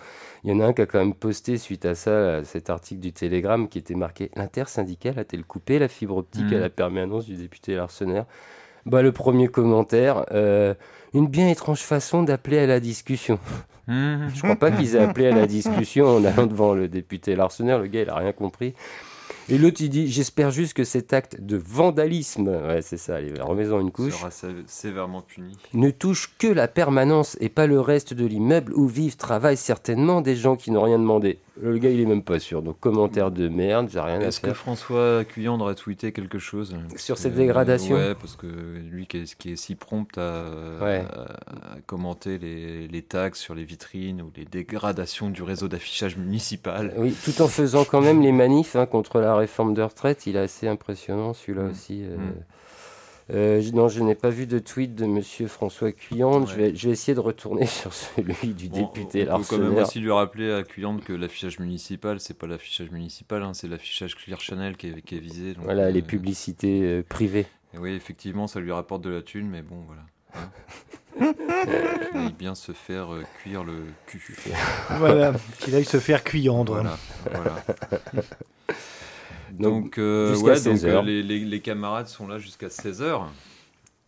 [0.44, 2.70] Il y en a un qui a quand même posté suite à ça, à cet
[2.70, 6.60] article du Télégramme qui était marqué L'intersyndicale a-t-elle coupé la fibre optique à Mhm.
[6.60, 8.24] la permanence du député Larsenaire
[8.86, 10.74] bah, Le premier commentaire euh,
[11.12, 13.40] Une bien étrange façon d'appeler à la discussion.
[13.88, 14.30] Mhm.
[14.34, 17.80] Je crois pas qu'ils aient appelé à la discussion en allant devant le député Larsenaire.
[17.80, 18.74] Le gars, il a rien compris.
[19.48, 23.32] Et l'autre, il dit J'espère juste que cet acte de vandalisme, ouais, c'est ça, allez,
[23.40, 25.56] remets-en une couche, Sera sé- sévèrement puni.
[25.72, 30.20] ne touche que la permanence et pas le reste de l'immeuble où vivent, travaillent certainement
[30.20, 31.38] des gens qui n'ont rien demandé.
[31.62, 32.60] Le gars, il est même pas sûr.
[32.60, 34.56] Donc, commentaire de merde, j'ai rien à Est-ce que faire.
[34.56, 39.16] François Cuyandre a tweeté quelque chose Sur cette Euh, dégradation Ouais, parce que lui qui
[39.18, 40.44] est, qui est si prompt à,
[40.82, 41.02] Ouais.
[41.10, 41.22] à-
[41.76, 46.92] à commenter les, les tags sur les vitrines ou les dégradations du réseau d'affichage municipal.
[46.98, 50.36] Oui, tout en faisant quand même les manifs hein, contre la réforme de retraite, il
[50.36, 51.70] est assez impressionnant celui-là Mm.
[51.70, 52.02] aussi.
[52.04, 52.16] euh.
[52.16, 52.32] Mm.
[53.34, 56.46] Euh, je- non, je n'ai pas vu de tweet de Monsieur François Cuyandre.
[56.46, 59.58] Je, vais, je vais essayer de retourner sur celui du Bon, député on peut quand
[59.58, 63.66] même aussi lui rappeler à Cuyandre que l'affichage municipal, c'est pas l'affichage municipal, hein, c'est
[63.66, 65.54] l'affichage Clear Channel qui est, qui est visé.
[65.54, 67.46] donc, Voilà, les euh, publicités euh, privées.
[67.74, 70.02] et oui, effectivement, ça lui rapporte de la thune, mais bon, voilà.
[70.36, 70.50] hein.
[72.12, 73.72] Il aille bien se faire euh, cuire le
[74.06, 74.22] cul.
[74.98, 76.22] Voilà, qu'il aille se faire.
[76.44, 76.96] Voilà,
[77.32, 77.64] voilà.
[79.52, 82.68] Donc, Donc, euh, jusqu'à ouais, donc 16 euh, les, les- les camarades sont là jusqu'à
[82.68, 83.22] 16h.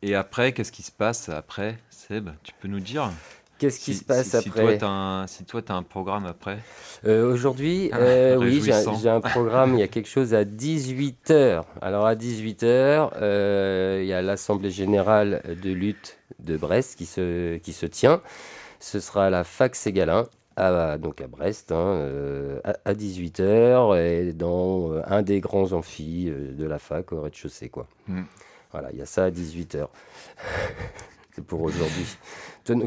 [0.02, 3.10] Et après, qu'est-ce qui se passe après Seb, tu peux nous dire?
[3.58, 4.78] Qu'est-ce qui Si- se passe si, Si toi, après?
[4.78, 5.44] tu as, un, si
[5.88, 6.58] programme après?
[7.04, 11.64] Euh, Aujourd'hui, Ah, euh, oui, j'ai un, programme, il y a quelque chose à 18h.
[11.82, 13.10] Alors à 18h,
[14.00, 18.20] il y a l'Assemblée générale de lutte de Brest qui se, qui se tient.
[18.78, 20.28] Ce sera à la fac Ségalin,
[20.58, 25.72] à, donc à Brest, hein, euh, à, à 18h, et dans euh, un des grands
[25.72, 27.68] amphis euh, de la fac au rez-de-chaussée.
[27.68, 27.86] quoi.
[28.08, 28.22] Mm.
[28.72, 29.86] Voilà, il y a ça à 18h.
[31.34, 32.06] C'est pour aujourd'hui.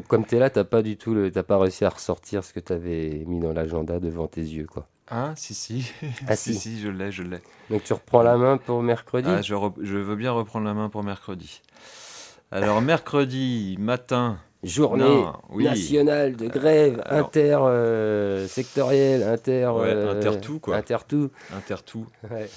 [0.07, 2.43] Comme tu es là, tu n'as pas du tout le, t'as pas réussi à ressortir
[2.43, 4.68] ce que tu avais mis dans l'agenda devant tes yeux.
[4.68, 4.88] quoi.
[5.10, 5.91] Ah, si, si.
[6.27, 6.60] Ah, si, si.
[6.60, 7.39] si, je l'ai, je l'ai.
[7.69, 9.30] Donc tu reprends la main pour mercredi?
[9.30, 11.61] Ah, je veux bien reprendre la main pour mercredi.
[12.52, 14.38] Alors, mercredi matin.
[14.64, 15.64] Journée Non, oui.
[15.64, 19.68] nationale de grève Alors- inter-sectorielle, inter...
[19.76, 20.78] Ouais, euh, inter-tout, quoi.
[20.78, 21.32] Inter-tout.
[21.56, 22.06] Intertout.
[22.32, 22.50] Ouais.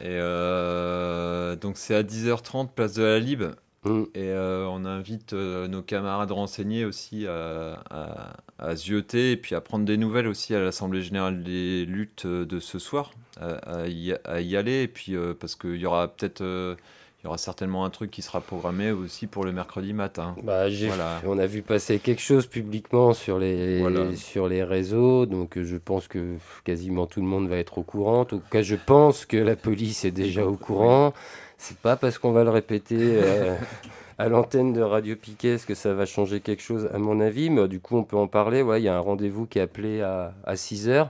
[0.00, 3.42] Et euh, donc c'est à 10h30, place de la Lib.
[3.84, 4.02] Mm.
[4.14, 9.54] Et euh, on invite euh, nos camarades renseignés aussi à, à, à zioter et puis
[9.54, 13.10] à prendre des nouvelles aussi à l'Assemblée Générale des luttes euh, de ce soir,
[13.40, 14.82] à, à y, y aller.
[14.82, 16.74] Et puis euh, parce qu'il y aura peut-être, euh,
[17.22, 20.34] il y aura certainement un truc qui sera programmé aussi pour le mercredi matin.
[20.42, 21.20] Bah, Voilà.
[21.24, 24.14] On a vu passer quelque chose publiquement sur les, Voilà.
[24.16, 26.34] sur les réseaux, donc euh, je pense que
[26.64, 28.20] quasiment tout le monde va être au courant.
[28.20, 31.12] En tout cas, je pense que la police est déjà au courant.
[31.58, 33.54] C'est pas parce qu'on va le répéter euh,
[34.18, 37.68] à l'antenne de Radio Piquet que ça va changer quelque chose, à mon avis, mais
[37.68, 38.62] du coup, on peut en parler.
[38.62, 41.08] Ouais, il y a un rendez-vous qui est appelé à, à 6 heures.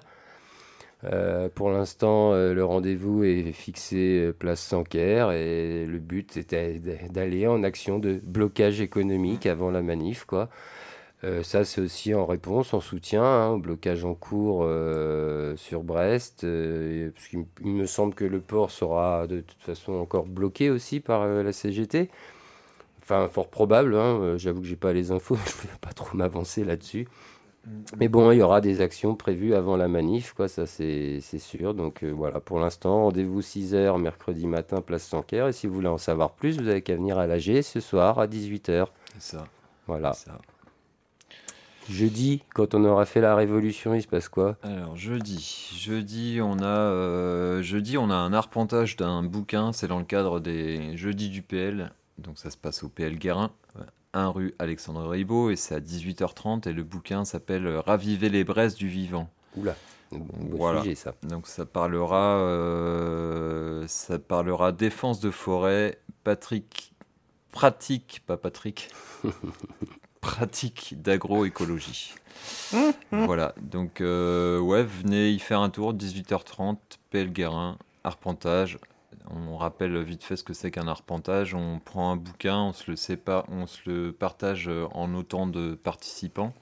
[1.04, 6.78] Euh, pour l'instant, euh, le rendez-vous est fixé euh, place Sanquer et le but était
[7.10, 10.26] d'aller en action de blocage économique avant la manif.
[11.24, 14.66] Euh, ça, c'est aussi en réponse, en soutien hein, au blocage en cours
[15.56, 16.42] sur Brest.
[16.42, 21.26] parce il me semble que le port sera de toute façon encore bloqué aussi par
[21.26, 22.10] la CGT.
[23.02, 23.96] Enfin, fort probable.
[23.96, 27.08] hein, J'avoue que j'ai pas les infos, je ne peux pas trop m'avancer là-dessus.
[27.96, 31.74] Mais bon, il y aura des actions prévues avant la manif, quoi, ça c'est sûr.
[31.74, 35.46] Donc euh, voilà, pour l'instant, rendez-vous 6h mercredi matin, place Sanquer.
[35.48, 38.18] Et si vous voulez en savoir plus, vous avez qu'à venir à l'AG ce soir
[38.18, 38.86] à 18h.
[39.18, 39.46] C'est ça.
[39.86, 40.12] Voilà.
[40.12, 40.38] ça.
[41.88, 44.56] Jeudi, quand on aura fait la révolution, il se passe quoi?
[44.62, 49.98] Alors jeudi, jeudi on a euh, jeudi on a un arpentage d'un bouquin, c'est dans
[49.98, 53.50] le cadre des jeudis du PL, donc ça se passe au PL Guérin,
[54.14, 58.74] 1 rue Alexandre Ribot et c'est à 18h30 et le bouquin s'appelle Raviver les braises
[58.74, 59.28] du vivant.
[59.56, 59.74] Oula,
[60.10, 60.82] beau Voilà.
[60.82, 61.14] sujet ça.
[61.22, 66.92] Donc ça parlera euh, ça parlera défense de forêt, Patrick
[67.52, 68.88] pratique, pas Patrick.
[70.20, 72.14] pratique d'agroécologie.
[73.12, 76.76] voilà, donc euh, ouais, venez y faire un tour, 18h30,
[77.10, 78.78] PL Guérin, arpentage.
[79.30, 81.54] On rappelle vite fait ce que c'est qu'un arpentage.
[81.54, 85.46] On prend un bouquin, on se le sépare, on se le partage euh, en autant
[85.46, 86.52] de participants.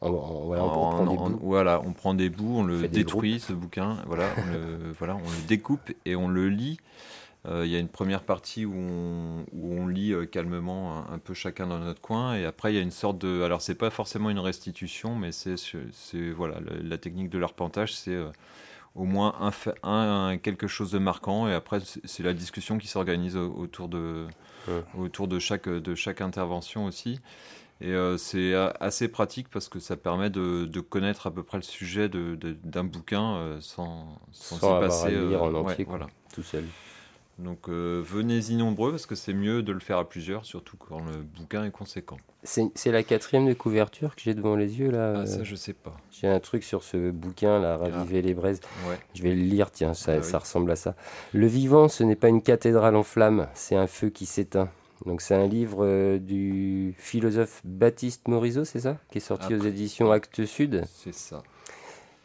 [0.00, 1.38] En- en- voilà, on En- prend des bouts.
[1.42, 5.18] voilà, on prend des bouts, on le détruit ce bouquin, voilà, on le, voilà, on
[5.30, 6.78] le découpe et on le lit
[7.46, 11.14] Euh, Il y a une première partie où on, où on lit euh, calmement un,
[11.14, 13.60] un peu chacun dans notre coin, et après il y a une sorte de, alors
[13.60, 18.14] c'est pas forcément une restitution, mais c'est c'est- voilà la, la technique de l'arpentage, c'est
[18.14, 18.30] euh,
[18.94, 22.78] au moins un, fa- un- un- quelque chose de marquant, et après c'est la discussion
[22.78, 24.26] qui s'organise au- autour de
[24.98, 27.20] autour de chaque de chaque intervention aussi.
[27.80, 31.58] Et euh, c'est assez pratique parce que ça permet de, de connaître à peu près
[31.58, 35.72] le sujet de- de- d'un bouquin euh, sans, sans, Sans y passer euh, en ouais,
[35.72, 36.06] entier, quoi, voilà.
[36.32, 36.64] tout seul.
[37.38, 41.00] Donc euh, venez-y nombreux parce que c'est mieux de le faire à plusieurs, surtout quand
[41.00, 42.16] le bouquin est conséquent.
[42.44, 45.14] C'est la quatrième de couverture que j'ai devant les yeux là.
[45.22, 45.96] Ah, ça, euh, je sais pas.
[46.12, 48.60] J'ai un truc sur ce bouquin là, Raviver les braises.
[48.88, 48.98] Ouais.
[49.14, 50.24] Je vais le lire, tiens, ça, Ah oui.
[50.24, 50.94] ça ressemble à ça.
[51.32, 54.68] Le vivant, ce n'est pas une cathédrale en flammes, c'est un feu qui s'éteint.
[55.06, 59.56] Donc c'est un livre euh, du philosophe Baptiste Morisot, c'est ça Qui est sorti aux
[59.56, 59.68] Après.
[59.70, 60.84] éditions Actes Sud.
[60.94, 61.42] C'est ça.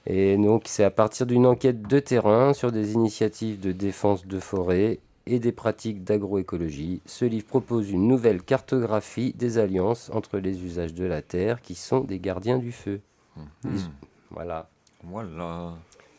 [0.05, 4.39] Et donc c'est à partir d'une enquête de terrain sur des initiatives de défense de
[4.39, 7.01] forêt et des pratiques d'agroécologie.
[7.05, 11.75] Ce livre propose une nouvelle cartographie des alliances entre les usages de la terre qui
[11.75, 13.01] sont des gardiens du feu.
[13.37, 13.45] Mhm.
[13.65, 13.89] Ils-
[14.31, 14.69] Voilà.
[15.03, 15.73] Voilà.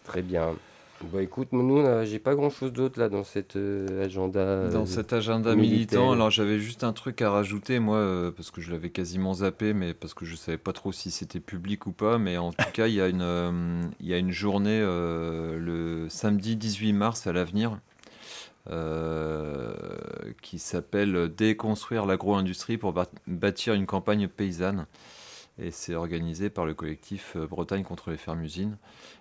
[0.04, 0.54] Très bien.
[1.02, 4.38] Bon, écoute, nous, euh, j'ai pas grand chose d'autre là dans cet euh, agenda.
[4.40, 6.00] euh, Dans cet agenda militaire.
[6.00, 9.32] militant, alors j'avais juste un truc à rajouter, moi, euh, parce que je l'avais quasiment
[9.32, 12.18] zappé, mais parce que je savais pas trop si c'était public ou pas.
[12.18, 16.92] Mais en tout cas, il y a une, y a une journée le samedi 18
[16.92, 17.78] mars à l'avenir.
[20.42, 22.94] qui s'appelle Déconstruire l'agro-industrie pour
[23.26, 24.86] bâtir une campagne paysanne.
[25.60, 28.76] Et c'est organisé par le collectif euh, Bretagne contre les fermes-usines.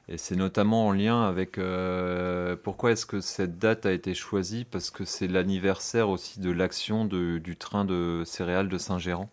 [0.08, 4.66] Et c'est notamment en lien avec euh, pourquoi est-ce que cette date a été choisie?
[4.66, 9.30] Parce que c'est l'anniversaire aussi de l'action du train de céréales de Saint-Géran.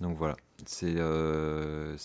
[0.00, 0.36] Donc voilà,
[0.66, 1.96] c'est euh,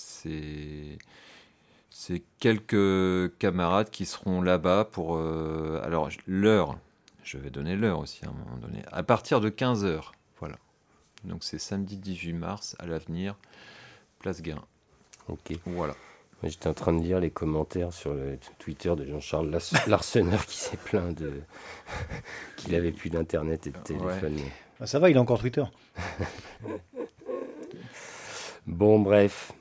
[2.39, 6.77] quelques camarades qui seront là-bas pour euh, alors l'heure.
[7.23, 8.81] Je vais donner l'heure aussi à un moment donné.
[8.91, 10.01] À partir de 15 h
[10.39, 10.57] voilà.
[11.23, 13.35] Donc c'est samedi 18 mars à l'avenir,
[14.23, 14.63] place Guérin.
[15.27, 15.53] Ok.
[15.65, 15.93] Voilà.
[16.43, 19.49] J'étais en train de lire les commentaires sur le Twitter de Jean-Charles
[19.87, 21.31] Larseneur qui s'est plaint de
[22.57, 24.37] qu'il avait plus d'internet et de téléphone.
[24.81, 25.63] Ah, ça va, il a encore Twitter.
[28.65, 29.51] Bon, bref,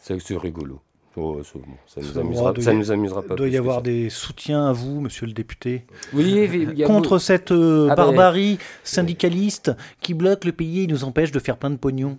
[0.00, 0.80] c'est rigolo.
[1.16, 3.34] Oh, bon, ça nous amusera, doit ça nous amusera pas.
[3.34, 5.84] doit plus y avoir des soutiens à vous, monsieur le député.
[6.12, 10.84] Oui, il y a Contre cette euh, Ah ben- barbarie syndicaliste qui bloque le pays
[10.84, 12.18] et nous empêche de faire plein de pognon.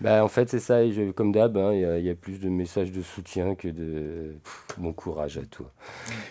[0.00, 0.82] Bah, en fait, c'est ça.
[0.84, 3.02] et je- comme d'hab, hein, il y a- il y, a plus de messages de
[3.02, 5.70] soutien que de Pff, bon courage à toi.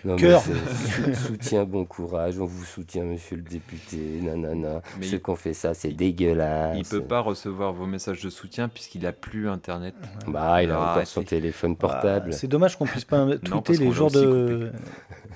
[0.06, 0.42] Non, mais Cœur.
[0.42, 2.40] c'est sou- Soutien, bon courage.
[2.40, 3.98] On vous soutient, monsieur le député.
[4.22, 4.82] Nanana.
[5.00, 6.78] Mais Ceux il- qui ont fait ça, c'est dégueulasse.
[6.78, 9.96] Il peut pas recevoir vos messages de soutien puisqu'il a plus internet.
[10.28, 12.32] Bah, il a Alors, encore son téléphone portable.
[12.34, 14.72] C'est dommage qu'on puisse pas tweeter parce qu'on les l'a jours aussi de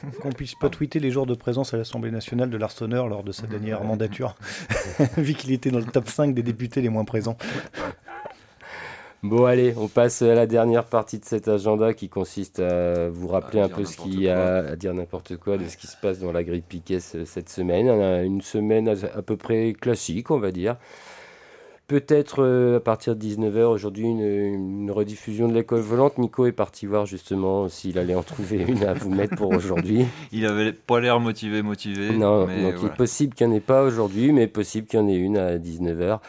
[0.21, 3.31] qu'on puisse pas tweeter les jours de présence à l'Assemblée nationale de l'Arseneur lors de
[3.31, 4.35] sa dernière mandature,
[5.17, 7.37] vu qu'il était dans le top 5 des députés les moins présents.
[9.23, 13.27] Bon, allez, on passe à la dernière partie de cet agenda qui consiste à vous
[13.27, 15.85] rappeler À un peu ce qu'il y a à dire n'importe quoi de ce qui
[15.85, 17.88] se passe dans la grille Piquet ce- cette semaine.
[17.88, 20.76] On a une semaine à, peu près classique, on va dire.
[21.88, 26.18] Peut-être euh, à partir de 19h aujourd'hui une, une rediffusion de l'école volante.
[26.18, 30.06] Nico est parti voir justement s'il allait en trouver une à vous mettre pour aujourd'hui.
[30.31, 32.11] Il avait pas l'air motivé, motivé.
[32.11, 34.99] Non, mais donc il est possible qu'il n'y en ait pas aujourd'hui, mais possible qu'il
[34.99, 36.19] y en ait une à 19h.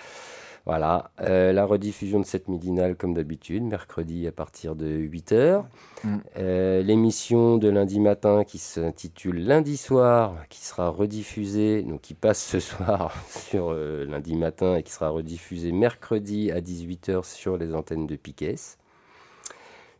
[0.64, 5.64] Voilà, Euh, la rediffusion de cette midinale comme d'habitude, mercredi à partir de 8h.
[6.04, 6.16] Mm.
[6.38, 12.42] Euh, L'émission de lundi matin qui s'intitule Lundi soir, qui sera rediffusée, donc qui passe
[12.44, 17.74] ce soir sur euh, lundi matin et qui sera rediffusée mercredi à 18h sur les
[17.74, 18.54] antennes de Piquet.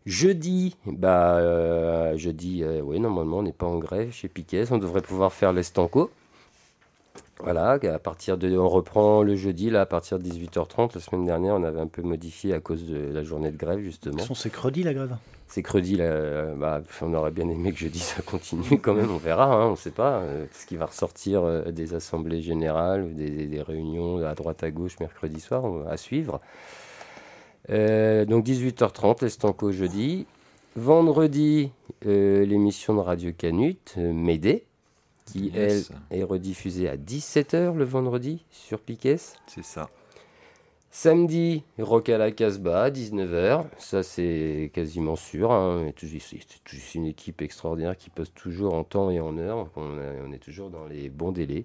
[0.07, 5.33] Jeudi, bah, jeudi, oui, normalement, on n'est pas en grève chez Piquet, on devrait pouvoir
[5.33, 6.11] faire l'estanco.
[7.41, 10.93] Voilà, à partir de, on reprend le jeudi, là, à partir de 18h30.
[10.95, 13.81] La semaine dernière, on avait un peu modifié à cause de la journée de grève,
[13.81, 14.23] justement.
[14.35, 15.17] C'est credi la grève?
[15.49, 19.11] C'est credi, là, euh, bah, on aurait bien aimé que jeudi ça continue quand même,
[19.11, 22.41] on verra, hein, on ne sait pas euh, ce qui va ressortir euh, des assemblées
[22.41, 26.41] générales, ou des, des- des réunions à droite à gauche mercredi soir, à suivre.
[27.71, 30.27] Euh, donc 18h30, l'estanco jeudi.
[30.75, 31.71] Vendredi,
[32.03, 34.65] l'émission de Radio Canut, Médée,
[35.25, 35.91] qui Yes.
[36.11, 39.17] elle est rediffusée à 17h le vendredi sur Piquet.
[39.47, 39.89] C'est ça.
[40.95, 43.65] Samedi, Rock la Casbah, 19h.
[43.79, 45.51] Ça, c'est quasiment sûr.
[45.51, 45.91] hein.
[45.97, 49.71] C'est une équipe extraordinaire qui poste toujours en temps et en heure.
[49.77, 51.65] On, est- toujours dans les bons délais.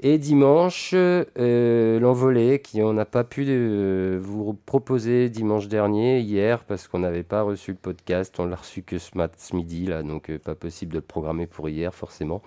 [0.00, 6.64] Et dimanche, euh, l'envolée, qui on n'a pas pu euh, vous proposer dimanche dernier, hier,
[6.64, 8.40] parce qu'on n'avait pas reçu le podcast.
[8.40, 11.46] On l'a reçu que ce, mat- ce midi, donc euh, pas possible de le programmer
[11.46, 12.40] pour hier, forcément.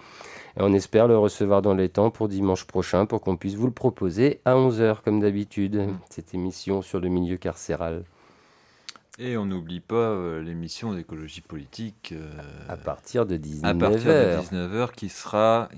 [0.58, 3.68] Et on espère le recevoir dans les temps pour dimanche prochain, pour qu'on puisse vous
[3.68, 8.04] le proposer à 11h, comme d'habitude, cette émission sur le milieu carcéral.
[9.20, 12.14] Et on n'oublie pas euh, l'émission d'écologie politique.
[12.16, 12.30] euh,
[12.70, 14.50] À partir de à partir de 19h.
[14.52, 15.70] 19h qui sera.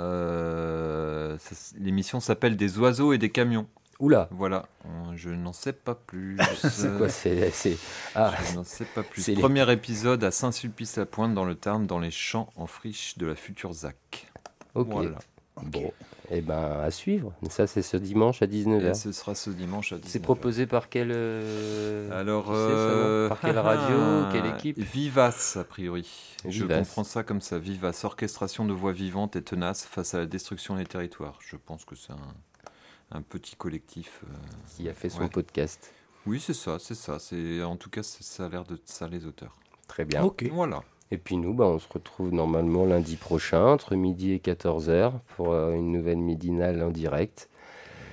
[0.00, 1.36] euh,
[1.78, 3.66] L'émission s'appelle Des oiseaux et des camions.
[4.00, 6.36] Oula Voilà, On- je n'en sais pas plus.
[6.70, 7.76] C'est quoi c'est.
[8.14, 9.26] Ah, Je n'en sais pas plus.
[9.26, 13.34] les- Premier épisode à Saint-Sulpice-la-Pointe dans le Tarn, dans les champs en friche de la
[13.34, 14.27] future ZAC.
[14.74, 14.88] Ok.
[14.90, 15.18] Voilà.
[15.60, 15.92] Bon,
[16.30, 17.32] et ben à suivre.
[17.50, 18.90] Ça, c'est ce dimanche à 19h.
[18.90, 20.02] Et ce sera ce dimanche à 19h.
[20.06, 23.96] C'est proposé par quelle euh, Alors, tu sais euh, par quelle radio,
[24.32, 26.08] quelle équipe Vivace, a priori.
[26.48, 27.58] Je comprends ça comme ça.
[27.58, 31.38] Vivace, orchestration de voix vivantes et tenaces face à la destruction des territoires.
[31.40, 34.20] Je pense que c'est un, un petit collectif.
[34.24, 34.36] euh,
[34.76, 35.28] Qui a fait son ouais.
[35.28, 35.92] podcast.
[36.26, 37.18] Oui, c'est ça, c'est ça.
[37.18, 39.56] C'est en tout cas, ça a l'air de ça les auteurs.
[39.88, 40.22] Très bien.
[40.22, 40.44] Ok.
[40.52, 40.82] Voilà.
[41.10, 45.52] Et puis nous, bah, on se retrouve normalement lundi prochain, entre midi et 14h, pour
[45.52, 47.48] euh, une nouvelle midinale en direct.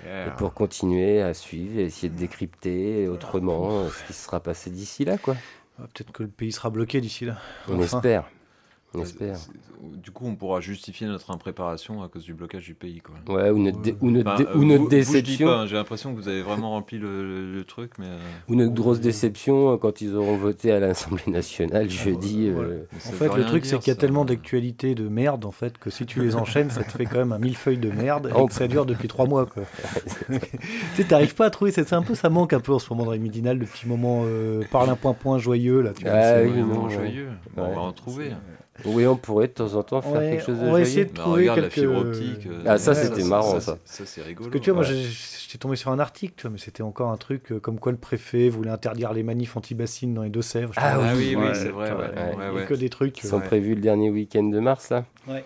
[0.05, 4.39] Et pour continuer à suivre et essayer de décrypter autrement euh, ce qui se sera
[4.39, 5.35] passé d'ici là, quoi.
[5.79, 7.37] Ah, Peut-être que le pays sera bloqué d'ici là.
[7.67, 7.97] On Enfin.
[7.97, 8.29] espère.
[8.99, 9.37] On espère.
[9.83, 13.01] Du coup, on pourra justifier notre impréparation à cause du blocage du pays.
[13.01, 13.35] Quoi.
[13.35, 14.95] Ouais, ou notre, dé- ou notre, Enfin, dé- euh, ou vous- notre vous, je dis
[15.21, 15.49] déception.
[15.51, 18.05] hein, J'ai l'impression que vous avez vraiment rempli le, le- le truc, mais.
[18.07, 18.17] euh,
[18.49, 22.49] Ou notre grosse déception euh, quand ils auront voté à l'Assemblée nationale jeudi.
[22.49, 22.69] Voilà.
[22.69, 23.99] euh, En veut fait, le truc, c'est qu'il y a ça.
[24.01, 27.17] tellement d'actualités de merde, en fait, que si tu les enchaînes, ça te fait quand
[27.19, 29.63] même un millefeuille de merde et que ça dure depuis trois mois, quoi.
[30.29, 30.39] tu
[30.95, 33.05] sais, t'arrives pas à trouver, c'est un peu, ça manque un peu en ce moment
[33.05, 35.91] dans les midinales, le petit moment euh, parle un point point joyeux, là.
[35.93, 37.27] Tu vois, Ah c'est- oui, vraiment non, joyeux.
[37.27, 37.63] ouais.
[37.63, 38.31] On va en trouver.
[38.83, 41.05] Oui, on pourrait de temps en temps faire Ouais, quelque chose de on va essayer
[41.05, 41.87] de Bah, trouver regarde la quelques...
[41.87, 42.47] fibre optique.
[42.47, 43.77] euh, Ah, ça, Ouais, c'était c'est- marrant, ça.
[43.85, 44.49] Ça, c'est rigolo.
[44.49, 45.01] Parce que tu vois, moi, Ouais.
[45.01, 47.93] j'étais tombé sur un article, tu vois, mais c'était encore un truc euh, comme quoi
[47.93, 50.73] le préfet voulait interdire les manifs anti-bassines dans les Deux-Sèvres.
[50.75, 51.89] Ah Ah oui, oui, c'est vrai.
[51.89, 53.13] putain, Ouais, ouais, ouais, il y a que des trucs.
[53.13, 53.45] Qui sont ouais.
[53.45, 55.45] prévus le dernier week-end de mars, là Ouais.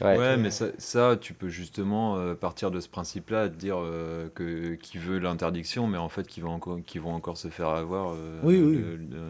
[0.00, 0.18] Ouais.
[0.18, 4.28] Ouais, mais ça, ça, tu peux justement euh, partir de ce principe-là, de dire euh,
[4.34, 7.68] que qui veut l'interdiction, mais en fait, qui vont encore, qui vont encore se faire
[7.68, 8.82] avoir euh, Oui, oui.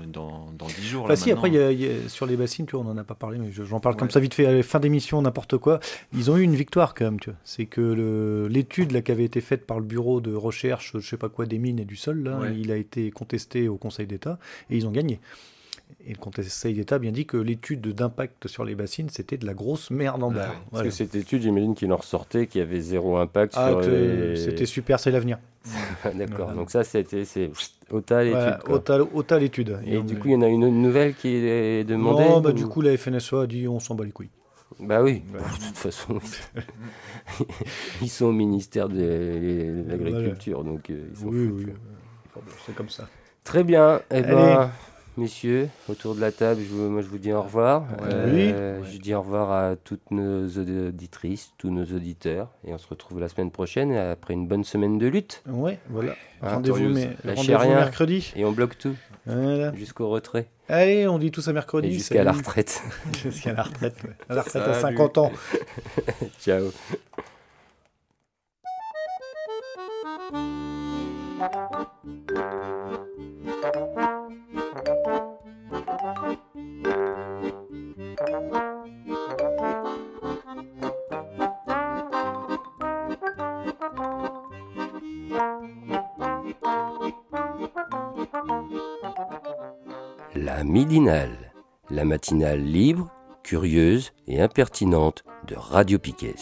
[0.07, 1.03] dans, dans 10 jours.
[1.05, 2.97] Enfin, là, si, après, y a- y a- sur les bassines, tu vois, on en
[2.97, 5.21] a pas parlé, mais je- j'en parle comme ça vite fait, à la fin d'émission,
[5.21, 5.81] n'importe quoi.
[6.15, 7.39] Ils ont eu une victoire quand même, tu vois.
[7.45, 11.17] C'est que l'étude là, qui avait été faite par le bureau de recherche, je sais
[11.19, 12.57] pas quoi, des mines et du sol, là, Ouais.
[12.57, 14.39] il a été contesté au Conseil d'État
[14.71, 15.21] et ils ont gagné.
[16.07, 19.47] Et le Conseil d'État a bien dit que l'étude d'impact sur les bassines, c'était de
[19.47, 20.37] la grosse merde en ouais.
[20.37, 20.89] Parce Voilà.
[20.89, 24.37] que cette étude, j'imagine qu'il en ressortait, qu'il y avait zéro impact Ah, sur les...
[24.37, 25.39] c'était super, c'est l'avenir.
[26.15, 26.55] D'accord, Voilà.
[26.55, 27.51] donc ça, c'était c'est
[27.91, 28.23] ota
[29.39, 29.79] l'étude.
[29.87, 32.51] Et on- du coup, il y en a une nouvelle qui est demandée non, bah,
[32.51, 34.31] ou- du coup, la FNSEA a dit on s'en bat les couilles.
[34.81, 35.41] Bah oui, Ouais.
[35.61, 36.19] de toute façon,
[38.03, 41.67] ils sont au ministère de, l'Agriculture, donc euh, ils s'en Oui, oui.
[42.67, 43.09] c'est comme ça.
[43.45, 44.67] Très bien, eh Allez.
[45.17, 47.85] Messieurs, autour de la table, je vous- moi je vous dis au revoir.
[48.03, 48.91] Euh, Oui.
[48.93, 53.21] Je dis au revoir à toutes nos auditrices, tous nos auditeurs, et on se retrouve
[53.21, 55.43] la semaine prochaine après une bonne semaine de lutte.
[55.49, 56.13] Ouais, voilà.
[56.43, 58.33] Hein, rendez-vous mais- mercredi.
[58.37, 58.95] Et on bloque tout
[59.27, 59.75] Voilà.
[59.75, 61.93] jusqu'au retrait Allez, on dit tous à mercredi.
[61.93, 62.83] jusqu'à la retraite.
[63.23, 63.97] Jusqu'à la retraite.
[64.05, 64.11] ouais.
[64.31, 64.97] À la retraite à Salut.
[64.97, 65.33] 50 ans.
[66.41, 66.71] Ciao.
[90.57, 91.53] La midinale,
[91.91, 93.11] la matinale libre,
[93.43, 96.37] curieuse et impertinente de Radio Piquet.